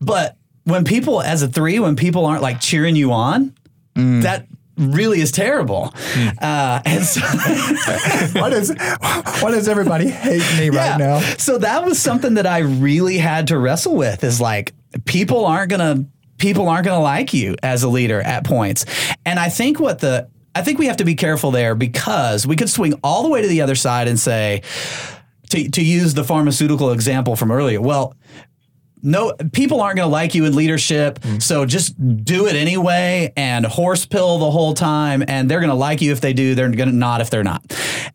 but 0.00 0.36
when 0.64 0.84
people, 0.84 1.20
as 1.20 1.42
a 1.42 1.48
three, 1.48 1.78
when 1.78 1.96
people 1.96 2.26
aren't 2.26 2.42
like 2.42 2.60
cheering 2.60 2.96
you 2.96 3.12
on, 3.12 3.54
mm. 3.94 4.22
that 4.22 4.46
really 4.80 5.20
is 5.20 5.30
terrible. 5.30 5.94
Uh, 6.40 6.80
and 6.84 7.04
so, 7.04 7.20
what 8.40 8.52
is 8.52 8.74
why 9.40 9.50
does 9.50 9.68
everybody 9.68 10.08
hate 10.08 10.42
me 10.58 10.70
right 10.70 10.98
now? 10.98 11.20
So 11.20 11.58
that 11.58 11.84
was 11.84 12.00
something 12.00 12.34
that 12.34 12.46
I 12.46 12.58
really 12.58 13.18
had 13.18 13.48
to 13.48 13.58
wrestle 13.58 13.96
with. 13.96 14.24
Is 14.24 14.40
like 14.40 14.72
people 15.04 15.46
aren't 15.46 15.70
gonna 15.70 16.04
people 16.38 16.68
aren't 16.68 16.86
gonna 16.86 17.02
like 17.02 17.32
you 17.34 17.56
as 17.62 17.82
a 17.82 17.88
leader 17.88 18.20
at 18.20 18.44
points, 18.44 18.86
and 19.24 19.38
I 19.38 19.48
think 19.48 19.78
what 19.78 19.98
the 20.00 20.28
I 20.54 20.62
think 20.62 20.78
we 20.78 20.86
have 20.86 20.96
to 20.96 21.04
be 21.04 21.14
careful 21.14 21.50
there 21.50 21.74
because 21.74 22.46
we 22.46 22.56
could 22.56 22.70
swing 22.70 22.94
all 23.04 23.22
the 23.22 23.28
way 23.28 23.42
to 23.42 23.48
the 23.48 23.60
other 23.60 23.74
side 23.76 24.08
and 24.08 24.18
say 24.18 24.62
to 25.50 25.70
to 25.70 25.84
use 25.84 26.14
the 26.14 26.24
pharmaceutical 26.24 26.90
example 26.92 27.36
from 27.36 27.50
earlier. 27.50 27.80
Well. 27.80 28.14
No, 29.02 29.32
people 29.52 29.80
aren't 29.80 29.96
going 29.96 30.06
to 30.06 30.12
like 30.12 30.34
you 30.34 30.44
in 30.44 30.54
leadership, 30.54 31.20
mm-hmm. 31.20 31.38
so 31.38 31.64
just 31.64 31.94
do 32.24 32.46
it 32.46 32.54
anyway 32.54 33.32
and 33.36 33.64
horse 33.64 34.04
pill 34.06 34.38
the 34.38 34.50
whole 34.50 34.74
time. 34.74 35.24
And 35.26 35.50
they're 35.50 35.60
going 35.60 35.70
to 35.70 35.76
like 35.76 36.00
you 36.00 36.12
if 36.12 36.20
they 36.20 36.32
do. 36.32 36.54
They're 36.54 36.70
going 36.70 36.90
to 36.90 36.94
not 36.94 37.20
if 37.20 37.30
they're 37.30 37.44
not. 37.44 37.62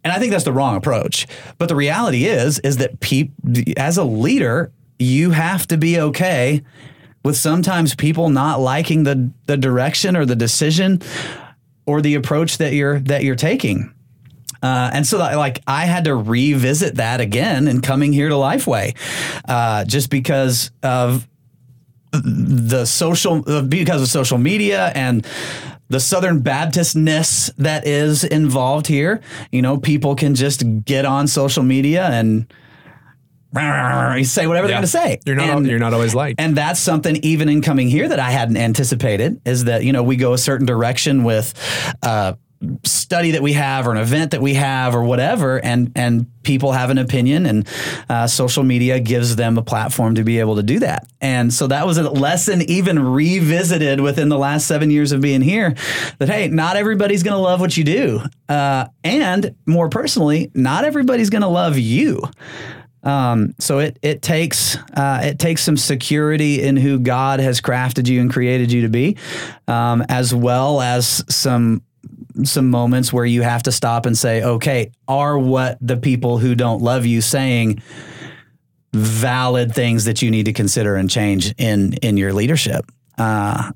And 0.04 0.13
I 0.13 0.19
think 0.19 0.32
that's 0.32 0.43
the 0.43 0.54
wrong 0.54 0.76
approach. 0.76 1.28
But 1.58 1.69
the 1.69 1.76
reality 1.76 2.26
is, 2.26 2.60
is 2.60 2.78
that 2.78 3.00
peop, 3.00 3.32
as 3.78 3.98
a 3.98 4.04
leader, 4.04 4.71
you 5.00 5.32
have 5.32 5.67
to 5.67 5.78
be 5.78 6.00
okay 6.00 6.63
with 7.24 7.36
sometimes 7.36 7.95
people 7.95 8.30
not 8.30 8.60
liking 8.60 9.04
the 9.04 9.32
the 9.48 9.58
direction 9.58 10.15
or 10.15 10.26
the 10.26 10.36
decision 10.36 11.02
or 11.88 12.02
the 12.02 12.13
approach 12.13 12.60
that 12.60 12.74
you're 12.74 13.00
that 13.00 13.24
you're 13.24 13.36
taking. 13.36 13.95
Uh, 14.65 14.89
and 14.93 15.06
so, 15.06 15.17
that, 15.19 15.36
like, 15.38 15.62
I 15.67 15.86
had 15.86 16.06
to 16.06 16.15
revisit 16.15 16.95
that 16.95 17.21
again 17.21 17.67
in 17.67 17.82
coming 17.82 18.12
here 18.13 18.30
to 18.30 18.36
Lifeway, 18.36 18.95
uh, 19.47 19.86
just 19.86 20.10
because 20.10 20.71
of 20.82 21.28
the 22.12 22.86
social, 22.86 23.43
uh, 23.47 23.62
because 23.62 24.01
of 24.01 24.08
social 24.08 24.38
media 24.38 24.91
and 24.95 25.25
the 25.89 25.99
Southern 25.99 26.39
Baptistness 26.39 27.51
that 27.58 27.86
is 27.86 28.23
involved 28.23 28.88
here. 28.88 29.21
You 29.51 29.62
know, 29.62 29.78
people 29.78 30.15
can 30.15 30.34
just 30.34 30.63
get 30.84 31.06
on 31.06 31.28
social 31.28 31.62
media 31.63 32.06
and 32.08 32.47
say 34.23 34.47
whatever 34.47 34.67
they're 34.67 34.75
going 34.75 34.82
to 34.82 34.88
say. 34.88 35.19
You're 35.25 35.36
not. 35.36 35.49
And- 35.58 35.67
you're 35.67 35.80
not 35.80 35.93
always 35.93 36.13
liked. 36.15 36.41
and 36.41 36.56
that's 36.58 36.80
something 36.80 37.17
even 37.17 37.49
in 37.49 37.62
coming 37.62 37.88
here 37.88 38.08
that 38.08 38.19
I 38.19 38.32
hadn't 38.32 38.58
anticipated 38.58 39.39
is 39.45 39.65
that, 39.65 39.84
you 39.84 39.93
know, 39.93 40.04
we 40.04 40.15
go 40.17 40.34
a 40.34 40.38
certain 40.38 40.65
direction 40.65 41.23
with 41.23 41.54
uh 42.01 42.34
study 42.84 43.32
that 43.32 43.41
we 43.41 43.54
have 43.54 43.88
or 43.88 43.91
an 43.91 43.97
event 43.97 44.32
that 44.32 44.41
we 44.41 44.54
have 44.56 44.95
or 44.95 45.04
whatever 45.04 45.63
and 45.63 45.91
and 45.95 46.28
people 46.43 46.71
have 46.71 46.89
an 46.89 46.97
opinion 46.97 47.45
and 47.45 47.67
uh, 48.10 48.28
social 48.28 48.63
media 48.63 48.99
gives 48.99 49.36
them 49.36 49.58
a 49.58 49.62
platform 49.62 50.15
to 50.15 50.23
be 50.23 50.39
able 50.39 50.56
to 50.56 50.63
do 50.63 50.80
that. 50.80 51.08
And 51.19 51.51
so 51.51 51.67
that 51.67 51.88
was 51.88 51.97
a 51.97 52.10
lesson 52.10 52.62
even 52.63 52.99
revisited 52.99 53.99
within 53.99 54.30
the 54.30 54.38
last 54.38 54.67
seven 54.67 54.91
years 54.91 55.12
of 55.12 55.21
being 55.21 55.41
here 55.41 55.75
that 56.19 56.30
hey 56.30 56.47
not 56.47 56.78
everybody's 56.78 57.23
going 57.23 57.36
to 57.36 57.41
love 57.41 57.60
what 57.60 57.75
you 57.78 57.84
do. 57.84 58.21
Uh, 58.47 58.86
and 59.04 59.56
more 59.65 59.89
personally 59.89 60.51
not 60.54 60.86
everybody's 60.86 61.30
going 61.30 61.41
to 61.41 61.47
love 61.47 61.78
you. 61.78 62.21
Um, 63.06 63.54
so 63.60 63.80
it 63.80 63.99
it 64.01 64.21
takes 64.21 64.78
uh, 64.97 65.21
it 65.23 65.39
takes 65.39 65.62
some 65.62 65.78
security 65.78 66.63
in 66.63 66.75
who 66.75 66.99
God 66.99 67.39
has 67.39 67.62
crafted 67.62 68.08
you 68.08 68.19
and 68.19 68.34
created 68.34 68.71
you 68.71 68.82
to 68.82 68.89
be, 68.89 69.15
um, 69.67 70.04
as 70.10 70.34
well 70.34 70.82
as 70.82 71.23
some 71.30 71.84
some 72.43 72.69
moments 72.69 73.13
where 73.13 73.26
you 73.26 73.41
have 73.41 73.63
to 73.63 73.71
stop 73.71 74.06
and 74.06 74.17
say, 74.17 74.43
okay, 74.43 74.91
are 75.08 75.38
what 75.38 75.78
the 75.82 75.98
people 75.98 76.38
who 76.38 76.56
don't 76.56 76.82
love 76.82 77.06
you 77.06 77.21
saying 77.21 77.82
valid 78.93 79.74
things 79.74 80.06
that 80.06 80.21
you 80.21 80.32
need 80.32 80.45
to 80.45 80.54
consider 80.54 80.95
and 80.95 81.10
change 81.10 81.54
in 81.58 81.93
in 82.02 82.17
your 82.17 82.34
leadership? 82.34 82.86
Uh, 83.17 83.71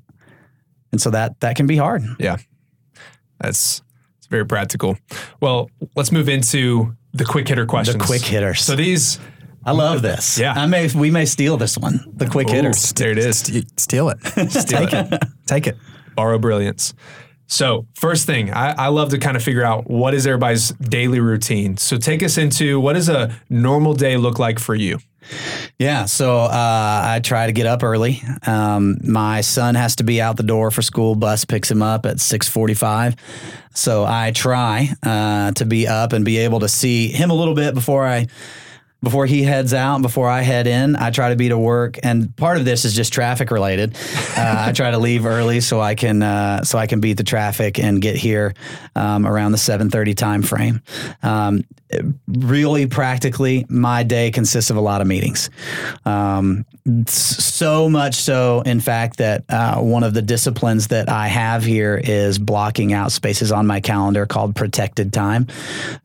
and 0.92 1.00
so 1.00 1.10
that 1.10 1.40
that 1.40 1.56
can 1.56 1.66
be 1.66 1.76
hard. 1.76 2.02
Yeah. 2.18 2.36
That's 3.40 3.82
it's 4.18 4.26
very 4.26 4.44
practical. 4.44 4.98
Well, 5.40 5.70
let's 5.96 6.12
move 6.12 6.28
into 6.28 6.94
the 7.12 7.24
quick 7.24 7.48
hitter 7.48 7.66
questions. 7.66 8.04
quick 8.04 8.22
hitters. 8.22 8.62
So 8.62 8.76
these 8.76 9.18
I 9.64 9.72
love 9.72 10.02
this. 10.02 10.38
Yeah. 10.38 10.52
I 10.54 10.66
may 10.66 10.88
we 10.94 11.10
may 11.10 11.24
steal 11.24 11.56
this 11.56 11.76
one. 11.76 12.00
The 12.14 12.26
quick 12.26 12.48
hitters. 12.48 12.92
there 12.92 13.10
it 13.10 13.18
is. 13.18 13.38
Steal 13.76 14.10
it. 14.10 14.18
Take 14.66 14.92
it. 14.92 15.22
Take 15.46 15.66
it. 15.66 15.76
Borrow 16.16 16.38
brilliance. 16.38 16.94
So 17.50 17.86
first 17.94 18.26
thing, 18.26 18.52
I, 18.52 18.74
I 18.78 18.88
love 18.88 19.10
to 19.10 19.18
kind 19.18 19.36
of 19.36 19.42
figure 19.42 19.64
out 19.64 19.90
what 19.90 20.14
is 20.14 20.24
everybody's 20.24 20.68
daily 20.68 21.18
routine. 21.18 21.76
So 21.76 21.98
take 21.98 22.22
us 22.22 22.38
into 22.38 22.78
what 22.78 22.92
does 22.92 23.08
a 23.08 23.36
normal 23.48 23.92
day 23.92 24.16
look 24.16 24.38
like 24.38 24.60
for 24.60 24.76
you? 24.76 25.00
Yeah, 25.76 26.04
so 26.04 26.38
uh, 26.38 27.02
I 27.04 27.20
try 27.22 27.46
to 27.46 27.52
get 27.52 27.66
up 27.66 27.82
early. 27.82 28.22
Um, 28.46 28.98
my 29.02 29.40
son 29.40 29.74
has 29.74 29.96
to 29.96 30.04
be 30.04 30.20
out 30.20 30.36
the 30.36 30.44
door 30.44 30.70
for 30.70 30.80
school. 30.80 31.16
Bus 31.16 31.44
picks 31.44 31.68
him 31.70 31.82
up 31.82 32.06
at 32.06 32.20
six 32.20 32.48
forty-five. 32.48 33.16
So 33.74 34.04
I 34.04 34.30
try 34.30 34.88
uh, 35.02 35.50
to 35.52 35.64
be 35.64 35.88
up 35.88 36.12
and 36.12 36.24
be 36.24 36.38
able 36.38 36.60
to 36.60 36.68
see 36.68 37.08
him 37.08 37.30
a 37.30 37.34
little 37.34 37.54
bit 37.54 37.74
before 37.74 38.06
I 38.06 38.28
before 39.02 39.26
he 39.26 39.42
heads 39.42 39.72
out 39.72 40.02
before 40.02 40.28
I 40.28 40.42
head 40.42 40.66
in. 40.66 40.96
I 40.96 41.10
try 41.10 41.30
to 41.30 41.36
be 41.36 41.48
to 41.48 41.58
work, 41.58 41.98
and 42.02 42.34
part 42.36 42.58
of 42.58 42.64
this 42.64 42.84
is 42.84 42.94
just 42.94 43.12
traffic 43.12 43.50
related. 43.50 43.96
Uh, 44.36 44.66
I 44.68 44.72
try 44.72 44.90
to 44.90 44.98
leave 44.98 45.26
early 45.26 45.60
so 45.60 45.80
I 45.80 45.94
can 45.94 46.22
uh, 46.22 46.64
so 46.64 46.78
I 46.78 46.86
can 46.86 47.00
beat 47.00 47.16
the 47.16 47.24
traffic 47.24 47.78
and 47.78 48.00
get 48.00 48.16
here 48.16 48.54
um, 48.94 49.26
around 49.26 49.52
the 49.52 49.58
seven 49.58 49.90
thirty 49.90 50.14
time 50.14 50.42
frame. 50.42 50.82
Um, 51.22 51.64
really 52.28 52.86
practically 52.86 53.66
my 53.68 54.02
day 54.02 54.30
consists 54.30 54.70
of 54.70 54.76
a 54.76 54.80
lot 54.80 55.00
of 55.00 55.08
meetings 55.08 55.50
um, 56.04 56.64
so 57.06 57.88
much 57.88 58.14
so 58.14 58.62
in 58.62 58.80
fact 58.80 59.18
that 59.18 59.44
uh, 59.48 59.76
one 59.76 60.02
of 60.02 60.14
the 60.14 60.22
disciplines 60.22 60.88
that 60.88 61.08
i 61.08 61.26
have 61.26 61.62
here 61.62 62.00
is 62.02 62.38
blocking 62.38 62.92
out 62.92 63.12
spaces 63.12 63.52
on 63.52 63.66
my 63.66 63.80
calendar 63.80 64.26
called 64.26 64.56
protected 64.56 65.12
time 65.12 65.46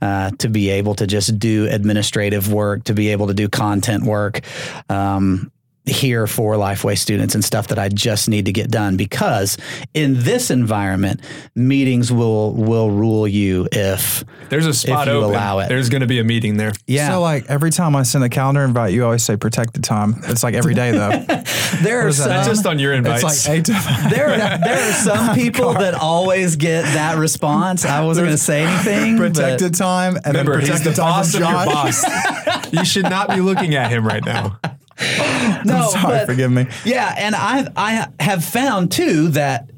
uh, 0.02 0.32
to 0.32 0.50
be 0.50 0.70
able 0.70 0.96
to 0.96 1.08
just 1.08 1.40
do 1.40 1.68
administrative 1.70 2.52
work 2.52 2.84
to 2.84 2.94
be 2.94 3.10
able 3.10 3.28
to 3.28 3.34
do 3.34 3.48
content 3.50 4.04
work. 4.04 4.42
Um, 4.90 5.52
here 5.88 6.28
for 6.28 6.56
Lifeway 6.56 6.98
students 6.98 7.36
and 7.36 7.44
stuff 7.44 7.68
that 7.68 7.80
I 7.80 7.90
just 7.90 8.28
need 8.30 8.46
to 8.46 8.52
get 8.52 8.72
done 8.72 8.98
because 8.98 9.58
in 9.94 10.16
this 10.20 10.50
environment, 10.50 11.22
meetings 11.56 12.12
will 12.12 12.54
will 12.54 12.90
rule 12.92 13.28
you 13.28 13.68
if 13.72 14.24
There's 14.50 14.66
a 14.66 14.74
spot 14.74 15.08
you 15.08 15.14
open. 15.14 15.30
allow 15.32 15.60
it. 15.60 15.70
There's 15.70 15.90
going 15.90 16.02
to 16.02 16.08
be 16.08 16.20
a 16.20 16.24
meeting 16.24 16.58
there. 16.58 16.72
yeah. 16.88 17.10
So 17.10 17.22
like 17.22 17.46
every 17.50 17.72
time 17.72 17.96
I 17.96 18.04
send 18.04 18.24
a 18.24 18.30
calendar 18.30 18.62
invite, 18.62 18.94
you 18.94 19.04
always 19.06 19.24
say 19.24 19.38
protected 19.38 19.84
time. 19.84 20.16
It's 20.24 20.44
like 20.44 20.54
every 20.56 20.74
day 20.74 20.92
though. 20.92 21.10
there 21.84 22.02
are 22.02 22.08
is 22.08 22.18
that? 22.18 22.24
some 22.24 22.30
That's 22.30 22.48
just 22.48 22.66
on 22.66 22.80
your 22.80 22.94
invites. 22.94 23.24
It's 23.24 23.48
like 23.48 23.58
eight 23.60 23.66
to 23.66 23.72
there 24.10 24.30
are, 24.30 24.58
there 24.58 24.90
are 24.90 24.94
some 24.94 25.36
people 25.36 25.74
that 25.74 25.94
always 25.94 26.56
get 26.56 26.84
that 26.84 27.18
response. 27.18 27.86
I 27.86 28.04
wasn't 28.04 28.26
going 28.26 28.38
to 28.38 28.42
say 28.42 28.64
anything. 28.66 29.18
protected 29.18 29.76
time 29.76 30.16
and 30.18 30.28
Remember, 30.28 30.54
then 30.54 30.62
he's 30.62 30.70
protected 30.70 30.94
the 30.94 30.96
time 31.02 31.12
boss 31.12 31.32
from 31.34 31.44
of 31.44 31.50
your 31.50 31.66
boss. 31.66 32.74
you 32.74 32.86
should 32.86 33.04
not 33.10 33.30
be 33.30 33.42
looking 33.42 33.76
at 33.76 33.92
him 33.92 34.06
right 34.06 34.24
now. 34.24 34.60
no, 35.66 35.90
Sorry, 35.92 36.20
but- 36.20 36.26
forgive 36.26 36.52
me. 36.52 36.68
Yeah, 36.86 37.14
and 37.18 37.36
I 37.36 37.68
I 37.76 38.08
have 38.20 38.44
found 38.44 38.92
too 38.92 39.30
that 39.30 39.70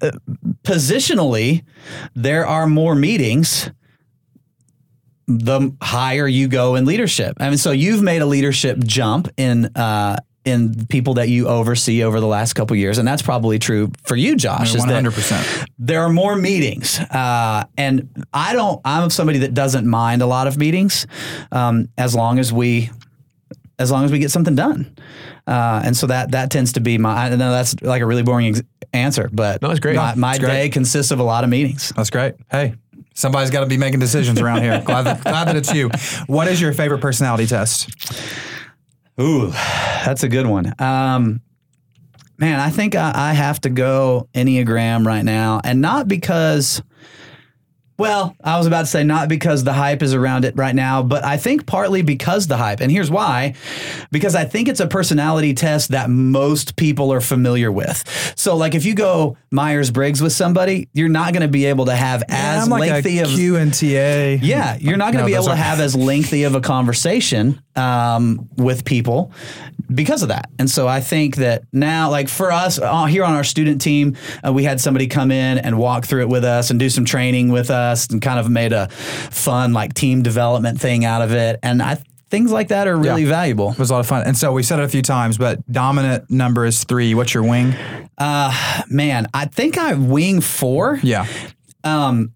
uh, 0.00 0.12
positionally 0.62 1.64
there 2.14 2.46
are 2.46 2.66
more 2.66 2.94
meetings 2.94 3.70
the 5.26 5.74
higher 5.80 6.26
you 6.26 6.48
go 6.48 6.74
in 6.74 6.84
leadership. 6.84 7.36
I 7.40 7.48
mean, 7.48 7.58
so 7.58 7.70
you've 7.70 8.02
made 8.02 8.22
a 8.22 8.26
leadership 8.26 8.78
jump 8.84 9.28
in 9.36 9.66
uh, 9.76 10.16
in 10.44 10.86
people 10.86 11.14
that 11.14 11.28
you 11.28 11.46
oversee 11.46 12.02
over 12.02 12.18
the 12.18 12.26
last 12.26 12.54
couple 12.54 12.76
years, 12.76 12.98
and 12.98 13.06
that's 13.06 13.22
probably 13.22 13.58
true 13.58 13.90
for 14.04 14.16
you, 14.16 14.36
Josh. 14.36 14.74
is 14.74 14.84
that 14.84 14.92
hundred 14.92 15.14
percent. 15.14 15.46
there 15.78 16.02
are 16.02 16.10
more 16.10 16.34
meetings, 16.34 16.98
uh, 16.98 17.64
and 17.76 18.26
I 18.32 18.52
don't. 18.52 18.80
I'm 18.84 19.10
somebody 19.10 19.38
that 19.40 19.54
doesn't 19.54 19.86
mind 19.86 20.22
a 20.22 20.26
lot 20.26 20.46
of 20.46 20.58
meetings, 20.58 21.06
um, 21.52 21.88
as 21.96 22.14
long 22.14 22.38
as 22.38 22.52
we, 22.52 22.90
as 23.82 23.90
long 23.90 24.04
as 24.04 24.12
we 24.12 24.18
get 24.18 24.30
something 24.30 24.54
done. 24.54 24.96
Uh, 25.46 25.82
and 25.84 25.96
so 25.96 26.06
that 26.06 26.30
that 26.30 26.50
tends 26.50 26.72
to 26.74 26.80
be 26.80 26.96
my. 26.98 27.26
I 27.26 27.28
know 27.30 27.50
that's 27.50 27.74
like 27.82 28.00
a 28.00 28.06
really 28.06 28.22
boring 28.22 28.46
ex- 28.46 28.62
answer, 28.92 29.28
but 29.32 29.60
No, 29.60 29.70
it's 29.70 29.80
great. 29.80 29.96
My, 29.96 30.14
my 30.14 30.30
It's 30.30 30.38
great. 30.38 30.48
day 30.48 30.68
consists 30.68 31.10
of 31.10 31.18
a 31.18 31.22
lot 31.24 31.44
of 31.44 31.50
meetings. 31.50 31.92
That's 31.96 32.10
great. 32.10 32.34
Hey, 32.50 32.74
somebody's 33.14 33.50
got 33.50 33.60
to 33.60 33.66
be 33.66 33.76
making 33.76 34.00
decisions 34.00 34.40
around 34.40 34.62
here. 34.62 34.80
glad, 34.86 35.02
that, 35.02 35.22
glad 35.22 35.48
that 35.48 35.56
it's 35.56 35.74
you. 35.74 35.90
What 36.26 36.46
is 36.48 36.60
your 36.60 36.72
favorite 36.72 37.00
personality 37.00 37.46
test? 37.46 37.90
Ooh, 39.20 39.50
that's 39.50 40.22
a 40.22 40.28
good 40.28 40.46
one. 40.46 40.72
Um, 40.78 41.40
man, 42.38 42.60
I 42.60 42.70
think 42.70 42.94
I, 42.94 43.12
I 43.14 43.32
have 43.34 43.60
to 43.62 43.70
go 43.70 44.28
Enneagram 44.34 45.04
right 45.06 45.24
now, 45.24 45.60
and 45.64 45.80
not 45.80 46.08
because. 46.08 46.82
Well, 47.98 48.34
I 48.42 48.58
was 48.58 48.66
about 48.66 48.80
to 48.80 48.86
say 48.86 49.04
not 49.04 49.28
because 49.28 49.64
the 49.64 49.72
hype 49.72 50.02
is 50.02 50.14
around 50.14 50.44
it 50.44 50.56
right 50.56 50.74
now, 50.74 51.02
but 51.02 51.24
I 51.24 51.36
think 51.36 51.66
partly 51.66 52.02
because 52.02 52.46
the 52.46 52.56
hype. 52.56 52.80
And 52.80 52.90
here's 52.90 53.10
why. 53.10 53.54
Because 54.10 54.34
I 54.34 54.44
think 54.44 54.68
it's 54.68 54.80
a 54.80 54.86
personality 54.86 55.54
test 55.54 55.90
that 55.90 56.10
most 56.10 56.76
people 56.76 57.12
are 57.12 57.20
familiar 57.20 57.70
with. 57.70 58.02
So 58.36 58.56
like 58.56 58.74
if 58.74 58.84
you 58.84 58.94
go 58.94 59.36
Myers-Briggs 59.50 60.20
with 60.22 60.32
somebody, 60.32 60.88
you're 60.94 61.08
not 61.10 61.32
going 61.32 61.42
to 61.42 61.48
be 61.48 61.66
able 61.66 61.84
to 61.86 61.94
have 61.94 62.24
as 62.28 62.64
I'm 62.64 62.70
like 62.70 62.90
lengthy 62.90 63.18
a 63.18 63.24
of 63.24 63.30
Q 63.30 63.56
and 63.56 63.72
TA. 63.72 63.86
yeah, 63.86 64.76
you're 64.80 64.96
not 64.96 65.12
going 65.12 65.24
to 65.24 65.30
No, 65.30 65.34
be 65.34 65.34
able 65.34 65.46
to 65.46 65.56
have 65.56 65.78
as 65.78 65.94
lengthy 65.94 66.44
of 66.44 66.54
a 66.54 66.60
conversation 66.60 67.62
um, 67.76 68.48
with 68.56 68.84
people 68.84 69.32
because 69.94 70.22
of 70.22 70.28
that. 70.28 70.50
And 70.58 70.70
so 70.70 70.86
I 70.88 71.00
think 71.00 71.36
that 71.36 71.64
now, 71.72 72.10
like 72.10 72.28
for 72.28 72.50
us 72.52 72.78
uh, 72.78 73.04
here 73.06 73.24
on 73.24 73.34
our 73.34 73.44
student 73.44 73.80
team, 73.80 74.16
uh, 74.46 74.52
we 74.52 74.64
had 74.64 74.80
somebody 74.80 75.06
come 75.06 75.30
in 75.30 75.58
and 75.58 75.78
walk 75.78 76.06
through 76.06 76.22
it 76.22 76.28
with 76.28 76.44
us 76.44 76.70
and 76.70 76.78
do 76.78 76.88
some 76.90 77.04
training 77.04 77.50
with 77.50 77.70
us 77.70 78.06
and 78.08 78.20
kind 78.22 78.38
of 78.38 78.50
made 78.50 78.72
a 78.72 78.88
fun 78.88 79.72
like 79.72 79.94
team 79.94 80.22
development 80.22 80.80
thing 80.80 81.04
out 81.04 81.22
of 81.22 81.32
it. 81.32 81.58
And 81.62 81.82
I 81.82 81.98
things 82.30 82.50
like 82.50 82.68
that 82.68 82.88
are 82.88 82.96
really 82.96 83.24
Yeah. 83.24 83.28
valuable. 83.28 83.72
It 83.72 83.78
was 83.78 83.90
a 83.90 83.92
lot 83.92 84.00
of 84.00 84.06
fun. 84.06 84.22
And 84.26 84.34
so 84.38 84.52
we 84.52 84.62
said 84.62 84.78
it 84.78 84.84
a 84.84 84.88
few 84.88 85.02
times, 85.02 85.36
but 85.36 85.58
dominant 85.70 86.30
number 86.30 86.64
is 86.64 86.82
three. 86.84 87.14
What's 87.14 87.34
your 87.34 87.42
wing? 87.42 87.74
Uh, 88.16 88.50
man, 88.88 89.26
I 89.34 89.44
think 89.44 89.76
I 89.76 89.92
wing 89.92 90.40
four. 90.40 90.98
Yeah. 91.02 91.26
Um, 91.84 92.32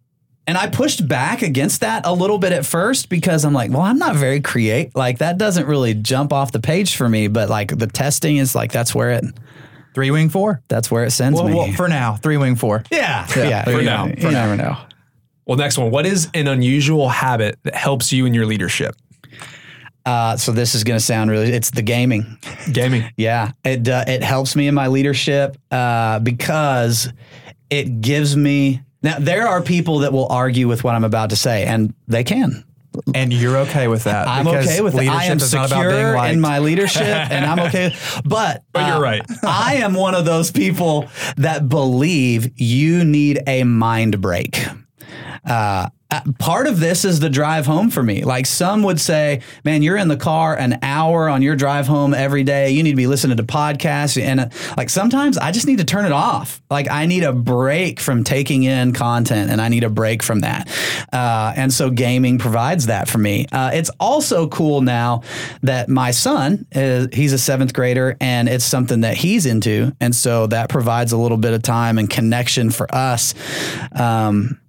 and 0.46 0.56
I 0.56 0.68
pushed 0.68 1.06
back 1.08 1.42
against 1.42 1.80
that 1.80 2.06
a 2.06 2.12
little 2.12 2.38
bit 2.38 2.52
at 2.52 2.64
first 2.64 3.08
because 3.08 3.44
I'm 3.44 3.52
like, 3.52 3.70
well, 3.70 3.82
I'm 3.82 3.98
not 3.98 4.16
very 4.16 4.40
create. 4.40 4.94
Like 4.94 5.18
that 5.18 5.38
doesn't 5.38 5.66
really 5.66 5.94
jump 5.94 6.32
off 6.32 6.52
the 6.52 6.60
page 6.60 6.96
for 6.96 7.08
me. 7.08 7.28
But 7.28 7.48
like 7.48 7.76
the 7.76 7.86
testing 7.86 8.36
is 8.36 8.54
like 8.54 8.72
that's 8.72 8.94
where 8.94 9.10
it 9.10 9.24
Three 9.94 10.10
wing 10.10 10.28
four? 10.28 10.62
that's 10.68 10.90
where 10.90 11.04
it 11.04 11.10
sends 11.10 11.38
Well, 11.40 11.48
me. 11.48 11.54
well, 11.54 11.72
for 11.72 11.88
now, 11.88 12.16
three 12.16 12.36
wing 12.36 12.54
four. 12.56 12.84
yeah, 12.90 13.26
yeah. 13.34 13.64
there 13.64 13.74
you 13.74 13.80
you 13.80 13.84
know, 13.86 14.06
go. 14.06 14.12
you 14.14 14.22
For 14.22 14.56
now. 14.56 14.86
Well, 15.46 15.56
next 15.56 15.78
one. 15.78 15.90
What 15.90 16.04
is 16.06 16.28
an 16.34 16.48
unusual 16.48 17.08
habit 17.08 17.58
that 17.62 17.74
helps 17.74 18.12
you 18.12 18.26
in 18.26 18.34
your 18.34 18.44
leadership? 18.46 18.94
Uh, 20.04 20.36
so 20.36 20.52
this 20.52 20.74
is 20.74 20.84
going 20.84 20.98
to 20.98 21.04
sound 21.04 21.30
really. 21.30 21.50
It's 21.52 21.70
the 21.70 21.82
gaming. 21.82 22.38
Gaming. 22.72 23.10
Yeah, 23.16 23.52
it 23.64 23.88
uh, 23.88 24.04
it 24.06 24.22
helps 24.22 24.54
me 24.54 24.68
in 24.68 24.74
my 24.74 24.86
leadership 24.88 25.56
uh, 25.70 26.18
because 26.20 27.12
it 27.70 28.00
gives 28.00 28.36
me. 28.36 28.82
Now 29.06 29.20
there 29.20 29.46
are 29.46 29.62
people 29.62 30.00
that 30.00 30.12
will 30.12 30.26
argue 30.26 30.66
with 30.66 30.82
what 30.82 30.96
I'm 30.96 31.04
about 31.04 31.30
to 31.30 31.36
say, 31.36 31.64
and 31.64 31.94
they 32.08 32.24
can. 32.24 32.64
And 33.14 33.32
you're 33.32 33.58
okay 33.58 33.86
with 33.86 34.02
that. 34.04 34.26
I'm 34.26 34.48
okay 34.48 34.80
with 34.80 34.94
it. 34.94 35.00
I 35.00 35.00
leadership 35.00 35.30
am 35.30 35.36
is 35.36 35.54
not 35.54 35.66
about 35.66 35.82
being 35.82 35.92
secure 35.92 36.26
in 36.26 36.40
my 36.40 36.58
leadership, 36.58 37.02
and 37.06 37.44
I'm 37.44 37.60
okay. 37.68 37.94
But 38.24 38.64
But 38.72 38.88
you're 38.88 38.96
uh, 38.96 39.00
right. 39.00 39.22
I 39.44 39.76
am 39.76 39.94
one 39.94 40.16
of 40.16 40.24
those 40.24 40.50
people 40.50 41.08
that 41.36 41.68
believe 41.68 42.50
you 42.60 43.04
need 43.04 43.42
a 43.46 43.62
mind 43.62 44.20
break. 44.20 44.66
Uh, 45.44 45.90
uh, 46.10 46.20
part 46.38 46.68
of 46.68 46.78
this 46.78 47.04
is 47.04 47.18
the 47.18 47.28
drive 47.28 47.66
home 47.66 47.90
for 47.90 48.02
me. 48.02 48.22
Like 48.22 48.46
some 48.46 48.84
would 48.84 49.00
say, 49.00 49.42
man, 49.64 49.82
you're 49.82 49.96
in 49.96 50.06
the 50.06 50.16
car 50.16 50.56
an 50.56 50.78
hour 50.82 51.28
on 51.28 51.42
your 51.42 51.56
drive 51.56 51.88
home 51.88 52.14
every 52.14 52.44
day. 52.44 52.70
You 52.70 52.84
need 52.84 52.90
to 52.90 52.96
be 52.96 53.08
listening 53.08 53.36
to 53.38 53.42
podcasts. 53.42 54.20
And 54.20 54.40
uh, 54.40 54.48
like 54.76 54.88
sometimes 54.88 55.36
I 55.36 55.50
just 55.50 55.66
need 55.66 55.78
to 55.78 55.84
turn 55.84 56.04
it 56.04 56.12
off. 56.12 56.62
Like 56.70 56.88
I 56.88 57.06
need 57.06 57.24
a 57.24 57.32
break 57.32 57.98
from 57.98 58.22
taking 58.22 58.62
in 58.62 58.92
content 58.92 59.50
and 59.50 59.60
I 59.60 59.68
need 59.68 59.82
a 59.82 59.90
break 59.90 60.22
from 60.22 60.40
that. 60.40 60.68
Uh, 61.12 61.52
and 61.56 61.72
so 61.72 61.90
gaming 61.90 62.38
provides 62.38 62.86
that 62.86 63.08
for 63.08 63.18
me. 63.18 63.46
Uh, 63.50 63.72
it's 63.74 63.90
also 63.98 64.46
cool 64.46 64.82
now 64.82 65.22
that 65.62 65.88
my 65.88 66.12
son, 66.12 66.66
is, 66.70 67.08
he's 67.12 67.32
a 67.32 67.38
seventh 67.38 67.74
grader 67.74 68.16
and 68.20 68.48
it's 68.48 68.64
something 68.64 69.00
that 69.00 69.16
he's 69.16 69.44
into. 69.44 69.92
And 70.00 70.14
so 70.14 70.46
that 70.48 70.68
provides 70.68 71.10
a 71.10 71.16
little 71.16 71.38
bit 71.38 71.52
of 71.52 71.62
time 71.62 71.98
and 71.98 72.08
connection 72.08 72.70
for 72.70 72.92
us. 72.94 73.34
Um, 73.92 74.60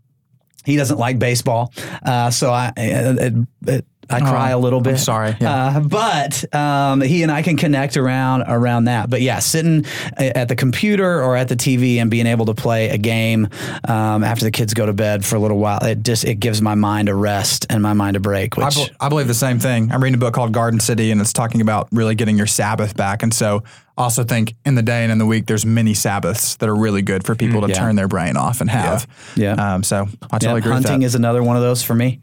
he 0.67 0.75
doesn't 0.75 0.97
like 0.97 1.17
baseball, 1.17 1.73
uh, 2.03 2.29
so 2.29 2.51
I 2.51 2.73
it, 2.75 3.47
it, 3.65 3.85
I 4.09 4.19
cry 4.19 4.49
a 4.51 4.57
little 4.57 4.81
bit. 4.81 4.91
I'm 4.91 4.97
sorry, 4.97 5.35
yeah. 5.39 5.77
uh, 5.77 5.79
but 5.79 6.55
um, 6.55 7.01
he 7.01 7.23
and 7.23 7.31
I 7.31 7.41
can 7.41 7.57
connect 7.57 7.97
around 7.97 8.43
around 8.47 8.85
that. 8.85 9.09
But 9.09 9.21
yeah, 9.21 9.39
sitting 9.39 9.85
at 10.17 10.47
the 10.47 10.55
computer 10.55 11.23
or 11.23 11.35
at 11.35 11.47
the 11.47 11.55
TV 11.55 11.97
and 11.97 12.09
being 12.11 12.25
able 12.25 12.45
to 12.45 12.53
play 12.53 12.89
a 12.89 12.97
game 12.97 13.47
um, 13.87 14.23
after 14.23 14.45
the 14.45 14.51
kids 14.51 14.73
go 14.73 14.85
to 14.85 14.93
bed 14.93 15.25
for 15.25 15.35
a 15.35 15.39
little 15.39 15.57
while, 15.57 15.83
it 15.83 16.03
just 16.03 16.25
it 16.25 16.35
gives 16.35 16.61
my 16.61 16.75
mind 16.75 17.09
a 17.09 17.15
rest 17.15 17.65
and 17.69 17.81
my 17.81 17.93
mind 17.93 18.15
a 18.15 18.19
break. 18.19 18.57
I, 18.57 18.65
Which 18.65 18.91
I 18.99 19.09
believe 19.09 19.27
the 19.27 19.33
same 19.33 19.59
thing. 19.59 19.91
I'm 19.91 20.03
reading 20.03 20.15
a 20.15 20.19
book 20.19 20.33
called 20.33 20.53
Garden 20.53 20.79
City, 20.79 21.11
and 21.11 21.19
it's 21.21 21.33
talking 21.33 21.61
about 21.61 21.87
really 21.91 22.15
getting 22.15 22.37
your 22.37 22.47
Sabbath 22.47 22.95
back. 22.95 23.23
And 23.23 23.33
so, 23.33 23.63
I 23.65 23.86
also 23.97 24.23
think 24.23 24.55
in 24.65 24.75
the 24.75 24.83
day 24.83 25.03
and 25.03 25.11
in 25.11 25.17
the 25.17 25.25
week, 25.25 25.47
there's 25.47 25.65
many 25.65 25.93
Sabbaths 25.93 26.55
that 26.57 26.69
are 26.69 26.75
really 26.75 27.01
good 27.01 27.25
for 27.25 27.35
people 27.35 27.61
to 27.61 27.67
yeah. 27.67 27.73
turn 27.73 27.95
their 27.95 28.07
brain 28.07 28.37
off 28.37 28.61
and 28.61 28.69
have. 28.69 29.07
Yeah. 29.35 29.53
Um, 29.53 29.83
so 29.83 30.07
I 30.31 30.37
totally 30.37 30.53
yeah, 30.53 30.57
agree 30.57 30.71
hunting 30.71 30.91
with 30.93 31.01
that. 31.01 31.05
is 31.05 31.15
another 31.15 31.43
one 31.43 31.55
of 31.55 31.61
those 31.61 31.83
for 31.83 31.95
me. 31.95 32.19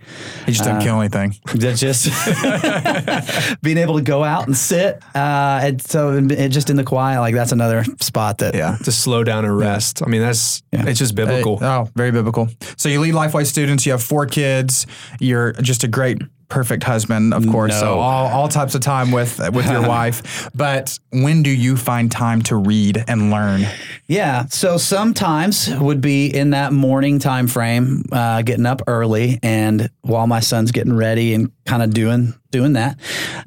he 0.46 0.52
just 0.52 0.64
didn't 0.64 0.82
kill 0.82 1.00
anything. 1.00 1.34
That 1.54 1.76
just 1.76 2.08
being 3.62 3.78
able 3.78 3.96
to 3.96 4.02
go 4.02 4.22
out 4.24 4.46
and 4.46 4.56
sit, 4.56 5.02
uh, 5.14 5.60
and 5.62 5.82
so 5.82 6.16
it 6.16 6.48
just 6.48 6.70
in 6.70 6.76
the 6.76 6.84
quiet, 6.84 7.20
like 7.20 7.34
that's 7.34 7.52
another 7.52 7.84
spot 8.00 8.38
that 8.38 8.54
Yeah. 8.54 8.76
To 8.84 8.92
slow 8.92 9.24
down 9.24 9.44
and 9.44 9.56
rest. 9.56 10.02
I 10.04 10.08
mean, 10.08 10.20
that's 10.20 10.62
it's 10.72 10.98
just 10.98 11.14
biblical. 11.14 11.58
Hey, 11.58 11.66
oh, 11.66 11.88
very 11.94 12.10
biblical. 12.10 12.48
So 12.76 12.88
you 12.88 13.00
lead 13.00 13.14
Lifeway 13.14 13.46
students. 13.46 13.86
You 13.86 13.92
have 13.92 14.02
four 14.02 14.26
kids. 14.26 14.86
You're 15.20 15.52
just 15.52 15.84
a 15.84 15.88
great, 15.88 16.22
perfect 16.54 16.84
husband, 16.84 17.34
of 17.34 17.44
course. 17.48 17.76
So 17.80 17.98
all, 17.98 18.28
all 18.28 18.46
types 18.46 18.76
of 18.76 18.80
time 18.80 19.10
with 19.10 19.40
with 19.52 19.68
your 19.68 19.82
wife. 19.88 20.48
But 20.54 20.96
when 21.10 21.42
do 21.42 21.50
you 21.50 21.76
find 21.76 22.12
time 22.12 22.42
to 22.42 22.54
read 22.54 23.02
and 23.08 23.32
learn? 23.32 23.66
Yeah. 24.06 24.46
So 24.46 24.76
sometimes 24.76 25.68
would 25.68 26.00
be 26.00 26.26
in 26.26 26.50
that 26.50 26.72
morning 26.72 27.18
time 27.18 27.48
frame, 27.48 28.04
uh, 28.12 28.42
getting 28.42 28.66
up 28.66 28.82
early, 28.86 29.40
and 29.42 29.90
while 30.02 30.28
my 30.28 30.38
son's 30.38 30.70
getting 30.70 30.94
ready 30.94 31.34
and 31.34 31.50
kind 31.64 31.82
of 31.82 31.92
doing 31.92 32.34
doing 32.50 32.74
that. 32.74 32.98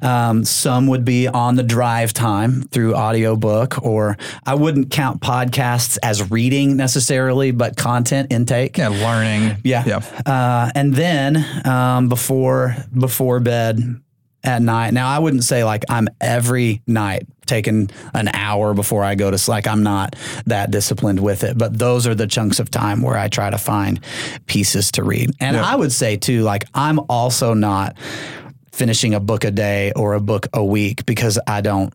Um, 0.02 0.44
some 0.44 0.86
would 0.88 1.04
be 1.04 1.28
on 1.28 1.56
the 1.56 1.62
drive 1.62 2.12
time 2.12 2.62
through 2.62 2.94
audiobook, 2.94 3.82
or 3.82 4.16
I 4.44 4.54
wouldn't 4.54 4.90
count 4.90 5.20
podcasts 5.20 5.98
as 6.02 6.30
reading 6.30 6.76
necessarily, 6.76 7.50
but 7.50 7.76
content 7.76 8.32
intake. 8.32 8.76
Yeah, 8.78 8.88
learning. 8.88 9.58
Yeah. 9.64 9.84
Yeah. 9.86 10.22
Uh, 10.26 10.70
and 10.74 10.94
then 10.94 11.66
um, 11.66 12.08
before 12.08 12.76
before 12.92 13.40
bed 13.40 14.00
at 14.48 14.62
night. 14.62 14.94
Now 14.94 15.08
I 15.08 15.18
wouldn't 15.18 15.44
say 15.44 15.62
like 15.62 15.84
I'm 15.90 16.08
every 16.20 16.82
night 16.86 17.26
taking 17.46 17.90
an 18.14 18.28
hour 18.28 18.74
before 18.74 19.04
I 19.04 19.14
go 19.14 19.30
to 19.30 19.38
sleep. 19.38 19.54
Like 19.58 19.66
I'm 19.66 19.82
not 19.82 20.16
that 20.46 20.70
disciplined 20.70 21.20
with 21.20 21.44
it, 21.44 21.56
but 21.58 21.78
those 21.78 22.06
are 22.06 22.14
the 22.14 22.26
chunks 22.26 22.58
of 22.58 22.70
time 22.70 23.02
where 23.02 23.16
I 23.16 23.28
try 23.28 23.50
to 23.50 23.58
find 23.58 24.00
pieces 24.46 24.92
to 24.92 25.02
read. 25.04 25.30
And 25.40 25.56
Yeah. 25.56 25.64
I 25.64 25.76
would 25.76 25.92
say 25.92 26.16
too, 26.16 26.42
like 26.42 26.64
I'm 26.74 26.98
also 27.08 27.54
not 27.54 27.96
finishing 28.72 29.14
a 29.14 29.20
book 29.20 29.44
a 29.44 29.50
day 29.50 29.92
or 29.96 30.14
a 30.14 30.20
book 30.20 30.46
a 30.52 30.64
week 30.64 31.04
because 31.06 31.38
I 31.46 31.60
don't. 31.60 31.92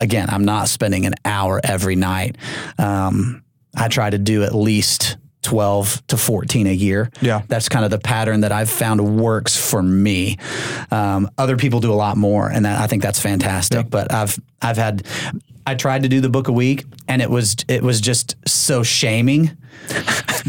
Again, 0.00 0.28
I'm 0.30 0.44
not 0.44 0.68
spending 0.68 1.06
an 1.06 1.14
hour 1.24 1.60
every 1.64 1.96
night. 1.96 2.36
Um, 2.78 3.42
I 3.76 3.88
try 3.88 4.08
to 4.10 4.18
do 4.18 4.44
at 4.44 4.54
least 4.54 5.16
12 5.42 6.06
to 6.08 6.16
14 6.16 6.66
a 6.66 6.72
year. 6.72 7.10
Yeah. 7.20 7.42
That's 7.48 7.68
kind 7.68 7.84
of 7.84 7.90
the 7.90 7.98
pattern 7.98 8.40
that 8.40 8.52
I've 8.52 8.70
found 8.70 9.20
works 9.20 9.56
for 9.56 9.82
me. 9.82 10.36
Um, 10.90 11.30
other 11.38 11.56
people 11.56 11.80
do 11.80 11.92
a 11.92 11.94
lot 11.94 12.16
more, 12.16 12.48
and 12.48 12.64
that, 12.64 12.80
I 12.80 12.86
think 12.86 13.02
that's 13.02 13.20
fantastic. 13.20 13.90
But 13.90 14.12
I've 14.12 14.38
I've 14.60 14.76
had 14.76 15.06
I 15.68 15.74
tried 15.74 16.02
to 16.04 16.08
do 16.08 16.20
the 16.20 16.28
book 16.30 16.48
a 16.48 16.52
week, 16.52 16.84
and 17.08 17.20
it 17.22 17.30
was 17.30 17.56
it 17.68 17.82
was 17.82 18.00
just 18.00 18.36
so 18.46 18.82
shaming 18.82 19.56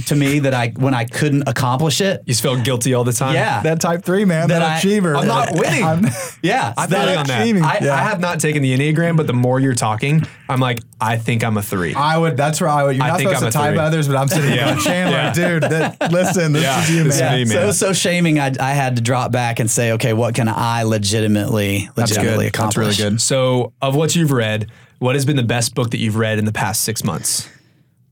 to 0.07 0.15
me 0.15 0.39
that 0.39 0.53
I 0.53 0.69
when 0.69 0.93
I 0.93 1.05
couldn't 1.05 1.47
accomplish 1.47 2.01
it. 2.01 2.21
You 2.25 2.31
just 2.31 2.41
felt 2.41 2.63
guilty 2.63 2.93
all 2.93 3.03
the 3.03 3.11
time. 3.13 3.33
Yeah. 3.35 3.61
That 3.61 3.79
type 3.81 4.03
three 4.03 4.25
man, 4.25 4.47
That 4.47 4.59
that, 4.59 4.71
I- 4.71 4.77
achiever. 4.79 5.15
I'm 5.15 5.27
not 5.27 5.53
winning. 5.53 5.83
I'm- 5.83 6.05
Yeah, 6.41 6.73
I 6.77 6.85
that- 6.87 7.01
feel 7.03 7.11
you 7.13 7.17
on 7.19 7.27
that. 7.27 7.41
achieving. 7.41 7.63
I, 7.63 7.79
Yeah. 7.81 7.93
I 7.93 7.97
have 7.97 8.19
not 8.19 8.39
taken 8.39 8.61
the 8.61 8.75
Enneagram, 8.75 9.17
but 9.17 9.27
the 9.27 9.33
more 9.33 9.59
you're 9.59 9.75
talking, 9.75 10.25
I'm 10.47 10.59
like, 10.61 10.79
I 11.01 11.17
think 11.17 11.43
I'm 11.43 11.57
a 11.57 11.61
three. 11.61 11.93
I 11.93 12.17
would. 12.17 12.37
That's 12.37 12.59
where 12.61 12.69
I 12.69 12.83
would. 12.85 12.95
You're 12.95 13.05
I 13.05 13.09
not 13.09 13.17
think 13.17 13.29
supposed 13.29 13.45
I'm 13.45 13.51
to 13.51 13.57
a 13.57 13.61
type 13.61 13.73
three. 13.75 13.79
others, 13.79 14.07
but 14.07 14.15
I'm 14.17 14.27
sitting 14.29 14.51
Yeah. 14.53 14.65
here 14.67 14.75
with 14.75 14.83
Chandler, 14.85 15.17
Yeah. 15.17 15.33
dude. 15.33 15.63
That, 15.63 16.11
listen, 16.11 16.53
this 16.53 16.63
Yeah, 16.63 16.81
is 16.81 16.89
you, 16.89 17.03
this 17.03 17.15
is 17.15 17.21
man. 17.21 17.39
me, 17.39 17.45
So 17.45 17.53
man. 17.55 17.63
it 17.63 17.67
was 17.67 17.79
so 17.79 17.93
shaming. 17.93 18.39
I, 18.39 18.53
I 18.59 18.71
had 18.71 18.95
to 18.95 19.01
drop 19.01 19.31
back 19.31 19.59
and 19.59 19.69
say, 19.69 19.91
okay, 19.93 20.13
what 20.13 20.33
can 20.35 20.47
I 20.47 20.83
legitimately, 20.83 21.89
That's 21.95 22.11
legitimately 22.11 22.45
good. 22.51 22.53
That's 22.63 22.77
really 22.77 22.95
good. 22.95 23.21
so, 23.21 23.73
of 23.81 23.95
what 23.95 24.15
you've 24.15 24.31
read, 24.31 24.71
what 24.99 25.15
has 25.15 25.25
been 25.25 25.35
the 25.35 25.43
best 25.43 25.75
book 25.75 25.91
that 25.91 25.97
you've 25.97 26.17
read 26.17 26.39
in 26.39 26.45
the 26.45 26.51
past 26.51 26.83
six 26.83 27.03
months? 27.03 27.49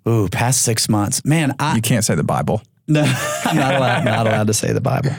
Ooh, 0.07 0.27
past 0.29 0.61
six 0.61 0.87
months, 0.89 1.23
man. 1.25 1.55
I, 1.59 1.75
You 1.75 1.81
can't 1.81 2.03
say 2.03 2.15
the 2.15 2.23
Bible. 2.23 2.61
No, 2.89 3.01
I'm 3.43 3.57
not 3.57 3.75
allowed, 3.75 4.05
not 4.05 4.27
allowed 4.27 4.47
to 4.47 4.53
say 4.53 4.71
the 4.71 4.79
Bible. 4.79 5.11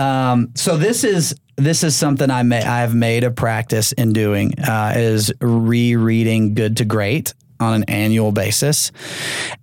Um, 0.00 0.50
so 0.56 0.76
this 0.76 1.04
is 1.04 1.32
this 1.54 1.84
is 1.84 1.94
something 1.94 2.28
I 2.28 2.42
may 2.42 2.60
I've 2.60 2.92
made 2.92 3.22
a 3.22 3.30
practice 3.30 3.92
in 3.92 4.12
doing 4.12 4.58
uh, 4.58 4.94
is 4.96 5.32
rereading 5.40 6.54
Good 6.54 6.78
to 6.78 6.84
Great 6.84 7.34
on 7.60 7.74
an 7.74 7.84
annual 7.84 8.32
basis. 8.32 8.90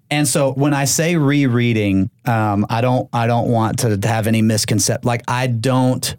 And 0.10 0.26
so 0.26 0.54
when 0.54 0.74
I 0.74 0.86
say 0.86 1.18
rereading, 1.18 2.10
um, 2.24 2.66
I 2.70 2.80
don't 2.80 3.10
I 3.12 3.28
don't 3.28 3.50
want 3.50 3.80
to 3.80 4.00
have 4.08 4.28
any 4.28 4.42
misconception. 4.42 5.06
Like 5.06 5.24
I 5.28 5.48
don't 5.48 6.16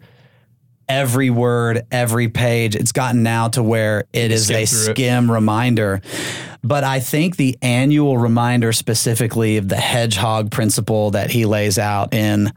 every 0.89 1.29
word, 1.29 1.85
every 1.91 2.27
page. 2.29 2.75
It's 2.75 2.91
gotten 2.91 3.23
now 3.23 3.49
to 3.49 3.63
where 3.63 4.05
it 4.13 4.31
is 4.31 4.45
skim 4.45 4.55
a 4.57 4.65
through 4.65 4.91
it. 4.91 4.95
skim 4.95 5.31
reminder. 5.31 6.01
But 6.63 6.83
I 6.83 6.99
think 6.99 7.37
the 7.37 7.57
annual 7.61 8.17
reminder 8.17 8.73
specifically 8.73 9.57
of 9.57 9.69
the 9.69 9.75
hedgehog 9.77 10.51
principle 10.51 11.11
that 11.11 11.29
he 11.29 11.45
lays 11.45 11.77
out 11.77 12.13
in 12.13 12.51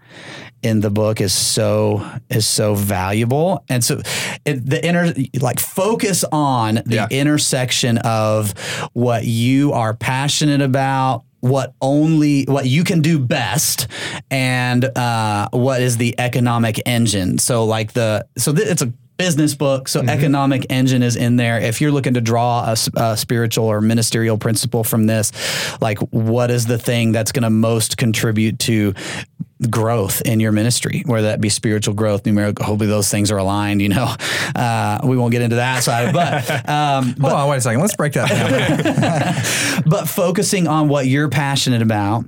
in 0.62 0.80
the 0.80 0.90
book 0.90 1.20
is 1.22 1.32
so 1.32 2.06
is 2.28 2.46
so 2.46 2.74
valuable. 2.74 3.64
And 3.68 3.82
so 3.82 4.00
it, 4.44 4.68
the 4.68 4.84
inner 4.86 5.14
like 5.40 5.58
focus 5.58 6.22
on 6.32 6.76
the 6.86 6.94
Yeah. 6.96 7.06
intersection 7.10 7.98
of 7.98 8.52
what 8.92 9.24
you 9.24 9.72
are 9.72 9.94
passionate 9.94 10.60
about 10.60 11.24
what 11.40 11.74
only 11.80 12.44
what 12.44 12.66
you 12.66 12.84
can 12.84 13.00
do 13.00 13.18
best 13.18 13.86
and 14.30 14.84
uh, 14.96 15.48
what 15.52 15.82
is 15.82 15.96
the 15.96 16.14
economic 16.18 16.80
engine. 16.86 17.38
So 17.38 17.64
like 17.64 17.92
the 17.92 18.26
so 18.36 18.52
th- 18.52 18.68
it's 18.68 18.82
a 18.82 18.92
business 19.20 19.54
book 19.54 19.88
so 19.88 20.00
economic 20.00 20.66
engine 20.70 21.02
is 21.02 21.16
in 21.16 21.36
there 21.36 21.60
if 21.60 21.80
you're 21.80 21.92
looking 21.92 22.14
to 22.14 22.20
draw 22.20 22.74
a 22.96 23.16
spiritual 23.16 23.66
or 23.66 23.80
ministerial 23.80 24.38
principle 24.38 24.82
from 24.82 25.06
this 25.06 25.32
like 25.80 25.98
what 26.10 26.50
is 26.50 26.66
the 26.66 26.78
thing 26.78 27.12
that's 27.12 27.32
going 27.32 27.42
to 27.42 27.50
most 27.50 27.96
contribute 27.96 28.58
to 28.58 28.94
growth 29.68 30.22
in 30.22 30.40
your 30.40 30.52
ministry, 30.52 31.02
whether 31.04 31.28
that 31.28 31.40
be 31.40 31.48
spiritual 31.48 31.94
growth, 31.94 32.24
numerical. 32.24 32.64
Hopefully, 32.64 32.88
those 32.88 33.10
things 33.10 33.30
are 33.30 33.36
aligned. 33.36 33.82
You 33.82 33.90
know, 33.90 34.14
uh, 34.54 35.00
we 35.04 35.16
won't 35.16 35.32
get 35.32 35.42
into 35.42 35.56
that 35.56 35.82
side, 35.82 36.14
but 36.14 36.68
um, 36.68 37.14
Hold 37.20 37.32
on, 37.32 37.48
wait 37.48 37.58
a 37.58 37.60
second. 37.60 37.80
Let's 37.80 37.96
break 37.96 38.14
that 38.14 38.28
down. 38.28 39.82
but 39.86 40.08
focusing 40.08 40.66
on 40.66 40.88
what 40.88 41.06
you're 41.06 41.28
passionate 41.28 41.82
about, 41.82 42.24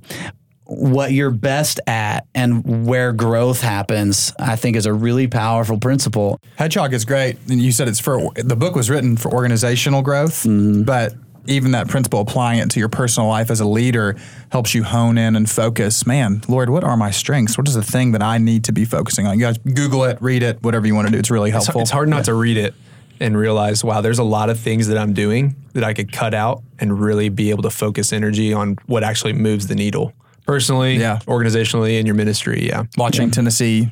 what 0.77 1.13
you're 1.13 1.31
best 1.31 1.81
at, 1.87 2.27
and 2.35 2.87
where 2.87 3.13
growth 3.13 3.61
happens, 3.61 4.33
I 4.39 4.57
think 4.57 4.77
is 4.77 4.87
a 4.87 4.93
really 4.93 5.27
powerful 5.29 5.79
principle. 5.79 6.41
Hedgehog 6.57 6.93
is 6.95 7.05
great, 7.05 7.37
and 7.49 7.61
you 7.61 7.73
said 7.73 7.89
it's 7.89 8.01
for 8.01 8.31
the 8.37 8.57
book 8.57 8.75
was 8.75 8.89
written 8.91 9.17
for 9.17 9.33
organizational 9.33 10.03
growth, 10.03 10.45
Mm-hmm. 10.45 10.83
but 10.83 11.15
even 11.47 11.73
that 11.73 11.89
principle 11.89 12.21
applying 12.21 12.61
it 12.61 12.71
to 12.71 12.79
your 12.79 12.89
personal 12.89 13.29
life 13.29 13.51
as 13.51 13.59
a 13.61 13.65
leader 13.67 14.17
helps 14.53 14.75
you 14.75 14.85
hone 14.85 15.19
in 15.19 15.35
and 15.35 15.51
focus. 15.51 16.07
Man, 16.07 16.41
Lord, 16.49 16.71
what 16.71 16.85
are 16.85 16.97
my 16.97 17.11
strengths? 17.11 17.59
What 17.59 17.67
is 17.67 17.75
the 17.75 17.83
thing 17.83 18.13
that 18.13 18.23
I 18.23 18.39
need 18.39 18.65
to 18.65 18.73
be 18.73 18.85
focusing 18.85 19.27
on? 19.27 19.39
You 19.39 19.47
guys 19.47 19.59
Google 19.59 20.05
it, 20.05 20.19
read 20.23 20.43
it, 20.45 20.63
whatever 20.63 20.87
you 20.87 20.95
want 20.95 21.09
to 21.09 21.13
do. 21.13 21.19
It's 21.19 21.31
really 21.33 21.51
helpful. 21.51 21.81
it's 21.81 21.91
hard 21.91 22.09
not 22.09 22.27
to 22.27 22.35
read 22.35 22.57
it 22.59 22.75
and 23.19 23.37
realize, 23.37 23.83
wow, 23.83 24.01
there's 24.01 24.21
a 24.21 24.25
lot 24.25 24.51
of 24.51 24.59
things 24.61 24.87
that 24.89 24.97
I'm 24.99 25.13
doing 25.15 25.57
that 25.75 25.83
I 25.83 25.95
could 25.95 26.13
cut 26.13 26.33
out 26.33 26.63
and 26.79 27.01
really 27.01 27.29
be 27.29 27.51
able 27.51 27.63
to 27.65 27.71
focus 27.71 28.13
energy 28.13 28.53
on 28.53 28.77
what 28.87 29.03
actually 29.03 29.33
moves 29.33 29.67
the 29.67 29.75
needle 29.75 30.13
personally, 30.47 30.97
Yeah. 30.97 31.19
organizationally, 31.27 31.99
in 31.99 32.07
your 32.07 32.15
ministry. 32.15 32.67
Yeah. 32.69 32.85
Watching 32.97 33.31
Tennessee 33.31 33.91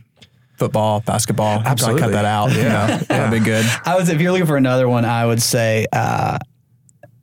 football, 0.56 1.00
basketball. 1.00 1.60
Absolutely. 1.64 2.02
Cut 2.02 2.12
that 2.12 2.24
out. 2.26 2.50
Yeah, 2.56 2.98
that'd 2.98 3.30
be 3.38 3.44
good. 3.44 3.64
I 3.86 3.96
was, 3.96 4.08
if 4.10 4.20
you're 4.20 4.30
looking 4.32 4.46
for 4.46 4.56
another 4.58 4.88
one, 4.88 5.04
I 5.06 5.24
would 5.24 5.40
say 5.40 5.86
uh, 5.92 6.38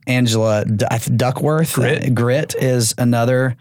Angela 0.08 0.64
D- 0.64 0.84
I 0.90 0.98
th- 0.98 1.16
Duckworth. 1.16 1.74
Grit. 1.74 2.04
Uh, 2.06 2.10
Grit 2.10 2.54
is 2.58 2.94
another. 2.98 3.56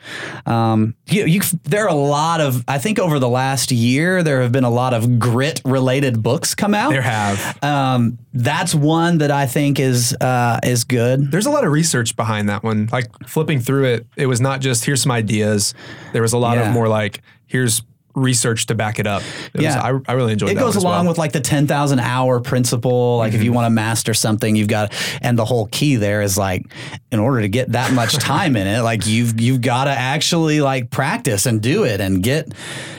Um, 0.45 0.95
you, 1.07 1.25
you, 1.25 1.41
there 1.63 1.83
are 1.85 1.89
a 1.89 1.93
lot 1.93 2.41
of. 2.41 2.63
I 2.67 2.77
think 2.79 2.97
over 2.99 3.19
the 3.19 3.29
last 3.29 3.71
year, 3.71 4.23
there 4.23 4.41
have 4.41 4.51
been 4.51 4.63
a 4.63 4.69
lot 4.69 4.93
of 4.93 5.19
grit 5.19 5.61
related 5.65 6.23
books 6.23 6.55
come 6.55 6.73
out. 6.73 6.89
There 6.91 7.01
have. 7.01 7.61
Um, 7.63 8.17
that's 8.33 8.73
one 8.73 9.17
that 9.19 9.31
I 9.31 9.45
think 9.45 9.79
is 9.79 10.15
uh, 10.21 10.59
is 10.63 10.83
good. 10.83 11.31
There's 11.31 11.45
a 11.45 11.51
lot 11.51 11.65
of 11.65 11.71
research 11.71 12.15
behind 12.15 12.49
that 12.49 12.63
one. 12.63 12.87
Like 12.91 13.07
flipping 13.27 13.59
through 13.59 13.85
it, 13.85 14.07
it 14.15 14.25
was 14.27 14.39
not 14.41 14.61
just 14.61 14.85
here's 14.85 15.01
some 15.01 15.11
ideas. 15.11 15.73
There 16.13 16.21
was 16.21 16.33
a 16.33 16.37
lot 16.37 16.57
Yeah. 16.57 16.67
of 16.67 16.73
more 16.73 16.87
like 16.87 17.21
here's 17.45 17.81
research 18.17 18.65
to 18.67 18.75
back 18.75 18.99
it 18.99 19.07
up. 19.07 19.21
It 19.53 19.57
was- 19.57 19.63
Yeah. 19.63 19.81
I, 19.81 20.11
I 20.11 20.13
really 20.13 20.33
enjoyed 20.33 20.49
It 20.51 20.55
that. 20.55 20.59
goes 20.61 20.73
one 20.75 20.77
as 20.77 20.83
along 20.83 21.05
well. 21.05 21.11
with 21.11 21.17
like 21.17 21.31
the 21.31 21.39
10,000 21.39 21.99
hour 21.99 22.39
principle. 22.39 23.17
Like 23.17 23.29
if 23.29 23.35
Mm-hmm. 23.37 23.43
you 23.45 23.53
want 23.53 23.65
to 23.67 23.69
master 23.69 24.13
something, 24.13 24.55
you've 24.55 24.67
got, 24.67 24.91
and 25.21 25.37
the 25.37 25.45
whole 25.45 25.67
key 25.67 25.95
there 25.97 26.21
is 26.21 26.37
like, 26.37 26.65
in 27.11 27.19
order 27.19 27.41
to 27.41 27.47
get 27.47 27.71
that 27.73 27.93
much 27.93 28.13
time 28.17 28.55
in 28.57 28.65
it, 28.67 28.81
like 28.81 29.05
you've, 29.05 29.39
you've 29.39 29.61
got 29.61 29.85
to 29.85 29.91
actually 29.91 30.59
like 30.61 30.89
practice 30.89 31.45
and 31.45 31.61
do 31.61 31.83
it 31.83 32.01
and 32.01 32.23
get, 32.23 32.47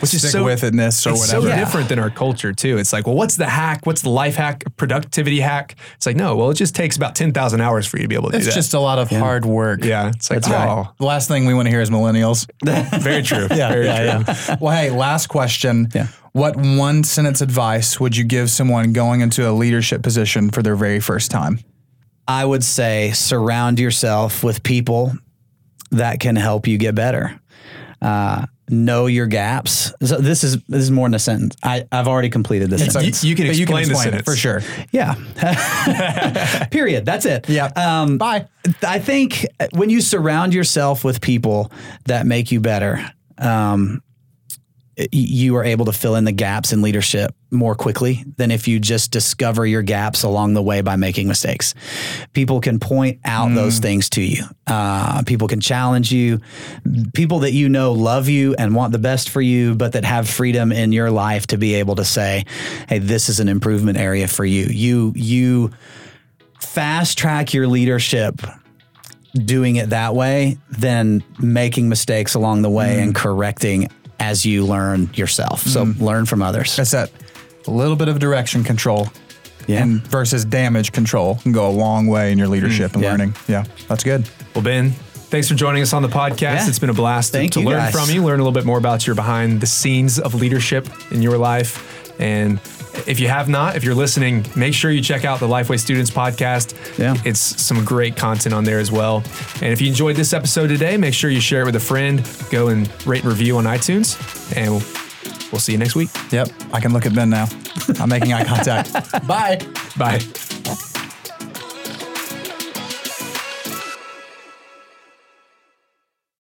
which 0.00 0.14
is 0.14 0.20
Stick 0.20 0.30
so 0.30 0.44
with 0.44 0.62
itness 0.62 1.04
or 1.06 1.10
it's 1.10 1.20
whatever. 1.32 1.48
so 1.50 1.56
different 1.56 1.88
than 1.88 1.98
our 1.98 2.10
culture 2.10 2.52
too. 2.52 2.78
It's 2.78 2.92
like, 2.92 3.06
well, 3.06 3.16
what's 3.16 3.36
the 3.36 3.46
hack? 3.46 3.84
What's 3.84 4.02
the 4.02 4.10
life 4.10 4.36
hack? 4.36 4.64
Productivity 4.76 5.40
hack? 5.40 5.74
It's 5.96 6.06
like, 6.06 6.16
no, 6.16 6.36
well, 6.36 6.50
it 6.50 6.54
just 6.54 6.74
takes 6.74 6.96
about 6.96 7.14
ten 7.16 7.32
thousand 7.32 7.60
hours 7.60 7.86
for 7.86 7.96
you 7.98 8.04
to 8.04 8.08
be 8.08 8.14
able 8.14 8.30
to 8.30 8.36
It's 8.36 8.46
do 8.46 8.50
that. 8.52 8.56
It's 8.58 8.66
just 8.68 8.74
a 8.74 8.80
lot 8.80 8.98
of 8.98 9.10
hard 9.10 9.44
work. 9.44 9.84
yeah. 9.84 10.08
It's 10.08 10.30
like, 10.30 10.40
That's 10.42 10.52
right. 10.52 10.68
oh, 10.68 10.92
The 10.98 11.04
last 11.04 11.26
thing 11.28 11.46
we 11.46 11.54
want 11.54 11.66
to 11.66 11.70
hear 11.70 11.80
is 11.80 11.90
millennials. 11.90 12.48
very 13.02 13.22
true. 13.22 13.48
very 13.48 13.84
true. 14.24 14.56
well, 14.60 14.74
hey, 14.76 14.90
last 15.08 15.28
question. 15.28 15.88
Yeah. 15.94 16.08
What 16.32 16.56
one 16.56 17.02
sentence 17.02 17.40
advice 17.40 17.98
would 17.98 18.16
you 18.16 18.24
give 18.24 18.50
someone 18.50 18.92
going 18.92 19.22
into 19.22 19.48
a 19.48 19.52
leadership 19.52 20.02
position 20.02 20.50
for 20.50 20.62
their 20.62 20.76
very 20.76 21.00
first 21.00 21.30
time? 21.30 21.60
I 22.26 22.44
would 22.44 22.62
say 22.62 23.12
surround 23.12 23.80
yourself 23.80 24.44
with 24.44 24.62
people 24.62 25.12
that 25.90 26.20
can 26.20 26.36
help 26.36 26.66
you 26.66 26.76
get 26.76 26.94
better. 26.94 27.40
Uh, 28.02 28.44
know 28.68 29.06
your 29.06 29.26
gaps. 29.26 29.92
So 30.02 30.18
this 30.18 30.44
is 30.44 30.62
this 30.64 30.82
is 30.82 30.90
more 30.90 31.08
than 31.08 31.14
a 31.14 31.18
sentence. 31.18 31.56
I, 31.62 31.86
I've 31.90 32.06
already 32.06 32.28
completed 32.28 32.68
this 32.68 32.84
sentence. 32.92 33.24
You, 33.24 33.30
you 33.30 33.36
can 33.36 33.46
explain 33.46 33.86
the 33.86 33.92
explain 33.92 34.08
it 34.14 34.24
sentence 34.24 34.24
for 34.24 34.36
sure. 34.36 34.62
Yeah. 34.92 36.66
Period. 36.70 37.06
That's 37.06 37.24
it. 37.24 37.48
Yeah. 37.48 37.70
Um, 37.74 38.18
Bye. 38.18 38.46
I 38.82 38.98
think 38.98 39.46
when 39.72 39.88
you 39.88 40.02
surround 40.02 40.52
yourself 40.52 41.02
with 41.02 41.22
people 41.22 41.72
that 42.04 42.26
make 42.26 42.52
you 42.52 42.60
better, 42.60 43.00
um, 43.38 44.02
you 45.12 45.56
are 45.56 45.64
able 45.64 45.84
to 45.84 45.92
fill 45.92 46.16
in 46.16 46.24
the 46.24 46.32
gaps 46.32 46.72
in 46.72 46.82
leadership 46.82 47.34
more 47.50 47.74
quickly 47.74 48.24
than 48.36 48.50
if 48.50 48.66
you 48.66 48.80
just 48.80 49.10
discover 49.10 49.64
your 49.64 49.82
gaps 49.82 50.22
along 50.22 50.54
the 50.54 50.62
way 50.62 50.80
by 50.80 50.96
making 50.96 51.28
mistakes. 51.28 51.74
People 52.32 52.60
can 52.60 52.80
point 52.80 53.20
out 53.24 53.54
those 53.54 53.78
things 53.78 54.10
to 54.10 54.22
you. 54.22 54.44
Uh, 54.66 55.22
people 55.22 55.46
can 55.48 55.60
challenge 55.60 56.12
you. 56.12 56.40
People 57.14 57.40
that 57.40 57.52
you 57.52 57.68
know 57.68 57.92
love 57.92 58.28
you 58.28 58.54
and 58.58 58.74
want 58.74 58.92
the 58.92 58.98
best 58.98 59.30
for 59.30 59.40
you, 59.40 59.74
but 59.74 59.92
that 59.92 60.04
have 60.04 60.28
freedom 60.28 60.72
in 60.72 60.92
your 60.92 61.10
life 61.10 61.46
to 61.48 61.56
be 61.56 61.74
able 61.74 61.94
to 61.94 62.04
say, 62.04 62.44
"Hey, 62.88 62.98
this 62.98 63.28
is 63.28 63.40
an 63.40 63.48
improvement 63.48 63.98
area 63.98 64.26
for 64.26 64.44
you." 64.44 64.64
You 64.64 65.12
you 65.14 65.70
fast 66.60 67.16
track 67.16 67.54
your 67.54 67.68
leadership 67.68 68.42
doing 69.44 69.76
it 69.76 69.90
that 69.90 70.14
way 70.14 70.58
than 70.70 71.22
making 71.38 71.88
mistakes 71.88 72.34
along 72.34 72.62
the 72.62 72.70
way 72.70 73.00
and 73.00 73.14
correcting 73.14 73.88
as 74.20 74.44
you 74.44 74.64
learn 74.64 75.10
yourself. 75.14 75.62
So 75.62 75.86
mm. 75.86 76.00
learn 76.00 76.26
from 76.26 76.42
others. 76.42 76.76
That's 76.76 76.90
that 76.92 77.10
a 77.66 77.70
little 77.70 77.96
bit 77.96 78.08
of 78.08 78.18
direction 78.18 78.64
control 78.64 79.08
Yeah. 79.66 79.82
and 79.82 80.00
versus 80.08 80.44
damage 80.44 80.92
control 80.92 81.36
can 81.36 81.52
go 81.52 81.68
a 81.68 81.70
long 81.70 82.06
way 82.06 82.32
in 82.32 82.38
your 82.38 82.48
leadership 82.48 82.92
mm. 82.92 82.94
and 82.94 83.02
yeah. 83.02 83.10
learning. 83.10 83.34
Yeah, 83.46 83.64
that's 83.88 84.04
good. 84.04 84.28
Well, 84.54 84.64
Ben, 84.64 84.90
thanks 84.90 85.48
for 85.48 85.54
joining 85.54 85.82
us 85.82 85.92
on 85.92 86.02
the 86.02 86.08
podcast. 86.08 86.40
Yeah. 86.40 86.68
It's 86.68 86.78
been 86.78 86.90
a 86.90 86.94
blast 86.94 87.32
to- 87.32 87.38
Thank 87.38 87.52
to 87.52 87.60
you, 87.60 87.66
learn 87.66 87.78
guys. 87.78 87.92
from 87.92 88.10
you, 88.10 88.24
learn 88.24 88.40
a 88.40 88.42
little 88.42 88.52
bit 88.52 88.64
more 88.64 88.78
about 88.78 89.06
your 89.06 89.14
behind 89.14 89.60
the 89.60 89.66
scenes 89.66 90.18
of 90.18 90.34
leadership 90.34 90.88
in 91.10 91.22
your 91.22 91.38
life. 91.38 92.20
And 92.20 92.60
if 93.06 93.20
you 93.20 93.28
have 93.28 93.48
not, 93.48 93.76
if 93.76 93.84
you're 93.84 93.94
listening, 93.94 94.44
make 94.56 94.74
sure 94.74 94.90
you 94.90 95.00
check 95.02 95.24
out 95.24 95.40
the 95.40 95.46
Lifeway 95.46 95.78
Students 95.78 96.10
podcast. 96.10 96.74
Yeah. 96.98 97.16
It's 97.24 97.40
some 97.40 97.84
great 97.84 98.16
content 98.16 98.54
on 98.54 98.64
there 98.64 98.78
as 98.78 98.90
well. 98.90 99.22
And 99.62 99.72
if 99.72 99.80
you 99.80 99.88
enjoyed 99.88 100.16
this 100.16 100.32
episode 100.32 100.68
today, 100.68 100.96
make 100.96 101.14
sure 101.14 101.30
you 101.30 101.40
share 101.40 101.62
it 101.62 101.66
with 101.66 101.76
a 101.76 101.80
friend. 101.80 102.28
Go 102.50 102.68
and 102.68 102.88
rate 103.06 103.22
and 103.22 103.30
review 103.30 103.58
on 103.58 103.64
iTunes. 103.64 104.16
And 104.56 104.70
we'll, 104.70 104.82
we'll 105.52 105.60
see 105.60 105.72
you 105.72 105.78
next 105.78 105.94
week. 105.94 106.10
Yep, 106.30 106.50
I 106.72 106.80
can 106.80 106.92
look 106.92 107.06
at 107.06 107.14
Ben 107.14 107.30
now. 107.30 107.46
I'm 108.00 108.08
making 108.08 108.32
eye 108.32 108.44
contact. 108.44 108.92
Bye. 109.26 109.58
Bye. 109.96 110.20